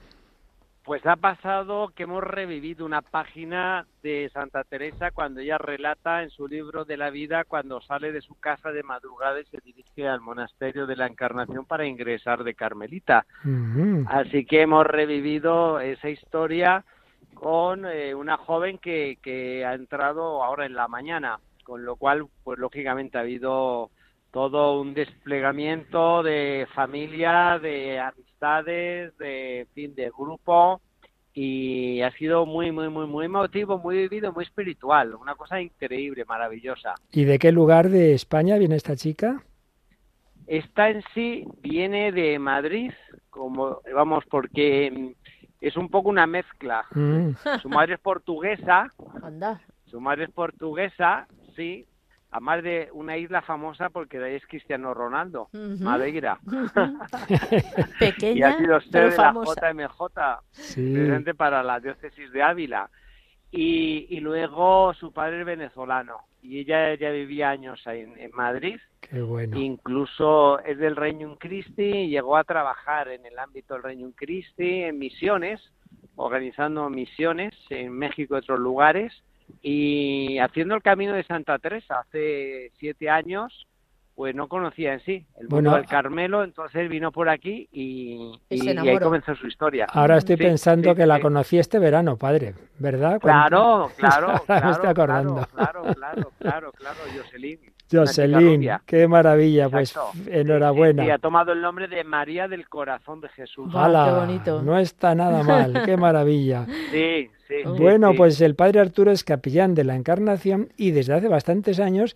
Pues 0.86 1.04
ha 1.08 1.16
pasado 1.16 1.88
que 1.96 2.04
hemos 2.04 2.24
revivido 2.24 2.86
una 2.86 3.02
página 3.02 3.88
de 4.04 4.30
Santa 4.32 4.64
Teresa 4.64 5.10
cuando 5.10 5.40
ella 5.40 5.58
relata 5.58 6.22
en 6.22 6.30
su 6.30 6.48
libro 6.48 6.86
de 6.86 6.96
la 6.96 7.10
vida 7.10 7.44
cuando 7.44 7.82
sale 7.82 8.12
de 8.12 8.22
su 8.22 8.40
casa 8.40 8.72
de 8.72 8.84
madrugada 8.84 9.40
y 9.40 9.46
se 9.46 9.58
dirige 9.66 10.08
al 10.08 10.22
monasterio 10.22 10.86
de 10.86 10.96
la 10.96 11.08
Encarnación 11.08 11.66
para 11.66 11.88
ingresar 11.88 12.44
de 12.44 12.54
Carmelita. 12.54 13.26
Así 14.10 14.46
que 14.46 14.62
hemos 14.62 14.86
revivido 14.86 15.80
esa 15.80 16.10
historia 16.10 16.86
con 17.34 17.88
eh, 17.88 18.14
una 18.14 18.38
joven 18.38 18.78
que, 18.78 19.18
que 19.24 19.66
ha 19.66 19.74
entrado 19.74 20.44
ahora 20.44 20.68
en 20.68 20.76
la 20.76 20.88
mañana, 20.88 21.40
con 21.64 21.84
lo 21.84 21.96
cual, 21.96 22.28
pues 22.44 22.60
lógicamente 22.60 23.18
ha 23.18 23.22
habido 23.22 23.90
todo 24.30 24.82
un 24.82 24.94
desplegamiento 24.94 26.22
de 26.22 26.68
familia, 26.76 27.58
de 27.58 28.00
amistades, 28.36 29.18
de 29.18 29.68
fin, 29.74 29.96
de 29.96 30.10
grupo 30.10 30.82
y 31.34 32.02
ha 32.02 32.12
sido 32.12 32.46
muy, 32.46 32.72
muy, 32.72 32.90
muy, 32.90 33.08
muy 33.08 33.26
emotivo, 33.26 33.78
muy 33.78 33.98
vivido, 33.98 34.32
muy 34.32 34.46
espiritual, 34.46 35.16
una 35.16 35.36
cosa 35.36 35.60
increíble, 35.60 36.24
maravillosa. 36.26 36.96
¿Y 37.12 37.26
de 37.26 37.40
qué 37.40 37.52
lugar 37.52 37.90
de 37.90 38.14
España 38.14 38.58
viene 38.58 38.78
esta 38.78 38.96
chica? 38.96 39.44
Esta 40.48 40.90
en 40.90 41.04
sí 41.14 41.46
viene 41.62 42.14
de 42.14 42.40
Madrid, 42.40 42.92
como 43.30 43.82
vamos, 43.94 44.24
porque 44.30 44.92
mm, 44.92 45.12
es 45.60 45.76
un 45.76 45.90
poco 45.90 46.08
una 46.08 46.26
mezcla. 46.26 46.86
Mm. 46.94 47.32
Su 47.62 47.68
madre 47.68 47.96
es 47.96 48.00
portuguesa, 48.00 48.90
Anda. 49.24 49.62
su 49.86 50.00
madre 50.00 50.26
es 50.26 50.32
portuguesa, 50.32 51.28
sí, 51.58 51.86
además 52.36 52.64
de 52.64 52.90
una 52.92 53.18
isla 53.18 53.42
famosa 53.42 53.90
porque 53.90 54.20
de 54.20 54.26
ahí 54.26 54.36
es 54.36 54.46
Cristiano 54.46 54.94
Ronaldo. 54.94 55.48
Madeira. 55.80 56.38
y 57.30 58.00
Pequeña, 58.00 58.50
ha 58.50 58.58
sido 58.58 58.80
pero 58.92 59.10
sede 59.10 59.12
de 59.12 59.18
la. 59.18 59.34
JMJ, 59.34 60.42
Sí. 60.52 60.94
presente 60.94 61.34
para 61.34 61.64
la 61.64 61.80
diócesis 61.80 62.30
de 62.34 62.44
Ávila. 62.44 62.90
Y, 63.52 64.08
y 64.10 64.20
luego 64.20 64.94
su 64.96 65.14
padre 65.14 65.40
es 65.40 65.46
venezolano 65.46 66.18
y 66.42 66.60
ella 66.60 66.94
ya 66.96 67.10
vivía 67.12 67.52
años 67.52 67.82
ahí 67.88 68.02
en, 68.02 68.20
en 68.20 68.32
Madrid. 68.34 68.78
Qué 69.00 69.22
bueno. 69.22 69.58
Incluso 69.58 70.60
es 70.60 70.78
del 70.78 70.98
Reino 70.98 71.38
Christi 71.40 71.84
y 71.84 72.10
llegó 72.10 72.36
a 72.36 72.44
trabajar 72.44 73.08
en 73.08 73.26
el 73.26 73.40
ámbito 73.40 73.76
del 73.76 73.84
Reino 73.84 74.12
Christi 74.14 74.84
en 74.84 75.00
misiones, 75.00 75.62
organizando 76.18 76.90
misiones 76.90 77.54
en 77.70 77.94
México 77.94 78.36
y 78.36 78.40
otros 78.40 78.60
lugares 78.60 79.14
y 79.62 80.38
haciendo 80.40 80.76
el 80.76 80.82
camino 80.82 81.14
de 81.14 81.24
Santa 81.24 81.60
Teresa 81.60 82.00
hace 82.00 82.72
siete 82.78 83.10
años 83.10 83.68
pues 84.16 84.34
no 84.34 84.48
conocía 84.48 84.94
en 84.94 85.02
sí 85.02 85.26
el 85.40 85.48
Bueno, 85.48 85.72
mundo 85.72 85.78
del 85.82 85.90
Carmelo, 85.90 86.44
entonces 86.44 86.90
vino 86.90 87.12
por 87.12 87.28
aquí 87.28 87.68
y, 87.72 88.32
ahí 88.50 89.00
comenzó 89.00 89.36
su 89.36 89.48
historia. 89.48 89.88
Ahora 89.90 90.18
estoy 90.18 90.38
Sí, 90.38 90.44
pensando 90.44 90.92
sí, 90.92 90.96
que 90.96 91.06
la 91.06 91.20
conocí 91.20 91.60
este 91.60 91.80
verano, 91.80 92.16
padre, 92.16 92.56
¿verdad? 92.80 93.20
Claro, 93.20 93.92
claro, 93.98 94.28
Ahora 94.30 94.46
claro, 94.46 94.66
me 94.68 94.72
estoy 94.72 94.90
acordando. 94.90 95.36
Claro, 95.54 95.82
claro, 95.82 95.94
claro, 95.94 96.32
claro, 96.40 96.72
claro, 96.72 96.98
Jocelyn. 97.14 97.60
Jocelyn, 97.92 98.70
qué 98.86 99.08
maravilla, 99.08 99.70
pues 99.70 99.92
Exacto. 99.92 100.12
Enhorabuena. 100.32 101.04
sí, 101.04 101.10
ha 101.12 101.18
tomado 101.20 101.52
el 101.54 101.62
nombre 101.62 101.88
de 101.88 102.04
María 102.04 102.48
del 102.48 102.68
Corazón 102.68 103.22
de 103.22 103.30
Jesús. 103.30 103.74
¡Hala! 103.76 104.06
qué 104.06 104.26
bonito. 104.26 104.62
No 104.62 104.78
está 104.78 105.14
nada 105.16 105.44
mal, 105.44 105.84
qué 105.86 105.96
maravilla. 105.98 106.66
Sí, 106.92 107.30
sí. 107.48 107.56
Bueno, 107.78 108.12
sí. 108.12 108.18
pues 108.18 108.42
el 108.42 108.56
padre 108.56 108.80
Arturo 108.80 109.12
es 109.12 109.24
capellán 109.24 109.76
de 109.76 109.84
la 109.84 109.96
Encarnación 109.96 110.70
y 110.78 110.92
desde 110.92 111.14
hace 111.14 111.28
bastantes 111.28 111.80
años, 111.80 112.16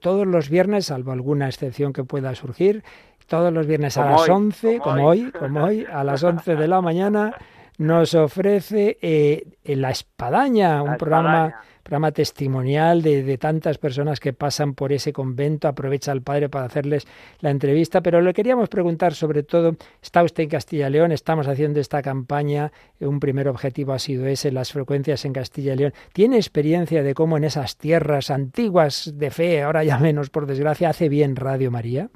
todos 0.00 0.26
los 0.26 0.48
viernes, 0.50 0.86
salvo 0.86 1.12
alguna 1.12 1.46
excepción 1.48 1.92
que 1.92 2.04
pueda 2.04 2.34
surgir, 2.34 2.82
todos 3.26 3.52
los 3.52 3.66
viernes 3.66 3.96
a 3.96 4.04
las 4.10 4.22
hoy, 4.22 4.30
11, 4.30 4.78
como 4.78 4.94
como 4.96 5.06
hoy. 5.08 5.22
hoy, 5.24 5.30
como 5.32 5.64
hoy, 5.64 5.86
a 5.90 6.04
las 6.04 6.22
11 6.22 6.56
de 6.56 6.68
la 6.68 6.80
mañana, 6.80 7.32
nos 7.78 8.14
ofrece 8.14 8.98
eh, 9.00 9.44
La 9.64 9.90
Espadaña, 9.90 10.82
un 10.82 10.90
La 10.90 10.96
programa 10.96 11.28
espadaña. 11.46 11.48
programa 11.48 11.69
testimonial 12.12 13.02
de, 13.02 13.22
de 13.22 13.38
tantas 13.38 13.78
personas 13.78 14.20
que 14.20 14.32
pasan 14.32 14.74
por 14.74 14.92
ese 14.92 15.12
convento. 15.12 15.68
Aprovecha 15.68 16.12
el 16.12 16.22
padre 16.22 16.48
para 16.48 16.66
hacerles 16.66 17.06
la 17.40 17.50
entrevista, 17.50 18.00
pero 18.00 18.20
le 18.20 18.32
queríamos 18.32 18.68
preguntar 18.68 19.14
sobre 19.14 19.42
todo, 19.42 19.76
está 20.02 20.22
usted 20.22 20.44
en 20.44 20.50
Castilla 20.50 20.88
León, 20.88 21.12
estamos 21.12 21.48
haciendo 21.48 21.80
esta 21.80 22.02
campaña, 22.02 22.72
un 23.00 23.20
primer 23.20 23.48
objetivo 23.48 23.92
ha 23.92 23.98
sido 23.98 24.26
ese, 24.26 24.52
las 24.52 24.72
frecuencias 24.72 25.24
en 25.24 25.32
Castilla 25.32 25.74
y 25.74 25.76
León. 25.76 25.92
¿Tiene 26.12 26.36
experiencia 26.36 27.02
de 27.02 27.14
cómo 27.14 27.36
en 27.36 27.44
esas 27.44 27.76
tierras 27.76 28.30
antiguas 28.30 29.12
de 29.16 29.30
fe, 29.30 29.62
ahora 29.62 29.84
ya 29.84 29.98
menos 29.98 30.30
por 30.30 30.46
desgracia, 30.46 30.90
hace 30.90 31.08
bien 31.08 31.36
Radio 31.36 31.70
María? 31.70 32.10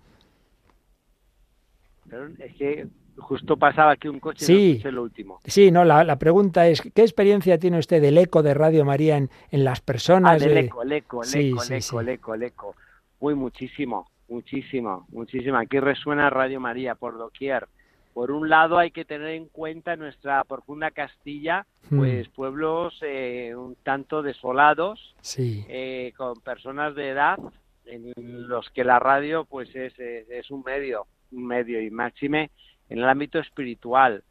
Es 2.39 2.55
que 2.55 2.87
justo 3.17 3.57
pasaba 3.57 3.93
aquí 3.93 4.09
un 4.09 4.21
coche 4.21 4.45
y 4.45 4.47
Sí. 4.47 4.53
no 4.55 4.71
escuché 4.73 4.93
lo 4.93 5.03
último. 5.03 5.41
Sí, 5.45 5.71
no, 5.71 5.85
la, 5.85 6.05
la 6.05 6.19
pregunta 6.19 6.67
es, 6.67 6.81
¿qué 6.81 7.03
experiencia 7.03 7.59
tiene 7.59 7.79
usted 7.79 8.01
del 8.03 8.19
eco 8.19 8.43
de 8.43 8.55
Radio 8.55 8.85
María 8.85 9.17
en, 9.17 9.31
en 9.51 9.65
las 9.65 9.81
Ah, 9.81 9.83
personas? 9.85 10.41
del 10.41 10.55
de- 10.55 10.61
eco, 10.61 10.83
el 10.83 10.93
eco, 10.93 11.23
el 11.23 11.29
Sí, 11.29 11.49
eco, 11.51 11.63
el 11.63 11.83
sí, 11.83 11.89
eco, 11.91 12.01
el 12.01 12.09
eco, 12.09 12.35
el 12.35 12.43
eco. 12.43 12.75
Uy, 13.21 13.35
muchísimo, 13.35 14.11
muchísimo, 14.29 15.07
muchísimo. 15.11 15.57
Aquí 15.57 15.81
resuena 15.81 16.29
Radio 16.31 16.61
María 16.61 16.95
por 16.95 17.17
doquier. 17.17 17.67
Por 18.13 18.31
un 18.31 18.49
lado 18.49 18.79
hay 18.79 18.91
que 18.93 19.05
tener 19.05 19.29
en 19.29 19.47
cuenta 19.49 19.95
en 19.95 20.01
nuestra 20.01 20.45
profunda 20.45 20.91
Castilla, 20.93 21.67
Hmm. 21.91 21.99
pues 21.99 22.29
pueblos 22.29 22.97
eh, 23.03 23.55
un 23.57 23.75
tanto 23.83 24.23
desolados, 24.23 25.15
Sí, 25.21 25.65
eh, 25.69 26.13
con 26.17 26.35
personas 26.41 26.95
de 26.95 27.09
edad 27.11 27.39
en 27.87 28.13
los 28.49 28.71
que 28.71 28.85
la 28.85 28.99
radio 28.99 29.45
pues 29.45 29.69
es, 29.75 29.99
es, 29.99 30.29
es 30.31 30.51
un 30.51 30.63
medio, 30.63 31.07
un 31.33 31.47
medio 31.47 31.81
y 31.83 31.91
máxime 31.91 32.51
en 32.95 33.01
el 33.01 33.09
ámbito 33.09 33.41
espiritual, 33.41 34.23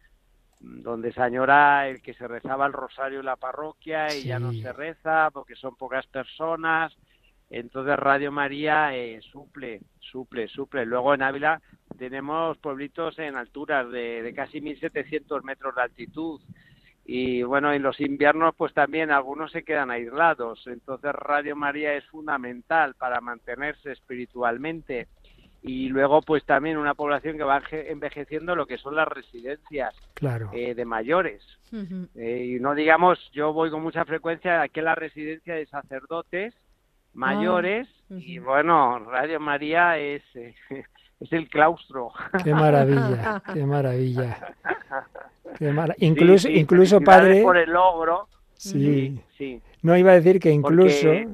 donde 0.61 1.11
se 1.11 1.21
añora 1.21 1.89
el 1.89 2.01
que 2.01 2.13
se 2.13 2.29
rezaba 2.29 2.65
el 2.65 2.71
rosario 2.71 3.19
en 3.19 3.25
la 3.25 3.35
parroquia 3.35 4.15
y 4.15 4.23
ya 4.23 4.39
no 4.39 4.53
se 4.53 4.71
reza 4.71 5.29
porque 5.33 5.55
son 5.55 5.75
pocas 5.75 6.07
personas. 6.07 6.95
Entonces 7.49 7.97
Radio 7.97 8.31
María 8.31 8.95
eh, 8.95 9.19
suple, 9.21 9.81
suple, 9.99 10.47
suple. 10.47 10.85
Luego 10.85 11.13
en 11.13 11.23
Ávila 11.23 11.61
tenemos 11.97 12.57
pueblitos 12.59 13.19
en 13.19 13.35
alturas 13.35 13.91
de, 13.91 14.21
de 14.21 14.33
casi 14.33 14.61
1.700 14.61 15.43
metros 15.43 15.75
de 15.75 15.81
altitud. 15.81 16.39
Y 17.03 17.43
bueno, 17.43 17.73
en 17.73 17.83
los 17.83 17.99
inviernos 17.99 18.55
pues 18.55 18.73
también 18.73 19.11
algunos 19.11 19.51
se 19.51 19.63
quedan 19.63 19.91
aislados. 19.91 20.65
Entonces 20.67 21.11
Radio 21.11 21.57
María 21.57 21.95
es 21.95 22.05
fundamental 22.05 22.95
para 22.95 23.19
mantenerse 23.19 23.91
espiritualmente. 23.91 25.09
Y 25.65 25.87
luego 25.87 26.21
pues 26.21 26.43
también 26.43 26.77
una 26.77 26.93
población 26.93 27.37
que 27.37 27.43
va 27.43 27.61
envejeciendo 27.71 28.53
lo 28.55 28.65
que 28.65 28.77
son 28.77 28.95
las 28.95 29.07
residencias 29.07 29.95
claro. 30.13 30.49
eh, 30.53 30.75
de 30.75 30.83
mayores. 30.85 31.41
Eh, 32.15 32.55
y 32.57 32.59
no 32.59 32.75
digamos, 32.75 33.17
yo 33.31 33.53
voy 33.53 33.71
con 33.71 33.81
mucha 33.81 34.03
frecuencia 34.05 34.61
aquí 34.61 34.81
a 34.81 34.83
la 34.83 34.95
residencia 34.95 35.55
de 35.55 35.65
sacerdotes 35.65 36.53
mayores 37.13 37.87
y 38.09 38.39
ujú. 38.39 38.47
bueno, 38.49 38.99
Radio 38.99 39.39
María 39.39 39.97
es, 39.97 40.21
eh, 40.35 40.53
es 41.19 41.31
el 41.31 41.49
claustro. 41.49 42.11
Qué 42.43 42.53
maravilla, 42.53 43.41
qué 43.53 43.65
maravilla. 43.65 44.55
Qué 45.57 45.73
Incluso, 45.99 46.47
Sí, 46.47 46.53
sí, 46.55 46.59
incluso 46.59 46.99
padre, 47.01 47.41
por 47.41 47.57
el 47.57 47.69
logro. 47.71 48.27
sí, 48.55 49.19
sí. 49.37 49.61
no 49.81 49.95
iba 49.97 50.11
a 50.11 50.15
decir 50.15 50.39
que 50.39 50.51
incluso, 50.51 51.07
Porque- 51.07 51.27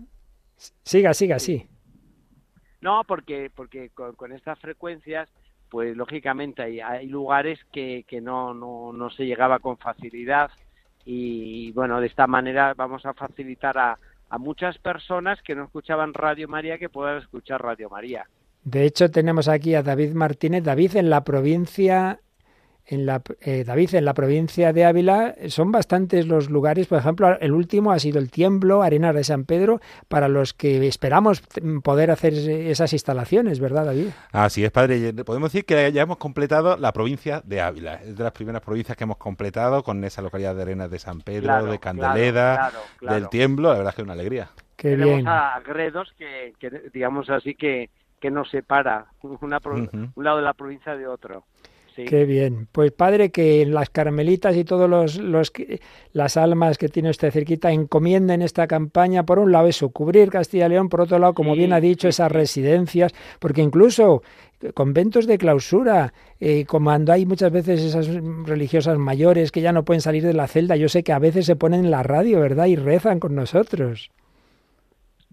siga, 0.84 1.14
siga, 1.14 1.40
sí. 1.40 1.69
No, 2.82 3.04
porque, 3.06 3.52
porque 3.54 3.90
con, 3.90 4.16
con 4.16 4.32
estas 4.32 4.60
frecuencias, 4.60 5.30
pues 5.70 5.96
lógicamente 5.96 6.62
hay, 6.62 6.80
hay 6.80 7.08
lugares 7.08 7.60
que, 7.72 8.06
que 8.08 8.22
no, 8.22 8.54
no, 8.54 8.92
no 8.94 9.10
se 9.10 9.26
llegaba 9.26 9.60
con 9.60 9.78
facilidad 9.78 10.52
y 11.06 11.72
bueno, 11.72 12.00
de 12.02 12.08
esta 12.08 12.28
manera 12.28 12.74
vamos 12.76 13.06
a 13.06 13.14
facilitar 13.14 13.78
a, 13.78 13.98
a 14.30 14.38
muchas 14.38 14.78
personas 14.78 15.42
que 15.42 15.56
no 15.56 15.66
escuchaban 15.66 16.14
Radio 16.14 16.48
María 16.48 16.78
que 16.78 16.90
puedan 16.90 17.18
escuchar 17.18 17.62
Radio 17.62 17.90
María. 17.90 18.28
De 18.64 18.86
hecho, 18.86 19.10
tenemos 19.10 19.48
aquí 19.48 19.74
a 19.74 19.84
David 19.84 20.14
Martínez. 20.14 20.64
David 20.64 20.98
en 20.98 21.10
la 21.10 21.24
provincia, 21.24 22.20
en 22.90 23.06
la, 23.06 23.22
eh, 23.42 23.64
David 23.64 23.94
en 23.94 24.06
la 24.06 24.16
provincia 24.16 24.74
de 24.74 24.84
Ávila, 24.84 25.36
son 25.48 25.72
bastantes 25.72 26.26
los 26.26 26.50
lugares. 26.50 26.88
Por 26.88 26.98
ejemplo, 26.98 27.40
el 27.40 27.52
último 27.54 27.92
ha 27.92 28.00
sido 28.00 28.18
el 28.18 28.32
Tiemblo, 28.32 28.82
Arenas 28.82 29.14
de 29.14 29.24
San 29.24 29.46
Pedro, 29.46 29.80
para 30.08 30.28
los 30.28 30.56
que 30.56 30.88
esperamos 30.88 31.44
poder 31.84 32.10
hacer 32.10 32.34
esas 32.34 32.92
instalaciones, 32.94 33.60
¿verdad, 33.60 33.86
David? 33.86 34.08
Así 34.32 34.66
es, 34.66 34.72
padre. 34.72 35.14
Podemos 35.24 35.52
decir 35.54 35.66
que 35.66 35.92
ya 35.92 36.02
hemos 36.02 36.18
completado 36.18 36.78
la 36.78 36.92
provincia 36.92 37.42
de 37.46 37.62
Ávila. 37.62 37.96
Es 38.04 38.18
de 38.18 38.24
las 38.24 38.34
primeras 38.34 38.64
provincias 38.64 38.98
que 38.98 39.04
hemos 39.04 39.18
completado 39.18 39.84
con 39.84 40.04
esa 40.04 40.24
localidad 40.24 40.56
de 40.56 40.64
Arenas 40.64 40.90
de 40.90 40.98
San 40.98 41.22
Pedro, 41.22 41.44
Claro, 41.44 41.72
de 41.72 41.80
Candeleda, 41.80 42.56
claro, 42.56 42.80
claro. 42.98 43.16
del 43.16 43.30
Tiemblo. 43.30 43.70
La 43.70 43.78
verdad 43.78 43.90
es 43.90 43.96
que 43.96 44.02
es 44.02 44.06
una 44.06 44.14
alegría. 44.14 44.50
Qué 44.76 44.92
Tenemos 44.92 45.16
bien. 45.16 45.28
a 45.28 45.60
Gredos 45.64 46.12
que, 46.18 46.54
que, 46.58 46.90
digamos 46.92 47.30
así 47.30 47.54
que, 47.54 47.92
que 48.20 48.32
nos 48.32 48.50
separa 48.50 49.06
una 49.22 49.60
un 49.64 50.24
lado 50.24 50.38
de 50.38 50.44
la 50.44 50.54
provincia 50.54 50.96
de 50.96 51.06
otro. 51.06 51.44
Sí. 52.06 52.06
Qué 52.06 52.26
bien. 52.26 52.68
Pues 52.72 52.92
padre, 52.92 53.30
que 53.32 53.66
las 53.66 53.90
carmelitas 53.92 54.56
y 54.56 54.64
todos 54.64 54.90
los, 54.90 55.18
los 55.18 55.52
que- 55.52 55.80
las 56.12 56.38
almas 56.38 56.78
que 56.78 56.90
tiene 56.90 57.10
usted 57.12 57.32
cerquita 57.32 57.72
encomienden 57.72 58.42
esta 58.42 58.68
campaña, 58.68 59.26
por 59.26 59.38
un 59.38 59.52
lado 59.52 59.68
eso, 59.68 59.90
cubrir 59.92 60.30
Castilla 60.32 60.66
y 60.66 60.70
León, 60.70 60.90
por 60.90 61.02
otro 61.02 61.20
lado, 61.20 61.34
como 61.36 61.54
Sí, 61.54 61.60
bien 61.60 61.74
ha 61.74 61.80
dicho, 61.82 62.08
esas 62.08 62.32
residencias, 62.32 63.14
porque 63.40 63.62
incluso 63.62 64.24
conventos 64.74 65.28
de 65.28 65.38
clausura, 65.38 66.14
eh, 66.40 66.66
como 66.66 66.86
cuando 66.90 67.14
hay 67.14 67.26
muchas 67.26 67.52
veces 67.52 67.82
esas 67.82 68.08
religiosas 68.46 68.98
mayores 68.98 69.52
que 69.52 69.62
ya 69.62 69.72
no 69.72 69.86
pueden 69.86 70.02
salir 70.02 70.24
de 70.24 70.34
la 70.34 70.48
celda, 70.48 70.76
yo 70.78 70.90
sé 70.90 71.04
que 71.04 71.14
a 71.14 71.20
veces 71.20 71.46
se 71.46 71.56
ponen 71.56 71.86
en 71.86 71.92
la 71.92 72.04
radio, 72.04 72.40
¿verdad? 72.40 72.66
Y 72.66 72.76
rezan 72.76 73.20
con 73.20 73.36
nosotros. 73.36 74.12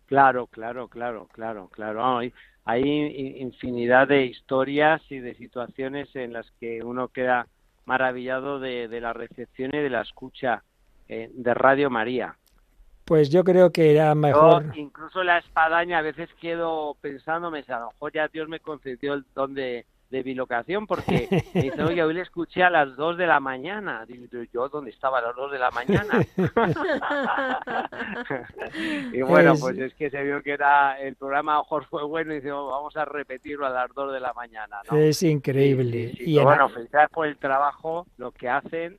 Claro, 0.07 0.47
claro, 0.47 0.89
claro, 0.89 1.29
claro, 1.33 1.69
claro. 1.69 2.21
Hay, 2.67 2.83
hay 2.83 2.89
in- 3.17 3.37
infinidad 3.49 4.09
de 4.09 4.27
historias 4.27 5.01
y 5.11 5.19
de 5.21 5.35
situaciones 5.35 6.15
en 6.15 6.33
las 6.33 6.51
que 6.61 6.83
uno 6.83 7.09
queda 7.09 7.47
maravillado 7.87 8.59
de, 8.61 8.89
de 8.89 9.01
la 9.01 9.13
recepción 9.13 9.71
y 9.73 9.79
de 9.79 9.89
la 9.91 10.03
escucha 10.03 10.63
eh, 11.09 11.31
de 11.33 11.55
Radio 11.55 11.89
María. 11.89 12.37
Pues 13.05 13.31
yo 13.31 13.45
creo 13.45 13.71
que 13.71 13.93
era 13.93 14.09
Yo, 14.09 14.15
mejor. 14.17 14.77
incluso 14.77 15.23
la 15.23 15.39
espadaña, 15.39 15.99
a 15.99 16.03
veces 16.03 16.29
quedo 16.41 16.97
pensando, 17.01 17.53
me 17.53 17.59
dice, 17.59 17.73
a 17.73 17.79
lo 17.79 17.91
mejor 17.93 18.13
ya 18.13 18.27
Dios 18.27 18.49
me 18.49 18.59
concedió 18.59 19.15
el 19.15 19.25
don 19.33 19.55
de, 19.55 19.87
de 20.11 20.23
bilocación, 20.23 20.87
porque 20.87 21.29
me 21.55 21.63
dice, 21.63 21.83
oye, 21.83 22.03
hoy 22.03 22.15
le 22.15 22.21
escuché 22.23 22.63
a 22.63 22.71
las 22.71 22.97
2 22.97 23.17
de 23.19 23.27
la 23.27 23.41
mañana. 23.41 24.05
Digo, 24.07 24.27
yo, 24.53 24.69
¿dónde 24.69 24.91
estaba 24.91 25.19
a 25.19 25.23
las 25.23 25.37
2 25.37 25.53
de 25.53 25.59
la 25.59 25.71
mañana? 25.73 26.21
y 29.13 29.23
bueno, 29.23 29.53
Es- 29.55 29.61
pues 29.61 29.79
es 29.79 29.95
que 29.95 30.11
se 30.11 30.23
vio 30.23 30.43
que 30.43 30.53
era 30.53 31.01
el 31.01 31.17
programa 31.17 31.59
mejor 31.59 31.87
fue 31.87 32.05
bueno 32.05 32.33
y 32.33 32.37
dice, 32.37 32.53
"Oh, 32.53 32.67
vamos 32.69 32.97
a 32.97 33.05
repetirlo 33.05 33.67
a 33.67 33.71
las 33.71 33.93
2 33.95 34.13
de 34.13 34.21
la 34.21 34.33
mañana, 34.33 34.79
¿no? 34.91 34.97
Es 34.97 35.23
increíble. 35.23 36.13
Y 36.19 36.39
bueno, 36.41 36.69
felicidades 36.69 37.11
por 37.11 37.27
el 37.27 37.37
trabajo, 37.39 38.07
lo 38.19 38.33
que 38.33 38.49
hacen 38.49 38.99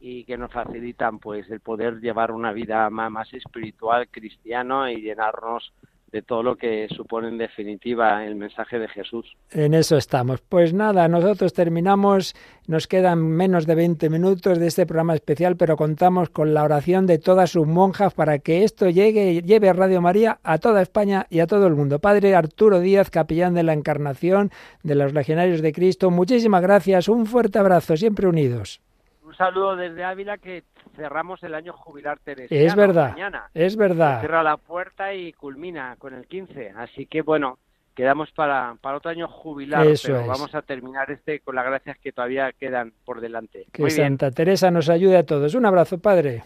y 0.00 0.24
que 0.24 0.36
nos 0.36 0.52
facilitan 0.52 1.18
pues 1.18 1.50
el 1.50 1.60
poder 1.60 2.00
llevar 2.00 2.30
una 2.30 2.52
vida 2.52 2.88
ma- 2.90 3.10
más, 3.10 3.32
espiritual, 3.34 4.08
cristiano 4.08 4.88
y 4.88 5.00
llenarnos 5.02 5.72
de 6.12 6.22
todo 6.22 6.42
lo 6.42 6.56
que 6.56 6.88
supone 6.88 7.28
en 7.28 7.38
definitiva 7.38 8.24
el 8.24 8.34
mensaje 8.34 8.78
de 8.78 8.88
Jesús. 8.88 9.36
En 9.50 9.74
eso 9.74 9.96
estamos. 9.96 10.40
Pues 10.40 10.72
nada, 10.72 11.06
nosotros 11.08 11.52
terminamos, 11.52 12.34
nos 12.66 12.86
quedan 12.86 13.22
menos 13.22 13.66
de 13.66 13.74
20 13.74 14.08
minutos 14.08 14.58
de 14.58 14.66
este 14.66 14.86
programa 14.86 15.14
especial, 15.14 15.56
pero 15.56 15.76
contamos 15.76 16.30
con 16.30 16.54
la 16.54 16.64
oración 16.64 17.06
de 17.06 17.18
todas 17.18 17.50
sus 17.50 17.66
monjas 17.66 18.14
para 18.14 18.38
que 18.38 18.64
esto 18.64 18.88
llegue, 18.88 19.42
lleve 19.42 19.68
a 19.68 19.74
Radio 19.74 20.00
María 20.00 20.38
a 20.42 20.58
toda 20.58 20.80
España 20.80 21.26
y 21.28 21.40
a 21.40 21.46
todo 21.46 21.66
el 21.66 21.74
mundo. 21.74 21.98
Padre 21.98 22.34
Arturo 22.34 22.80
Díaz, 22.80 23.10
capellán 23.10 23.54
de 23.54 23.62
la 23.62 23.74
Encarnación, 23.74 24.50
de 24.82 24.94
los 24.94 25.12
Legionarios 25.12 25.60
de 25.60 25.72
Cristo, 25.72 26.10
muchísimas 26.10 26.62
gracias, 26.62 27.08
un 27.08 27.26
fuerte 27.26 27.58
abrazo, 27.58 27.96
siempre 27.96 28.26
unidos. 28.26 28.80
Un 29.22 29.36
saludo 29.36 29.76
desde 29.76 30.04
Ávila 30.04 30.38
que 30.38 30.64
cerramos 30.98 31.42
el 31.42 31.54
año 31.54 31.72
jubilar 31.72 32.18
teresiano 32.18 32.66
Es 32.66 32.74
verdad, 32.74 33.12
mañana. 33.12 33.50
es 33.54 33.76
verdad. 33.76 34.20
Cierra 34.20 34.42
la 34.42 34.56
puerta 34.58 35.14
y 35.14 35.32
culmina 35.32 35.96
con 35.98 36.12
el 36.12 36.26
15. 36.26 36.72
Así 36.76 37.06
que 37.06 37.22
bueno, 37.22 37.58
quedamos 37.94 38.30
para, 38.32 38.76
para 38.80 38.98
otro 38.98 39.10
año 39.10 39.28
jubilar, 39.28 39.86
Eso 39.86 40.08
pero 40.08 40.20
es. 40.20 40.26
vamos 40.26 40.54
a 40.54 40.62
terminar 40.62 41.10
este 41.10 41.40
con 41.40 41.54
las 41.54 41.64
gracias 41.64 41.96
que 41.98 42.12
todavía 42.12 42.52
quedan 42.52 42.92
por 43.04 43.20
delante. 43.20 43.66
Que 43.72 43.82
Muy 43.82 43.90
bien. 43.94 44.08
Santa 44.18 44.30
Teresa 44.32 44.70
nos 44.70 44.88
ayude 44.88 45.16
a 45.16 45.24
todos. 45.24 45.54
Un 45.54 45.64
abrazo, 45.66 45.98
Padre. 45.98 46.42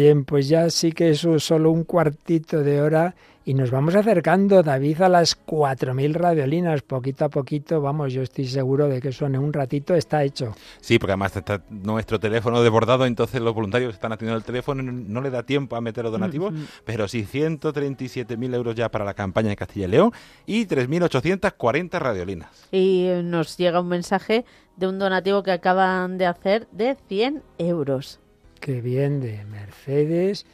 Bien, 0.00 0.24
pues 0.24 0.48
ya 0.48 0.70
sí 0.70 0.92
que 0.92 1.10
eso 1.10 1.34
es 1.34 1.44
solo 1.44 1.70
un 1.70 1.84
cuartito 1.84 2.62
de 2.62 2.80
hora 2.80 3.14
y 3.44 3.52
nos 3.52 3.70
vamos 3.70 3.94
acercando, 3.94 4.62
David, 4.62 5.02
a 5.02 5.10
las 5.10 5.38
4.000 5.44 6.14
radiolinas. 6.14 6.80
Poquito 6.80 7.26
a 7.26 7.28
poquito, 7.28 7.82
vamos, 7.82 8.10
yo 8.10 8.22
estoy 8.22 8.46
seguro 8.46 8.88
de 8.88 8.98
que 8.98 9.12
suene 9.12 9.38
un 9.38 9.52
ratito, 9.52 9.94
está 9.94 10.24
hecho. 10.24 10.54
Sí, 10.80 10.98
porque 10.98 11.12
además 11.12 11.36
está 11.36 11.62
nuestro 11.68 12.18
teléfono 12.18 12.62
desbordado, 12.62 13.04
entonces 13.04 13.42
los 13.42 13.52
voluntarios 13.52 13.92
están 13.92 14.12
atendiendo 14.12 14.38
el 14.38 14.44
teléfono, 14.44 14.82
no, 14.82 15.20
le 15.20 15.28
da 15.28 15.42
tiempo 15.42 15.76
a 15.76 15.82
meter 15.82 16.04
los 16.04 16.12
donativos, 16.12 16.54
pero 16.86 17.06
sí 17.06 17.26
137.000 17.30 18.54
euros 18.54 18.74
ya 18.74 18.90
para 18.90 19.04
la 19.04 19.12
campaña 19.12 19.50
de 19.50 19.56
Castilla 19.56 19.86
y 19.86 19.90
León 19.90 20.12
y 20.46 20.64
3.840 20.64 21.98
radiolinas. 21.98 22.68
Y 22.72 23.04
eh, 23.04 23.22
nos 23.22 23.58
llega 23.58 23.82
un 23.82 23.88
mensaje 23.88 24.46
de 24.78 24.88
un 24.88 24.98
donativo 24.98 25.42
que 25.42 25.50
acaban 25.50 26.16
de 26.16 26.24
hacer 26.24 26.68
de 26.72 26.96
100 27.06 27.42
euros. 27.58 28.19
Qué 28.60 28.80
bien, 28.80 29.20
de 29.20 29.44
Mercedes. 29.46 30.46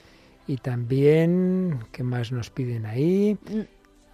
Y 0.46 0.58
también, 0.58 1.80
¿qué 1.92 2.02
más 2.04 2.30
nos 2.32 2.50
piden 2.50 2.86
ahí? 2.86 3.36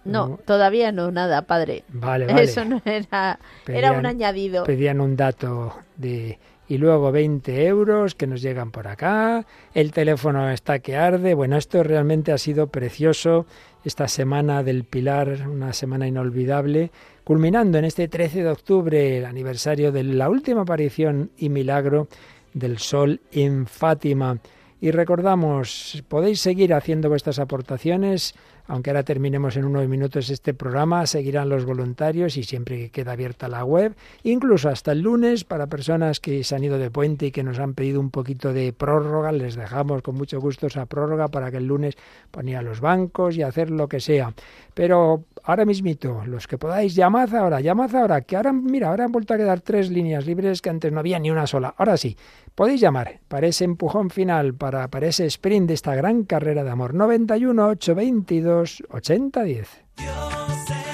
No, 0.03 0.27
No. 0.27 0.39
todavía 0.45 0.91
no, 0.91 1.11
nada, 1.11 1.43
padre. 1.43 1.83
Vale, 1.89 2.25
vale. 2.27 2.43
Eso 2.43 2.65
no 2.65 2.81
era, 2.85 3.39
era 3.67 3.91
un 3.93 4.05
añadido. 4.05 4.63
Pedían 4.65 4.99
un 4.99 5.15
dato 5.15 5.73
de... 5.95 6.39
Y 6.69 6.77
luego 6.77 7.11
20 7.11 7.67
euros 7.67 8.15
que 8.15 8.25
nos 8.25 8.41
llegan 8.41 8.71
por 8.71 8.87
acá. 8.87 9.45
El 9.73 9.91
teléfono 9.91 10.49
está 10.49 10.79
que 10.79 10.95
arde. 10.95 11.33
Bueno, 11.33 11.57
esto 11.57 11.83
realmente 11.83 12.31
ha 12.31 12.37
sido 12.37 12.67
precioso. 12.67 13.45
Esta 13.83 14.07
semana 14.07 14.63
del 14.63 14.85
Pilar, 14.85 15.45
una 15.47 15.73
semana 15.73 16.07
inolvidable. 16.07 16.89
Culminando 17.25 17.77
en 17.77 17.85
este 17.85 18.07
13 18.07 18.43
de 18.43 18.49
octubre, 18.49 19.17
el 19.17 19.25
aniversario 19.25 19.91
de 19.91 20.03
la 20.03 20.29
última 20.29 20.61
aparición 20.61 21.31
y 21.37 21.49
milagro 21.49 22.07
del 22.53 22.77
sol 22.77 23.21
en 23.31 23.67
Fátima. 23.67 24.39
Y 24.83 24.91
recordamos, 24.91 26.03
podéis 26.09 26.41
seguir 26.41 26.73
haciendo 26.73 27.07
vuestras 27.07 27.39
aportaciones, 27.39 28.35
aunque 28.67 28.89
ahora 28.89 29.03
terminemos 29.03 29.55
en 29.55 29.63
unos 29.63 29.87
minutos 29.87 30.29
este 30.29 30.53
programa, 30.53 31.05
seguirán 31.07 31.47
los 31.47 31.63
voluntarios 31.63 32.35
y 32.35 32.43
siempre 32.43 32.77
que 32.77 32.89
queda 32.89 33.13
abierta 33.13 33.47
la 33.47 33.63
web, 33.63 33.95
incluso 34.23 34.67
hasta 34.67 34.91
el 34.91 34.99
lunes 34.99 35.45
para 35.45 35.67
personas 35.67 36.19
que 36.19 36.43
se 36.43 36.55
han 36.55 36.65
ido 36.65 36.77
de 36.77 36.91
puente 36.91 37.27
y 37.27 37.31
que 37.31 37.43
nos 37.43 37.59
han 37.59 37.75
pedido 37.75 38.01
un 38.01 38.09
poquito 38.09 38.51
de 38.51 38.73
prórroga, 38.73 39.31
les 39.31 39.55
dejamos 39.55 40.01
con 40.01 40.15
mucho 40.15 40.41
gusto 40.41 40.67
esa 40.67 40.85
prórroga 40.85 41.29
para 41.29 41.49
que 41.49 41.57
el 41.57 41.67
lunes 41.67 41.95
poner 42.29 42.57
a 42.57 42.61
los 42.61 42.81
bancos 42.81 43.37
y 43.37 43.41
hacer 43.41 43.69
lo 43.69 43.87
que 43.87 44.01
sea. 44.01 44.33
Pero 44.73 45.23
ahora 45.43 45.65
mismito, 45.65 46.23
los 46.25 46.47
que 46.47 46.57
podáis, 46.57 46.95
llamad 46.95 47.33
ahora, 47.35 47.61
llamad 47.61 47.95
ahora, 47.95 48.21
que 48.21 48.35
ahora, 48.35 48.53
mira, 48.53 48.89
ahora 48.89 49.05
han 49.05 49.11
vuelto 49.11 49.33
a 49.33 49.37
quedar 49.37 49.61
tres 49.61 49.89
líneas 49.89 50.25
libres 50.25 50.61
que 50.61 50.69
antes 50.69 50.91
no 50.91 50.99
había 50.99 51.19
ni 51.19 51.31
una 51.31 51.47
sola. 51.47 51.73
Ahora 51.77 51.97
sí, 51.97 52.17
podéis 52.55 52.81
llamar 52.81 53.19
para 53.27 53.47
ese 53.47 53.65
empujón 53.65 54.09
final, 54.09 54.53
para, 54.53 54.87
para 54.89 55.07
ese 55.07 55.25
sprint 55.25 55.67
de 55.67 55.73
esta 55.73 55.95
gran 55.95 56.23
carrera 56.23 56.63
de 56.63 56.71
amor. 56.71 56.93
91 56.93 57.67
822 57.67 58.83
8010. 58.89 59.83
Hoy 59.99 60.92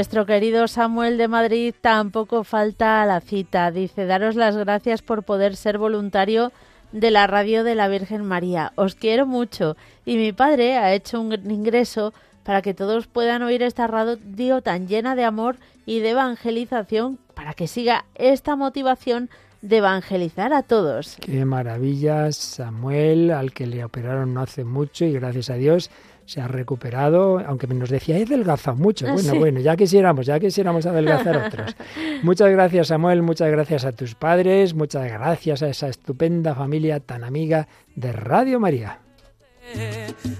Nuestro 0.00 0.24
querido 0.24 0.66
Samuel 0.66 1.18
de 1.18 1.28
Madrid 1.28 1.74
tampoco 1.78 2.42
falta 2.42 3.02
a 3.02 3.06
la 3.06 3.20
cita. 3.20 3.70
Dice, 3.70 4.06
daros 4.06 4.34
las 4.34 4.56
gracias 4.56 5.02
por 5.02 5.24
poder 5.24 5.56
ser 5.56 5.76
voluntario 5.76 6.52
de 6.90 7.10
la 7.10 7.26
radio 7.26 7.64
de 7.64 7.74
la 7.74 7.86
Virgen 7.86 8.24
María. 8.24 8.72
Os 8.76 8.94
quiero 8.94 9.26
mucho. 9.26 9.76
Y 10.06 10.16
mi 10.16 10.32
padre 10.32 10.78
ha 10.78 10.94
hecho 10.94 11.20
un 11.20 11.34
ingreso 11.50 12.14
para 12.44 12.62
que 12.62 12.72
todos 12.72 13.08
puedan 13.08 13.42
oír 13.42 13.62
esta 13.62 13.86
radio 13.88 14.62
tan 14.62 14.88
llena 14.88 15.14
de 15.16 15.24
amor 15.24 15.58
y 15.84 15.98
de 15.98 16.12
evangelización, 16.12 17.18
para 17.34 17.52
que 17.52 17.68
siga 17.68 18.06
esta 18.14 18.56
motivación 18.56 19.28
de 19.60 19.76
evangelizar 19.76 20.54
a 20.54 20.62
todos. 20.62 21.18
Qué 21.20 21.44
maravilla, 21.44 22.32
Samuel, 22.32 23.32
al 23.32 23.52
que 23.52 23.66
le 23.66 23.84
operaron 23.84 24.32
no 24.32 24.40
hace 24.40 24.64
mucho 24.64 25.04
y 25.04 25.12
gracias 25.12 25.50
a 25.50 25.56
Dios 25.56 25.90
se 26.30 26.40
ha 26.40 26.46
recuperado, 26.46 27.40
aunque 27.44 27.66
nos 27.66 27.90
decía, 27.90 28.16
he 28.16 28.22
adelgazado 28.22 28.76
mucho. 28.76 29.04
Ah, 29.08 29.14
Bueno, 29.14 29.32
sí. 29.32 29.38
bueno, 29.38 29.58
ya 29.58 29.74
quisiéramos, 29.74 30.26
ya 30.26 30.38
quisiéramos 30.38 30.86
adelgazar 30.86 31.36
otros. 31.48 31.74
Muchas 32.22 32.50
gracias, 32.52 32.86
Samuel, 32.86 33.22
muchas 33.22 33.50
gracias 33.50 33.84
a 33.84 33.90
tus 33.90 34.14
padres, 34.14 34.72
muchas 34.72 35.10
gracias 35.10 35.60
a 35.64 35.68
esa 35.68 35.88
estupenda 35.88 36.54
familia 36.54 37.00
tan 37.00 37.24
amiga 37.24 37.66
de 37.96 38.12
Radio 38.12 38.60
María. 38.60 39.00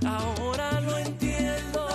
ahora 0.07 0.81
lo 0.81 0.97
entiendo, 0.97 1.89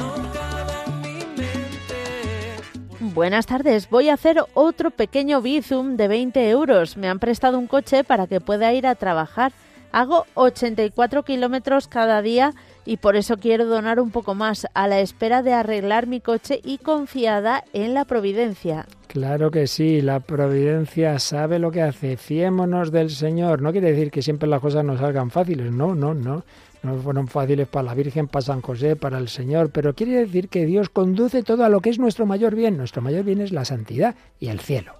no 0.00 0.32
cabe 0.32 0.72
en 0.86 1.00
mi 1.00 1.18
mente. 1.36 3.14
Buenas 3.14 3.46
tardes, 3.46 3.88
voy 3.90 4.08
a 4.08 4.14
hacer 4.14 4.42
otro 4.54 4.90
pequeño 4.90 5.40
bizum 5.40 5.96
de 5.96 6.08
20 6.08 6.50
euros. 6.50 6.96
Me 6.96 7.08
han 7.08 7.20
prestado 7.20 7.60
un 7.60 7.68
coche 7.68 8.02
para 8.02 8.26
que 8.26 8.40
pueda 8.40 8.72
ir 8.72 8.88
a 8.88 8.96
trabajar. 8.96 9.52
Hago 9.92 10.26
84 10.34 11.24
kilómetros 11.24 11.86
cada 11.88 12.22
día 12.22 12.54
y 12.84 12.96
por 12.98 13.16
eso 13.16 13.36
quiero 13.36 13.66
donar 13.66 14.00
un 14.00 14.10
poco 14.10 14.34
más 14.34 14.66
a 14.74 14.88
la 14.88 15.00
espera 15.00 15.42
de 15.42 15.52
arreglar 15.52 16.06
mi 16.06 16.20
coche 16.20 16.60
y 16.64 16.78
confiada 16.78 17.64
en 17.72 17.94
la 17.94 18.04
providencia. 18.04 18.86
Claro 19.06 19.50
que 19.50 19.66
sí, 19.66 20.00
la 20.02 20.20
providencia 20.20 21.18
sabe 21.18 21.58
lo 21.58 21.70
que 21.70 21.82
hace. 21.82 22.16
Fiémonos 22.16 22.92
del 22.92 23.10
Señor. 23.10 23.60
No 23.60 23.72
quiere 23.72 23.90
decir 23.90 24.10
que 24.10 24.22
siempre 24.22 24.48
las 24.48 24.60
cosas 24.60 24.84
nos 24.84 25.00
salgan 25.00 25.30
fáciles. 25.30 25.72
No, 25.72 25.94
no, 25.94 26.14
no. 26.14 26.44
No 26.82 26.96
fueron 26.96 27.26
fáciles 27.26 27.66
para 27.66 27.86
la 27.86 27.94
Virgen, 27.94 28.28
para 28.28 28.42
San 28.42 28.62
José, 28.62 28.96
para 28.96 29.18
el 29.18 29.28
Señor. 29.28 29.70
Pero 29.70 29.94
quiere 29.94 30.12
decir 30.12 30.48
que 30.48 30.64
Dios 30.64 30.88
conduce 30.90 31.42
todo 31.42 31.64
a 31.64 31.68
lo 31.68 31.80
que 31.80 31.90
es 31.90 31.98
nuestro 31.98 32.24
mayor 32.24 32.54
bien. 32.54 32.76
Nuestro 32.76 33.02
mayor 33.02 33.24
bien 33.24 33.40
es 33.40 33.52
la 33.52 33.64
santidad 33.64 34.14
y 34.38 34.48
el 34.48 34.60
cielo. 34.60 34.99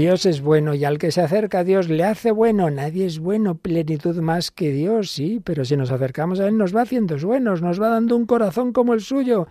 Dios 0.00 0.24
es 0.24 0.40
bueno 0.40 0.72
y 0.72 0.86
al 0.86 0.96
que 0.96 1.12
se 1.12 1.20
acerca 1.20 1.58
a 1.58 1.64
Dios 1.64 1.90
le 1.90 2.04
hace 2.04 2.30
bueno. 2.30 2.70
Nadie 2.70 3.04
es 3.04 3.18
bueno, 3.18 3.56
plenitud 3.56 4.16
más 4.22 4.50
que 4.50 4.72
Dios, 4.72 5.10
sí, 5.10 5.42
pero 5.44 5.66
si 5.66 5.76
nos 5.76 5.90
acercamos 5.90 6.40
a 6.40 6.48
Él 6.48 6.56
nos 6.56 6.74
va 6.74 6.80
haciendo 6.80 7.18
buenos, 7.18 7.60
nos 7.60 7.78
va 7.78 7.90
dando 7.90 8.16
un 8.16 8.24
corazón 8.24 8.72
como 8.72 8.94
el 8.94 9.02
suyo. 9.02 9.46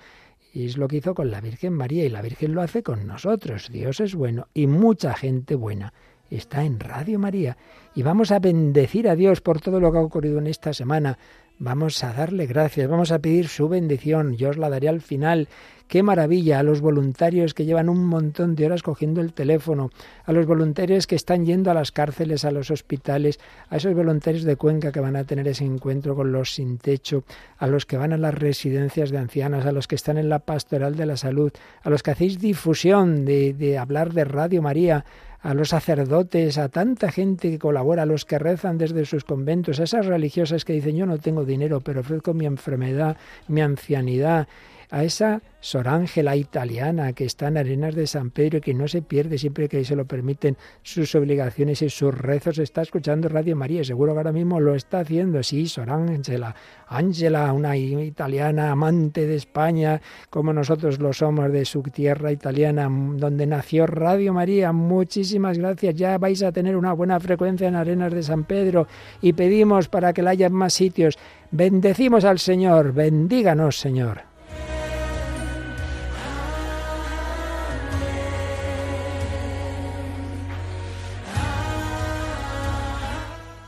Y 0.52 0.66
es 0.66 0.76
lo 0.76 0.88
que 0.88 0.96
hizo 0.96 1.14
con 1.14 1.30
la 1.30 1.40
Virgen 1.40 1.74
María 1.74 2.04
y 2.04 2.10
la 2.10 2.24
Virgen 2.24 2.56
lo 2.56 2.64
hace 2.64 2.82
con 2.82 3.06
nosotros. 3.06 3.70
Dios 3.72 4.00
es 4.00 4.16
bueno 4.16 4.48
y 4.56 4.66
mucha 4.66 5.14
gente 5.14 5.54
buena 5.54 5.94
está 6.32 6.64
en 6.64 6.80
Radio 6.80 7.20
María. 7.20 7.56
Y 7.94 8.02
vamos 8.02 8.32
a 8.32 8.40
bendecir 8.40 9.08
a 9.08 9.16
Dios 9.16 9.42
por 9.42 9.62
todo 9.62 9.80
lo 9.80 9.92
que 9.92 10.00
ha 10.00 10.02
ocurrido 10.02 10.40
en 10.40 10.48
esta 10.48 10.74
semana. 10.74 11.20
Vamos 11.60 12.04
a 12.04 12.14
darle 12.14 12.48
gracias, 12.48 12.90
vamos 12.90 13.12
a 13.12 13.20
pedir 13.20 13.50
su 13.50 13.68
bendición, 13.70 14.36
yo 14.36 14.50
os 14.50 14.58
la 14.58 14.70
daré 14.70 14.90
al 14.90 15.02
final. 15.02 15.48
Qué 15.90 16.04
maravilla 16.04 16.60
a 16.60 16.64
los 16.64 16.82
voluntarios 16.82 17.56
que 17.56 17.66
llevan 17.66 17.90
un 17.90 18.06
montón 18.06 18.56
de 18.56 18.68
horas 18.68 18.84
cogiendo 18.84 19.22
el 19.22 19.34
teléfono, 19.34 19.90
a 20.24 20.32
los 20.32 20.46
voluntarios 20.46 21.08
que 21.08 21.16
están 21.16 21.48
yendo 21.48 21.72
a 21.72 21.74
las 21.74 21.92
cárceles, 21.92 22.46
a 22.46 22.52
los 22.52 22.70
hospitales, 22.70 23.40
a 23.70 23.78
esos 23.78 23.96
voluntarios 23.96 24.44
de 24.44 24.56
Cuenca 24.56 24.92
que 24.92 25.00
van 25.00 25.16
a 25.16 25.24
tener 25.24 25.48
ese 25.48 25.66
encuentro 25.66 26.16
con 26.16 26.32
los 26.32 26.54
sin 26.54 26.78
techo, 26.78 27.24
a 27.58 27.66
los 27.66 27.88
que 27.88 27.98
van 27.98 28.14
a 28.14 28.18
las 28.18 28.36
residencias 28.36 29.10
de 29.10 29.18
ancianas, 29.18 29.66
a 29.66 29.72
los 29.72 29.88
que 29.88 29.96
están 29.96 30.20
en 30.20 30.30
la 30.30 30.40
pastoral 30.40 30.96
de 30.96 31.08
la 31.08 31.18
salud, 31.18 31.52
a 31.82 31.90
los 31.90 32.04
que 32.04 32.12
hacéis 32.12 32.40
difusión 32.40 33.26
de, 33.26 33.56
de 33.56 33.80
hablar 33.80 34.14
de 34.14 34.26
Radio 34.26 34.62
María, 34.62 35.06
a 35.42 35.54
los 35.54 35.70
sacerdotes, 35.70 36.58
a 36.58 36.70
tanta 36.70 37.12
gente 37.12 37.50
que 37.50 37.60
colabora, 37.60 38.04
a 38.04 38.06
los 38.06 38.26
que 38.26 38.40
rezan 38.40 38.78
desde 38.78 39.06
sus 39.06 39.24
conventos, 39.24 39.80
a 39.80 39.84
esas 39.84 40.06
religiosas 40.06 40.66
que 40.66 40.74
dicen 40.74 40.98
yo 40.98 41.06
no 41.06 41.18
tengo 41.18 41.46
dinero, 41.46 41.82
pero 41.82 42.02
ofrezco 42.02 42.34
mi 42.34 42.46
enfermedad, 42.46 43.18
mi 43.48 43.62
ancianidad, 43.62 44.48
a 44.90 45.04
esa 45.04 45.42
Sorángela 45.62 46.38
italiana 46.38 47.12
que 47.12 47.26
está 47.26 47.50
en 47.50 47.58
Arenas 47.58 47.94
de 47.94 48.08
San 48.08 48.32
Pedro 48.32 48.60
y 48.60 48.62
que 48.62 48.74
no 48.74 48.88
se 48.88 49.02
pierde 49.02 49.38
siempre 49.38 49.68
que 49.68 49.84
se 49.84 49.96
lo 49.96 50.06
permiten 50.06 50.56
sus 50.84 51.14
obligaciones 51.16 51.82
y 51.82 51.90
sus 51.90 52.18
rezos. 52.18 52.60
Está 52.60 52.82
escuchando 52.82 53.28
Radio 53.28 53.58
María, 53.58 53.84
seguro 53.84 54.14
que 54.14 54.20
ahora 54.20 54.32
mismo 54.32 54.62
lo 54.62 54.74
está 54.74 55.02
haciendo. 55.02 55.44
Sí, 55.44 55.68
Sorángela, 55.68 56.56
Ángela, 56.88 57.52
una 57.52 57.76
italiana 57.76 58.72
amante 58.72 59.28
de 59.28 59.36
España, 59.36 60.02
como 60.30 60.54
nosotros 60.54 60.98
lo 61.00 61.12
somos 61.12 61.52
de 61.52 61.66
su 61.66 61.82
tierra 61.84 62.32
italiana, 62.32 62.88
donde 62.90 63.46
nació 63.46 63.86
Radio 63.86 64.34
María. 64.34 64.72
Muchísimas 64.72 65.58
gracias. 65.58 65.96
Ya 65.96 66.18
vais 66.18 66.42
a 66.42 66.54
tener 66.54 66.78
una 66.78 66.94
buena 66.94 67.20
frecuencia 67.20 67.68
en 67.68 67.76
Arenas 67.76 68.14
de 68.14 68.24
San 68.24 68.46
Pedro 68.46 68.88
y 69.22 69.34
pedimos 69.34 69.90
para 69.90 70.14
que 70.14 70.22
la 70.22 70.30
haya 70.32 70.48
en 70.48 70.54
más 70.54 70.74
sitios. 70.74 71.18
Bendecimos 71.52 72.24
al 72.24 72.40
Señor, 72.40 72.94
bendíganos, 72.94 73.78
Señor. 73.78 74.29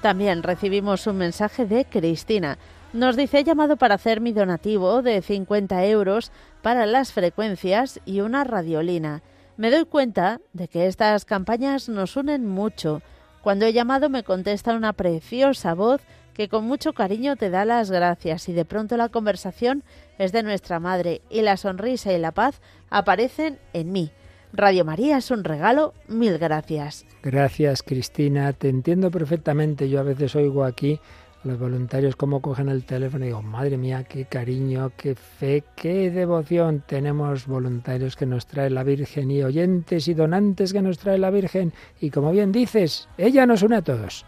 También 0.02 0.42
recibimos 0.42 1.06
un 1.06 1.18
mensaje 1.18 1.68
de 1.68 1.86
Cristina. 1.86 2.58
Nos 2.92 3.16
dice, 3.16 3.40
he 3.40 3.44
llamado 3.44 3.78
para 3.78 3.96
hacer 3.96 4.20
mi 4.20 4.34
donativo 4.34 5.04
de 5.04 5.22
50 5.22 5.86
euros 5.86 6.32
para 6.64 6.88
las 6.88 7.14
frecuencias 7.14 8.00
y 8.04 8.22
una 8.22 8.44
radiolina. 8.44 9.22
Me 9.58 9.70
doy 9.70 9.86
cuenta 9.86 10.42
de 10.54 10.68
que 10.68 10.88
estas 10.88 11.24
campañas 11.24 11.88
nos 11.88 12.18
unen 12.18 12.48
mucho. 12.48 13.04
Cuando 13.44 13.66
he 13.68 13.74
llamado 13.74 14.10
me 14.10 14.24
contesta 14.24 14.74
una 14.74 14.94
preciosa 14.94 15.76
voz 15.76 16.02
que 16.34 16.50
con 16.50 16.66
mucho 16.66 16.94
cariño 16.94 17.36
te 17.36 17.52
da 17.52 17.64
las 17.64 17.92
gracias 17.92 18.50
y 18.50 18.54
de 18.54 18.66
pronto 18.66 18.98
la 18.98 19.10
conversación 19.10 19.84
es 20.18 20.32
de 20.32 20.42
nuestra 20.42 20.80
madre 20.80 21.22
y 21.30 21.42
la 21.42 21.58
sonrisa 21.58 22.12
y 22.12 22.18
la 22.18 22.32
paz 22.32 22.60
aparecen 22.90 23.60
en 23.74 23.92
mí. 23.92 24.12
Radio 24.54 24.84
María 24.84 25.18
es 25.18 25.32
un 25.32 25.44
regalo, 25.44 25.94
mil 26.08 26.38
gracias. 26.38 27.06
Gracias, 27.24 27.84
Cristina. 27.84 28.52
Te 28.54 28.70
entiendo 28.70 29.10
perfectamente. 29.10 29.90
Yo 29.90 30.00
a 30.00 30.04
veces 30.04 30.36
oigo 30.36 30.66
aquí 30.66 31.00
a 31.44 31.48
los 31.48 31.58
voluntarios 31.58 32.16
cómo 32.16 32.42
cogen 32.42 32.68
el 32.70 32.84
teléfono 32.84 33.24
y 33.24 33.30
digo, 33.30 33.42
madre 33.42 33.78
mía, 33.78 34.04
qué 34.04 34.26
cariño, 34.26 34.92
qué 34.98 35.16
fe, 35.16 35.64
qué 35.76 36.12
devoción. 36.12 36.84
Tenemos 36.86 37.48
voluntarios 37.48 38.16
que 38.16 38.26
nos 38.26 38.46
trae 38.46 38.70
la 38.70 38.84
Virgen 38.84 39.32
y 39.32 39.42
oyentes 39.42 40.08
y 40.08 40.14
donantes 40.14 40.74
que 40.74 40.82
nos 40.82 40.98
trae 40.98 41.18
la 41.18 41.30
Virgen. 41.30 41.74
Y 42.00 42.10
como 42.10 42.32
bien 42.32 42.52
dices, 42.52 43.08
ella 43.18 43.46
nos 43.46 43.64
une 43.64 43.78
a 43.78 43.82
todos. 43.82 44.26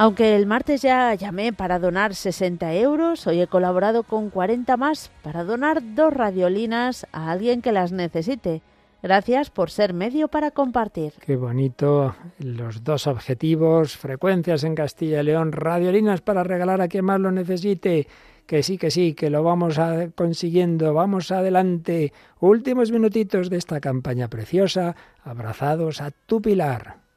Aunque 0.00 0.36
el 0.36 0.46
martes 0.46 0.82
ya 0.82 1.12
llamé 1.14 1.52
para 1.52 1.80
donar 1.80 2.14
60 2.14 2.72
euros, 2.74 3.26
hoy 3.26 3.40
he 3.40 3.48
colaborado 3.48 4.04
con 4.04 4.30
40 4.30 4.76
más 4.76 5.10
para 5.24 5.42
donar 5.42 5.82
dos 5.96 6.12
radiolinas 6.12 7.04
a 7.10 7.32
alguien 7.32 7.62
que 7.62 7.72
las 7.72 7.90
necesite. 7.90 8.62
Gracias 9.02 9.50
por 9.50 9.70
ser 9.70 9.94
medio 9.94 10.28
para 10.28 10.52
compartir. 10.52 11.14
Qué 11.26 11.34
bonito. 11.34 12.14
Los 12.38 12.84
dos 12.84 13.08
objetivos, 13.08 13.96
frecuencias 13.96 14.62
en 14.62 14.76
Castilla 14.76 15.20
y 15.20 15.24
León, 15.24 15.50
radiolinas 15.50 16.20
para 16.20 16.44
regalar 16.44 16.80
a 16.80 16.86
quien 16.86 17.04
más 17.04 17.18
lo 17.18 17.32
necesite. 17.32 18.06
Que 18.46 18.62
sí, 18.62 18.78
que 18.78 18.92
sí, 18.92 19.14
que 19.14 19.30
lo 19.30 19.42
vamos 19.42 19.80
a 19.80 20.10
consiguiendo. 20.14 20.94
Vamos 20.94 21.32
adelante. 21.32 22.12
Últimos 22.38 22.92
minutitos 22.92 23.50
de 23.50 23.56
esta 23.56 23.80
campaña 23.80 24.28
preciosa. 24.28 24.94
Abrazados 25.24 26.00
a 26.00 26.12
tu 26.12 26.40
pilar. 26.40 27.07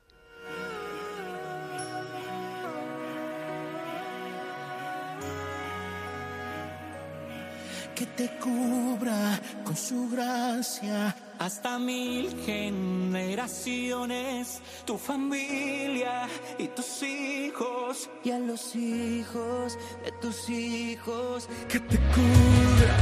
Que 8.01 8.07
te 8.07 8.27
cubra 8.39 9.39
con 9.63 9.77
su 9.77 10.09
gracia. 10.09 11.15
Hasta 11.37 11.77
mil 11.77 12.35
generaciones, 12.43 14.59
tu 14.85 14.97
familia 14.97 16.27
y 16.57 16.67
tus 16.69 17.03
hijos. 17.03 18.09
Y 18.23 18.31
a 18.31 18.39
los 18.39 18.75
hijos 18.75 19.77
de 20.03 20.11
tus 20.13 20.49
hijos, 20.49 21.47
que 21.69 21.79
te 21.79 21.99
cubra 22.15 22.95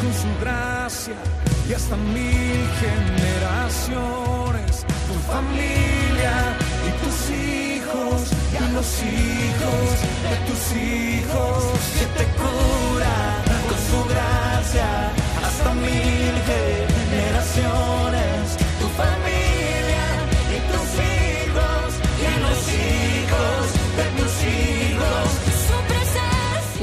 con 0.00 0.14
su 0.22 0.28
gracia. 0.40 1.16
Y 1.68 1.74
hasta 1.74 1.96
mil 1.96 2.66
generaciones, 2.80 4.86
tu 5.08 5.14
familia 5.32 6.56
y 6.88 6.90
tus 7.04 7.18
hijos. 7.30 8.32
Y 8.54 8.56
a 8.56 8.68
los 8.70 9.02
hijos 9.02 9.86
de 10.30 10.36
tus 10.48 10.62
hijos, 10.72 11.60
que 11.98 12.06
te 12.18 12.24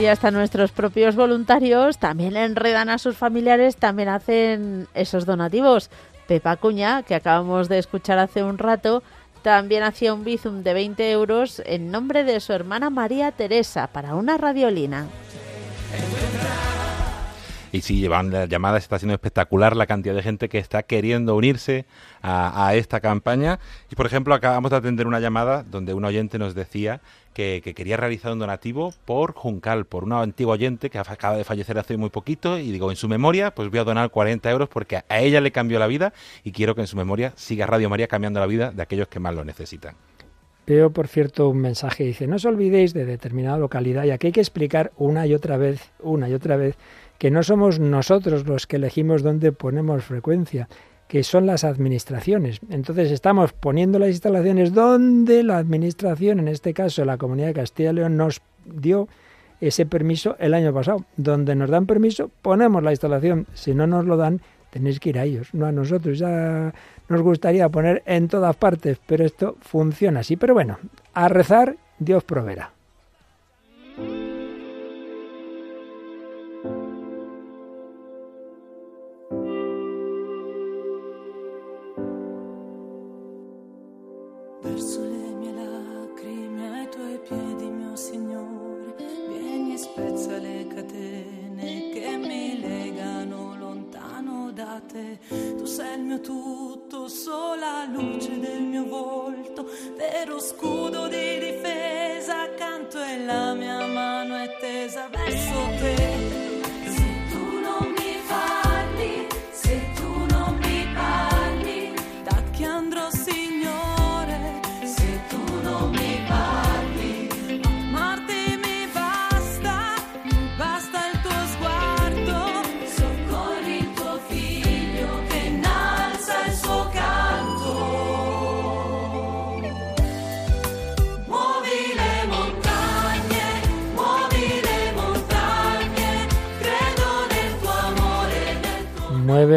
Y 0.03 0.07
hasta 0.07 0.31
nuestros 0.31 0.73
propios 0.73 1.15
voluntarios 1.15 1.97
también 1.97 2.35
enredan 2.35 2.89
a 2.89 2.97
sus 2.97 3.15
familiares, 3.15 3.77
también 3.77 4.09
hacen 4.09 4.89
esos 4.93 5.25
donativos. 5.25 5.89
Pepa 6.27 6.57
Cuña, 6.57 7.03
que 7.03 7.15
acabamos 7.15 7.69
de 7.69 7.77
escuchar 7.77 8.19
hace 8.19 8.43
un 8.43 8.57
rato, 8.57 9.01
también 9.43 9.81
hacía 9.81 10.13
un 10.13 10.25
bizum 10.25 10.61
de 10.61 10.73
20 10.73 11.09
euros 11.09 11.61
en 11.65 11.89
nombre 11.89 12.25
de 12.25 12.41
su 12.41 12.51
hermana 12.51 12.89
María 12.89 13.31
Teresa 13.31 13.87
para 13.87 14.15
una 14.15 14.37
radiolina. 14.37 15.07
Y 17.73 17.81
sí, 17.81 17.99
llevan 17.99 18.29
las 18.29 18.47
llamadas, 18.47 18.83
está 18.83 18.99
siendo 18.99 19.15
espectacular 19.15 19.75
la 19.75 19.87
cantidad 19.87 20.13
de 20.13 20.21
gente 20.21 20.47
que 20.47 20.59
está 20.59 20.83
queriendo 20.83 21.35
unirse 21.35 21.85
a, 22.21 22.75
esta 22.75 22.99
campaña. 22.99 23.59
Y 23.91 23.95
por 23.95 24.05
ejemplo, 24.05 24.35
acabamos 24.35 24.69
de 24.69 24.77
atender 24.77 25.07
una 25.07 25.19
llamada 25.19 25.63
donde 25.63 25.95
un 25.95 26.05
oyente 26.05 26.37
nos 26.37 26.53
decía 26.53 27.01
que, 27.33 27.61
que 27.63 27.73
quería 27.73 27.97
realizar 27.97 28.31
un 28.31 28.37
donativo 28.37 28.93
por 29.05 29.33
Juncal, 29.33 29.85
por 29.85 30.03
una 30.03 30.21
antigua 30.21 30.53
oyente 30.53 30.91
que 30.91 30.99
acaba 30.99 31.35
de 31.35 31.43
fallecer 31.43 31.79
hace 31.79 31.97
muy 31.97 32.11
poquito. 32.11 32.59
Y 32.59 32.71
digo, 32.71 32.91
en 32.91 32.95
su 32.95 33.07
memoria, 33.07 33.55
pues 33.55 33.71
voy 33.71 33.79
a 33.79 33.83
donar 33.83 34.11
40 34.11 34.51
euros 34.51 34.69
porque 34.69 34.97
a 34.97 35.19
ella 35.19 35.41
le 35.41 35.51
cambió 35.51 35.79
la 35.79 35.87
vida 35.87 36.13
y 36.43 36.51
quiero 36.51 36.75
que 36.75 36.81
en 36.81 36.87
su 36.87 36.95
memoria 36.95 37.33
siga 37.35 37.65
Radio 37.65 37.89
María 37.89 38.07
cambiando 38.07 38.39
la 38.39 38.45
vida 38.45 38.69
de 38.69 38.83
aquellos 38.83 39.07
que 39.07 39.19
más 39.19 39.33
lo 39.33 39.43
necesitan. 39.43 39.95
Veo, 40.65 40.91
por 40.91 41.07
cierto, 41.09 41.49
un 41.49 41.57
mensaje 41.57 41.97
que 41.97 42.05
dice, 42.05 42.27
no 42.27 42.37
os 42.37 42.45
olvidéis 42.45 42.93
de 42.93 43.03
determinada 43.03 43.57
localidad, 43.57 44.05
y 44.05 44.11
aquí 44.11 44.27
hay 44.27 44.33
que 44.33 44.39
explicar 44.39 44.93
una 44.95 45.27
y 45.27 45.33
otra 45.33 45.57
vez, 45.57 45.91
una 45.99 46.29
y 46.29 46.33
otra 46.33 46.55
vez, 46.55 46.77
que 47.23 47.31
no 47.31 47.41
somos 47.41 47.79
nosotros 47.79 48.45
los 48.45 48.67
que 48.67 48.75
elegimos 48.75 49.23
dónde 49.23 49.53
ponemos 49.53 50.03
frecuencia, 50.03 50.67
que 51.07 51.23
son 51.23 51.45
las 51.45 51.63
administraciones. 51.63 52.59
Entonces 52.69 53.11
estamos 53.11 53.53
poniendo 53.53 53.97
las 53.97 54.09
instalaciones 54.09 54.73
donde 54.73 55.41
la 55.41 55.57
administración, 55.57 56.39
en 56.39 56.49
este 56.49 56.73
caso 56.73 57.05
la 57.05 57.17
Comunidad 57.17 57.47
de 57.47 57.53
Castilla 57.53 57.91
y 57.91 57.93
León, 57.93 58.17
nos 58.17 58.41
dio 58.65 59.07
ese 59.61 59.85
permiso 59.85 60.35
el 60.37 60.53
año 60.53 60.73
pasado. 60.73 61.05
Donde 61.15 61.55
nos 61.55 61.69
dan 61.69 61.85
permiso, 61.85 62.29
ponemos 62.41 62.83
la 62.83 62.91
instalación. 62.91 63.47
Si 63.53 63.73
no 63.73 63.87
nos 63.87 64.03
lo 64.03 64.17
dan, 64.17 64.41
tenéis 64.69 64.99
que 64.99 65.11
ir 65.11 65.17
a 65.17 65.23
ellos, 65.23 65.47
no 65.53 65.65
a 65.65 65.71
nosotros. 65.71 66.19
Ya 66.19 66.73
nos 67.07 67.21
gustaría 67.21 67.69
poner 67.69 68.03
en 68.05 68.27
todas 68.27 68.57
partes, 68.57 68.99
pero 69.07 69.23
esto 69.23 69.55
funciona 69.61 70.19
así. 70.19 70.35
Pero 70.35 70.55
bueno, 70.55 70.77
a 71.13 71.29
rezar, 71.29 71.77
Dios 71.99 72.25
proveerá. 72.25 72.73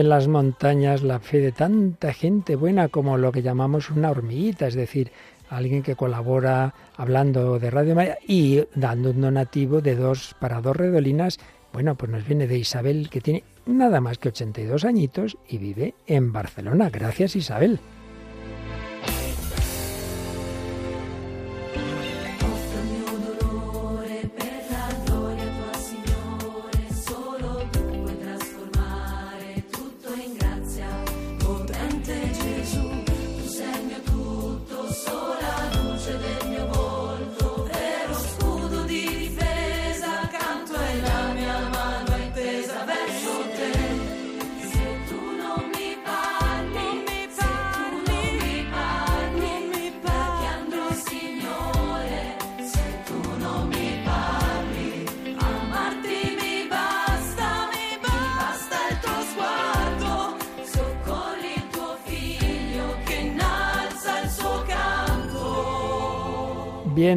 Mueven 0.07 0.19
las 0.19 0.29
montañas 0.29 1.03
la 1.03 1.19
fe 1.19 1.41
de 1.41 1.51
tanta 1.51 2.13
gente 2.13 2.55
buena 2.55 2.89
como 2.89 3.19
lo 3.19 3.33
que 3.33 3.43
llamamos 3.43 3.91
una 3.91 4.13
hormiguita, 4.13 4.69
es 4.69 4.77
decir, 4.77 5.11
alguien 5.51 5.83
que 5.83 5.97
colabora 5.97 6.75
hablando 6.97 7.59
de 7.59 7.71
Radio 7.71 7.97
María 7.97 8.17
y 8.25 8.63
dando 8.77 9.11
un 9.11 9.21
donativo 9.21 9.81
de 9.81 9.97
dos 9.97 10.37
para 10.39 10.61
dos 10.61 10.77
redolinas. 10.77 11.39
Bueno, 11.73 11.97
pues 11.97 12.13
nos 12.13 12.25
viene 12.25 12.47
de 12.47 12.57
Isabel, 12.57 13.11
que 13.11 13.21
tiene 13.21 13.43
nada 13.67 14.01
más 14.01 14.19
que 14.19 14.29
82 14.29 14.85
añitos 14.85 15.39
y 15.49 15.59
vive 15.59 15.95
en 16.07 16.33
Barcelona. 16.33 16.89
Gracias, 16.89 17.35
Isabel. 17.35 17.81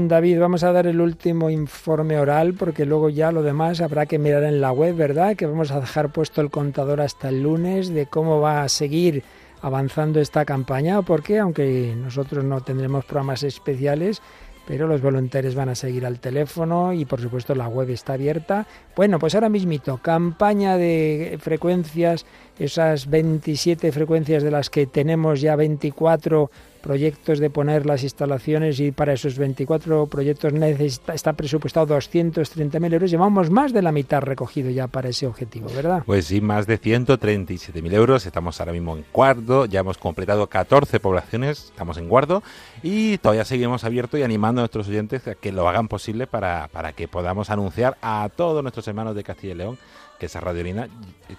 David, 0.10 0.39
vamos 0.39 0.64
a 0.64 0.72
dar 0.72 0.88
el 0.88 0.99
último 0.99 1.49
informe 1.49 2.20
oral 2.20 2.55
porque 2.55 2.86
luego 2.86 3.10
ya 3.10 3.32
lo 3.32 3.43
demás 3.43 3.80
habrá 3.80 4.07
que 4.07 4.20
mirar 4.20 4.43
en 4.43 4.60
la 4.60 4.72
web, 4.72 4.95
¿verdad? 4.95 5.36
Que 5.36 5.45
vamos 5.45 5.72
a 5.72 5.80
dejar 5.80 6.12
puesto 6.12 6.41
el 6.41 6.49
contador 6.49 6.99
hasta 6.99 7.30
el 7.30 7.43
lunes 7.43 7.89
de 7.89 8.07
cómo 8.07 8.41
va 8.41 8.64
a 8.64 8.70
seguir 8.70 9.24
avanzando 9.62 10.20
esta 10.20 10.45
campaña, 10.45 11.03
porque 11.03 11.39
aunque 11.39 11.95
nosotros 11.95 12.43
no 12.43 12.62
tendremos 12.62 13.05
programas 13.05 13.43
especiales, 13.43 14.22
pero 14.68 14.88
los 14.88 15.01
voluntarios 15.01 15.55
van 15.55 15.70
a 15.70 15.76
seguir 15.76 16.05
al 16.05 16.20
teléfono 16.20 16.91
y 16.91 17.05
por 17.05 17.22
supuesto 17.22 17.55
la 17.55 17.68
web 17.68 17.89
está 17.89 18.14
abierta. 18.14 18.68
Bueno, 18.95 19.20
pues 19.20 19.36
ahora 19.36 19.49
mismito, 19.49 19.97
campaña 19.97 20.78
de 20.78 21.38
frecuencias, 21.39 22.26
esas 22.57 23.10
27 23.10 23.91
frecuencias 23.91 24.43
de 24.43 24.51
las 24.51 24.70
que 24.70 24.86
tenemos 24.88 25.41
ya 25.41 25.55
24 25.55 26.51
proyectos 26.80 27.39
de 27.39 27.49
poner 27.49 27.86
las 27.86 28.03
instalaciones 28.03 28.80
y 28.80 28.91
para 28.91 29.13
esos 29.13 29.38
24 29.38 30.07
proyectos 30.07 30.53
necesita, 30.53 31.13
está 31.13 31.34
presupuestado 31.34 31.95
230.000 31.97 32.93
euros. 32.93 33.11
Llevamos 33.11 33.49
más 33.49 33.73
de 33.73 33.82
la 33.82 33.91
mitad 33.91 34.21
recogido 34.21 34.69
ya 34.69 34.88
para 34.88 35.09
ese 35.09 35.27
objetivo, 35.27 35.69
¿verdad? 35.75 36.03
Pues 36.05 36.25
sí, 36.25 36.41
más 36.41 36.67
de 36.67 36.80
137.000 36.80 37.93
euros. 37.93 38.25
Estamos 38.25 38.59
ahora 38.59 38.71
mismo 38.71 38.97
en 38.97 39.05
Guardo. 39.13 39.65
Ya 39.65 39.82
hemos 39.82 39.97
completado 39.97 40.47
14 40.47 40.99
poblaciones. 40.99 41.65
Estamos 41.65 41.97
en 41.97 42.09
Guardo. 42.09 42.43
Y 42.82 43.17
todavía 43.19 43.45
seguimos 43.45 43.84
abiertos 43.84 44.19
y 44.19 44.23
animando 44.23 44.61
a 44.61 44.63
nuestros 44.63 44.88
oyentes 44.88 45.27
a 45.27 45.36
que 45.36 45.51
lo 45.51 45.67
hagan 45.67 45.88
posible 45.88 46.27
para, 46.27 46.67
para 46.69 46.93
que 46.93 47.07
podamos 47.07 47.49
anunciar 47.49 47.97
a 48.01 48.30
todos 48.36 48.61
nuestros 48.63 48.88
hermanos 48.88 49.15
de 49.15 49.23
Castilla 49.23 49.53
y 49.53 49.57
León 49.57 49.77
que 50.20 50.26
esa 50.28 50.39
radiolina, 50.41 50.88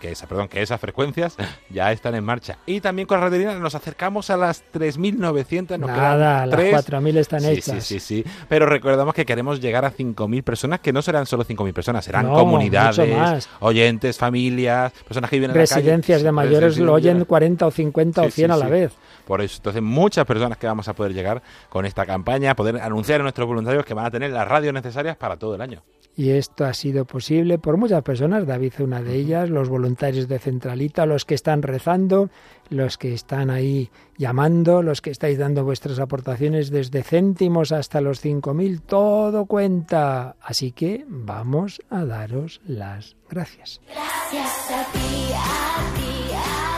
que 0.01 0.11
esa, 0.11 0.27
perdón, 0.27 0.49
que 0.49 0.63
esas 0.63 0.81
frecuencias 0.81 1.37
ya 1.71 1.93
están 1.93 2.15
en 2.15 2.25
marcha. 2.25 2.59
Y 2.67 2.81
también 2.81 3.07
con 3.07 3.19
la 3.19 3.27
radiolina 3.27 3.55
nos 3.59 3.75
acercamos 3.75 4.31
a 4.31 4.37
las 4.37 4.65
3.900. 4.73 5.79
nos 5.79 5.89
Nada, 5.91 6.45
quedan 6.45 6.51
las 6.51 6.59
tres. 6.59 6.87
4.000 6.91 7.17
están 7.19 7.41
Sí, 7.43 7.49
hechas. 7.49 7.85
Sí, 7.85 8.01
sí, 8.01 8.23
sí. 8.25 8.31
Pero 8.49 8.67
recordamos 8.67 9.15
que 9.15 9.25
queremos 9.27 9.61
llegar 9.61 9.85
a 9.85 9.93
5.000 9.93 10.43
personas, 10.43 10.81
que 10.81 10.93
no 10.93 11.03
serán 11.03 11.27
solo 11.27 11.45
5.000 11.45 11.73
personas, 11.73 12.05
serán 12.05 12.27
No, 12.27 12.35
comunidades, 12.35 13.49
oyentes, 13.61 14.19
familias, 14.19 14.93
personas 15.07 15.29
que 15.31 15.37
viven 15.37 15.51
en 15.51 15.59
la 15.59 15.67
calle. 15.67 15.81
Residencias 15.81 16.23
de 16.23 16.33
mayores 16.33 16.61
residencias 16.63 16.87
lo 16.87 16.93
oyen 16.95 17.13
mayores. 17.15 17.29
40 17.29 17.67
o 17.67 17.71
50 17.71 18.21
o 18.23 18.25
Sí, 18.25 18.31
100 18.33 18.51
a 18.51 18.57
la 18.57 18.69
vez. 18.69 18.93
Por 19.27 19.41
eso, 19.43 19.57
entonces, 19.59 19.83
muchas 19.83 20.25
personas 20.25 20.59
que 20.59 20.67
vamos 20.67 20.89
a 20.89 20.95
poder 20.95 21.13
llegar 21.13 21.43
con 21.69 21.87
esta 21.87 22.05
campaña, 22.07 22.57
poder 22.57 22.81
anunciar 22.81 23.21
a 23.21 23.23
nuestros 23.23 23.47
voluntarios 23.47 23.85
que 23.85 23.95
van 23.95 24.07
a 24.07 24.11
tener 24.11 24.31
las 24.31 24.49
radios 24.49 24.73
necesarias 24.75 25.17
para 25.17 25.37
todo 25.37 25.55
el 25.55 25.61
año. 25.61 25.83
Y 26.17 26.31
esto 26.31 26.65
ha 26.65 26.75
sido 26.75 27.05
posible 27.05 27.59
por 27.59 27.77
muchas 27.77 28.03
personas, 28.03 28.47
David 28.47 28.73
es 28.75 28.81
una 28.81 29.01
de 29.01 29.15
ellas, 29.15 29.49
los 29.49 29.69
voluntarios 29.69 30.29
de 30.29 30.39
Centralita, 30.39 31.07
los 31.07 31.25
que 31.25 31.35
están 31.35 31.63
rezando, 31.63 32.31
los 32.69 32.99
que 32.99 33.15
están 33.15 33.49
ahí 33.49 33.91
llamando, 34.19 34.83
los 34.83 35.01
que 35.01 35.11
estáis 35.11 35.39
dando 35.39 35.65
vuestras 35.65 35.99
aportaciones 35.99 36.71
desde 36.71 37.03
céntimos 37.03 37.73
hasta 37.73 38.01
los 38.01 38.25
5.000, 38.25 38.81
todo 38.81 39.47
cuenta. 39.47 40.37
Así 40.41 40.73
que 40.73 41.05
vamos 41.09 41.81
a 41.89 42.05
daros 42.05 42.61
las 42.67 43.17
gracias. 43.29 43.81
Gracias 43.87 44.71
a 44.71 44.93
ti, 44.93 45.33
a 45.33 45.95
ti, 45.95 46.35
a 46.35 46.65
ti. 46.65 46.70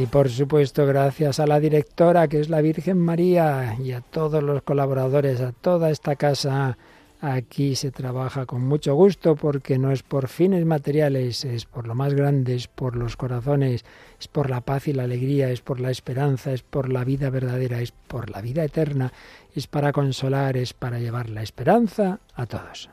Y 0.00 0.06
por 0.06 0.30
supuesto, 0.30 0.86
gracias 0.86 1.40
a 1.40 1.46
la 1.46 1.60
directora, 1.60 2.26
que 2.26 2.40
es 2.40 2.48
la 2.48 2.62
Virgen 2.62 2.98
María, 2.98 3.76
y 3.78 3.92
a 3.92 4.00
todos 4.00 4.42
los 4.42 4.62
colaboradores, 4.62 5.42
a 5.42 5.52
toda 5.52 5.90
esta 5.90 6.16
casa. 6.16 6.78
Aquí 7.20 7.76
se 7.76 7.90
trabaja 7.90 8.46
con 8.46 8.62
mucho 8.62 8.94
gusto 8.94 9.36
porque 9.36 9.76
no 9.76 9.92
es 9.92 10.02
por 10.02 10.28
fines 10.28 10.64
materiales, 10.64 11.44
es 11.44 11.66
por 11.66 11.86
lo 11.86 11.94
más 11.94 12.14
grande, 12.14 12.54
es 12.54 12.66
por 12.66 12.96
los 12.96 13.18
corazones, 13.18 13.84
es 14.18 14.26
por 14.26 14.48
la 14.48 14.62
paz 14.62 14.88
y 14.88 14.94
la 14.94 15.02
alegría, 15.02 15.50
es 15.50 15.60
por 15.60 15.80
la 15.80 15.90
esperanza, 15.90 16.50
es 16.54 16.62
por 16.62 16.90
la 16.90 17.04
vida 17.04 17.28
verdadera, 17.28 17.82
es 17.82 17.92
por 17.92 18.30
la 18.30 18.40
vida 18.40 18.64
eterna, 18.64 19.12
es 19.54 19.66
para 19.66 19.92
consolar, 19.92 20.56
es 20.56 20.72
para 20.72 20.98
llevar 20.98 21.28
la 21.28 21.42
esperanza 21.42 22.20
a 22.34 22.46
todos. 22.46 22.88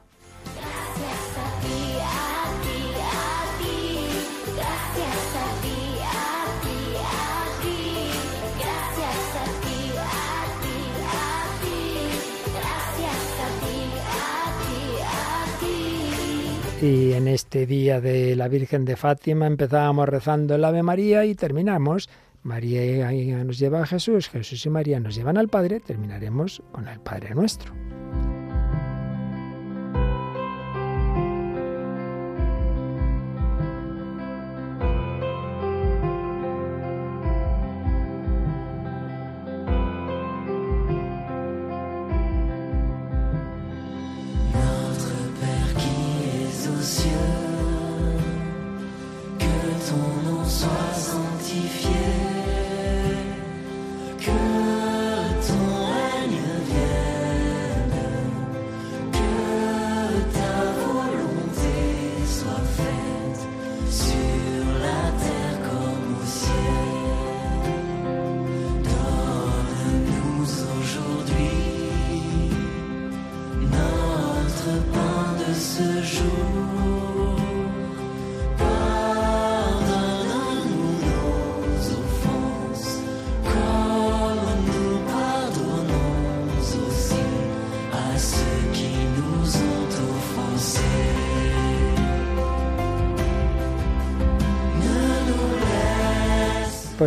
Y 16.81 17.13
en 17.13 17.27
este 17.27 17.65
día 17.65 17.99
de 18.01 18.35
la 18.35 18.47
Virgen 18.47 18.85
de 18.85 18.95
Fátima 18.95 19.47
empezábamos 19.47 20.07
rezando 20.07 20.53
el 20.53 20.63
Ave 20.63 20.83
María 20.83 21.25
y 21.25 21.33
terminamos 21.33 22.07
María 22.43 23.11
nos 23.43 23.57
lleva 23.57 23.81
a 23.81 23.85
Jesús, 23.87 24.29
Jesús 24.29 24.65
y 24.65 24.69
María 24.69 24.99
nos 24.99 25.15
llevan 25.15 25.37
al 25.37 25.49
Padre, 25.49 25.79
terminaremos 25.79 26.61
con 26.71 26.87
el 26.87 26.99
Padre 26.99 27.33
nuestro. 27.33 27.73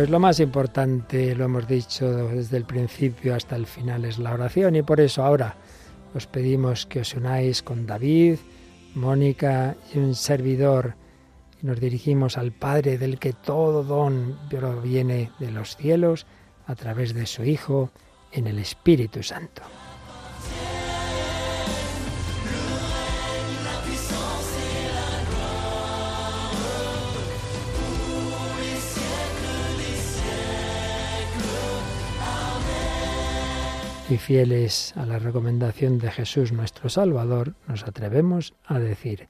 Pues 0.01 0.09
lo 0.09 0.19
más 0.19 0.39
importante, 0.39 1.35
lo 1.35 1.45
hemos 1.45 1.67
dicho 1.67 2.11
desde 2.29 2.57
el 2.57 2.65
principio 2.65 3.35
hasta 3.35 3.55
el 3.55 3.67
final, 3.67 4.03
es 4.03 4.17
la 4.17 4.33
oración 4.33 4.75
y 4.75 4.81
por 4.81 4.99
eso 4.99 5.23
ahora 5.23 5.57
os 6.15 6.25
pedimos 6.25 6.87
que 6.87 7.01
os 7.01 7.13
unáis 7.13 7.61
con 7.61 7.85
David, 7.85 8.39
Mónica 8.95 9.75
y 9.93 9.99
un 9.99 10.15
servidor 10.15 10.95
y 11.61 11.67
nos 11.67 11.79
dirigimos 11.79 12.39
al 12.39 12.51
Padre 12.51 12.97
del 12.97 13.19
que 13.19 13.33
todo 13.33 13.83
don 13.83 14.39
proviene 14.49 15.29
de 15.37 15.51
los 15.51 15.77
cielos 15.77 16.25
a 16.65 16.73
través 16.73 17.13
de 17.13 17.27
su 17.27 17.43
Hijo 17.43 17.91
en 18.31 18.47
el 18.47 18.57
Espíritu 18.57 19.21
Santo. 19.21 19.61
Y 34.11 34.17
fieles 34.17 34.93
a 34.97 35.05
la 35.05 35.19
recomendación 35.19 35.97
de 35.97 36.11
Jesús 36.11 36.51
nuestro 36.51 36.89
Salvador, 36.89 37.55
nos 37.67 37.83
atrevemos 37.83 38.53
a 38.65 38.77
decir, 38.77 39.29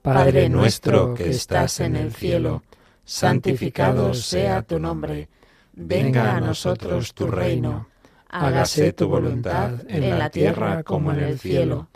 Padre 0.00 0.48
nuestro 0.48 1.12
que 1.12 1.28
estás 1.28 1.80
en 1.80 1.94
el 1.94 2.12
cielo, 2.12 2.62
santificado 3.04 4.14
sea 4.14 4.62
tu 4.62 4.78
nombre. 4.78 5.28
Venga 5.74 6.36
a 6.36 6.40
nosotros 6.40 7.12
tu 7.12 7.26
reino. 7.26 7.88
Hágase 8.30 8.94
tu 8.94 9.08
voluntad 9.08 9.72
en 9.88 10.18
la 10.18 10.30
tierra 10.30 10.82
como 10.82 11.12
en 11.12 11.20
el 11.20 11.38
cielo. 11.38 11.88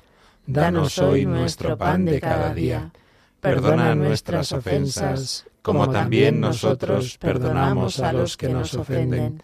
Danos 0.47 0.99
hoy 0.99 1.25
nuestro 1.25 1.79
pan 1.79 2.05
de 2.05 2.21
cada 2.21 2.53
día. 2.53 2.93
Perdona 3.41 3.95
nuestras 3.95 4.53
ofensas, 4.53 5.47
como 5.63 5.89
también 5.89 6.41
nosotros 6.41 7.17
perdonamos 7.17 8.01
a 8.01 8.13
los 8.13 8.37
que 8.37 8.51
nos 8.51 8.75
ofenden. 8.75 9.43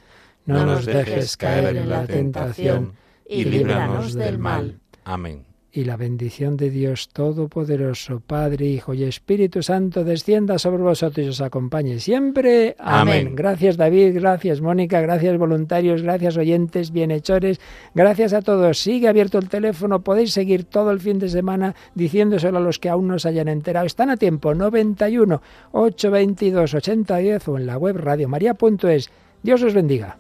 No 0.49 0.65
nos 0.65 0.87
dejes 0.87 1.37
caer 1.37 1.77
en 1.77 1.91
la 1.91 2.07
tentación 2.07 2.95
y 3.29 3.45
líbranos 3.45 4.15
del 4.15 4.39
mal. 4.39 4.81
Amén. 5.05 5.45
y 5.71 5.85
la 5.85 5.97
bendición 5.97 6.57
de 6.57 6.71
Dios 6.71 7.11
Todopoderoso, 7.11 8.21
Padre, 8.27 8.67
Hijo 8.67 8.95
y 8.95 9.05
Espíritu 9.05 9.63
Santo, 9.63 10.03
descienda 10.03 10.59
sobre 10.59 10.83
vosotros 10.83 11.25
y 11.25 11.29
os 11.29 11.41
acompañe 11.43 12.01
siempre. 12.01 12.75
Amén. 12.79 13.27
Amén. 13.27 13.37
Gracias 13.37 13.77
David, 13.77 14.15
gracias 14.15 14.63
Mónica, 14.63 15.01
gracias 15.03 15.37
voluntarios, 15.37 16.03
gracias 16.03 16.37
oyentes, 16.39 16.91
bienhechores, 16.91 17.61
gracias 17.95 18.33
a 18.33 18.41
todos. 18.41 18.79
Sigue 18.79 19.07
abierto 19.07 19.39
el 19.39 19.51
teléfono, 19.51 20.01
podéis 20.01 20.33
seguir 20.33 20.65
todo 20.65 20.91
el 20.91 21.01
fin 21.01 21.19
de 21.19 21.29
semana 21.29 21.75
diciéndoselo 21.95 22.59
a 22.59 22.63
los 22.63 22.79
que 22.79 22.89
aún 22.89 23.07
no 23.07 23.19
se 23.19 23.29
hayan 23.29 23.49
enterado. 23.49 23.87
Están 23.87 24.09
a 24.09 24.17
tiempo, 24.17 24.55
91 24.55 25.43
822 25.73 26.75
8010 26.75 27.49
o 27.49 27.59
en 27.59 27.67
la 27.67 27.77
web 27.77 27.99
radiomaria.es. 27.99 29.11
Dios 29.43 29.63
os 29.63 29.75
bendiga. 29.75 30.17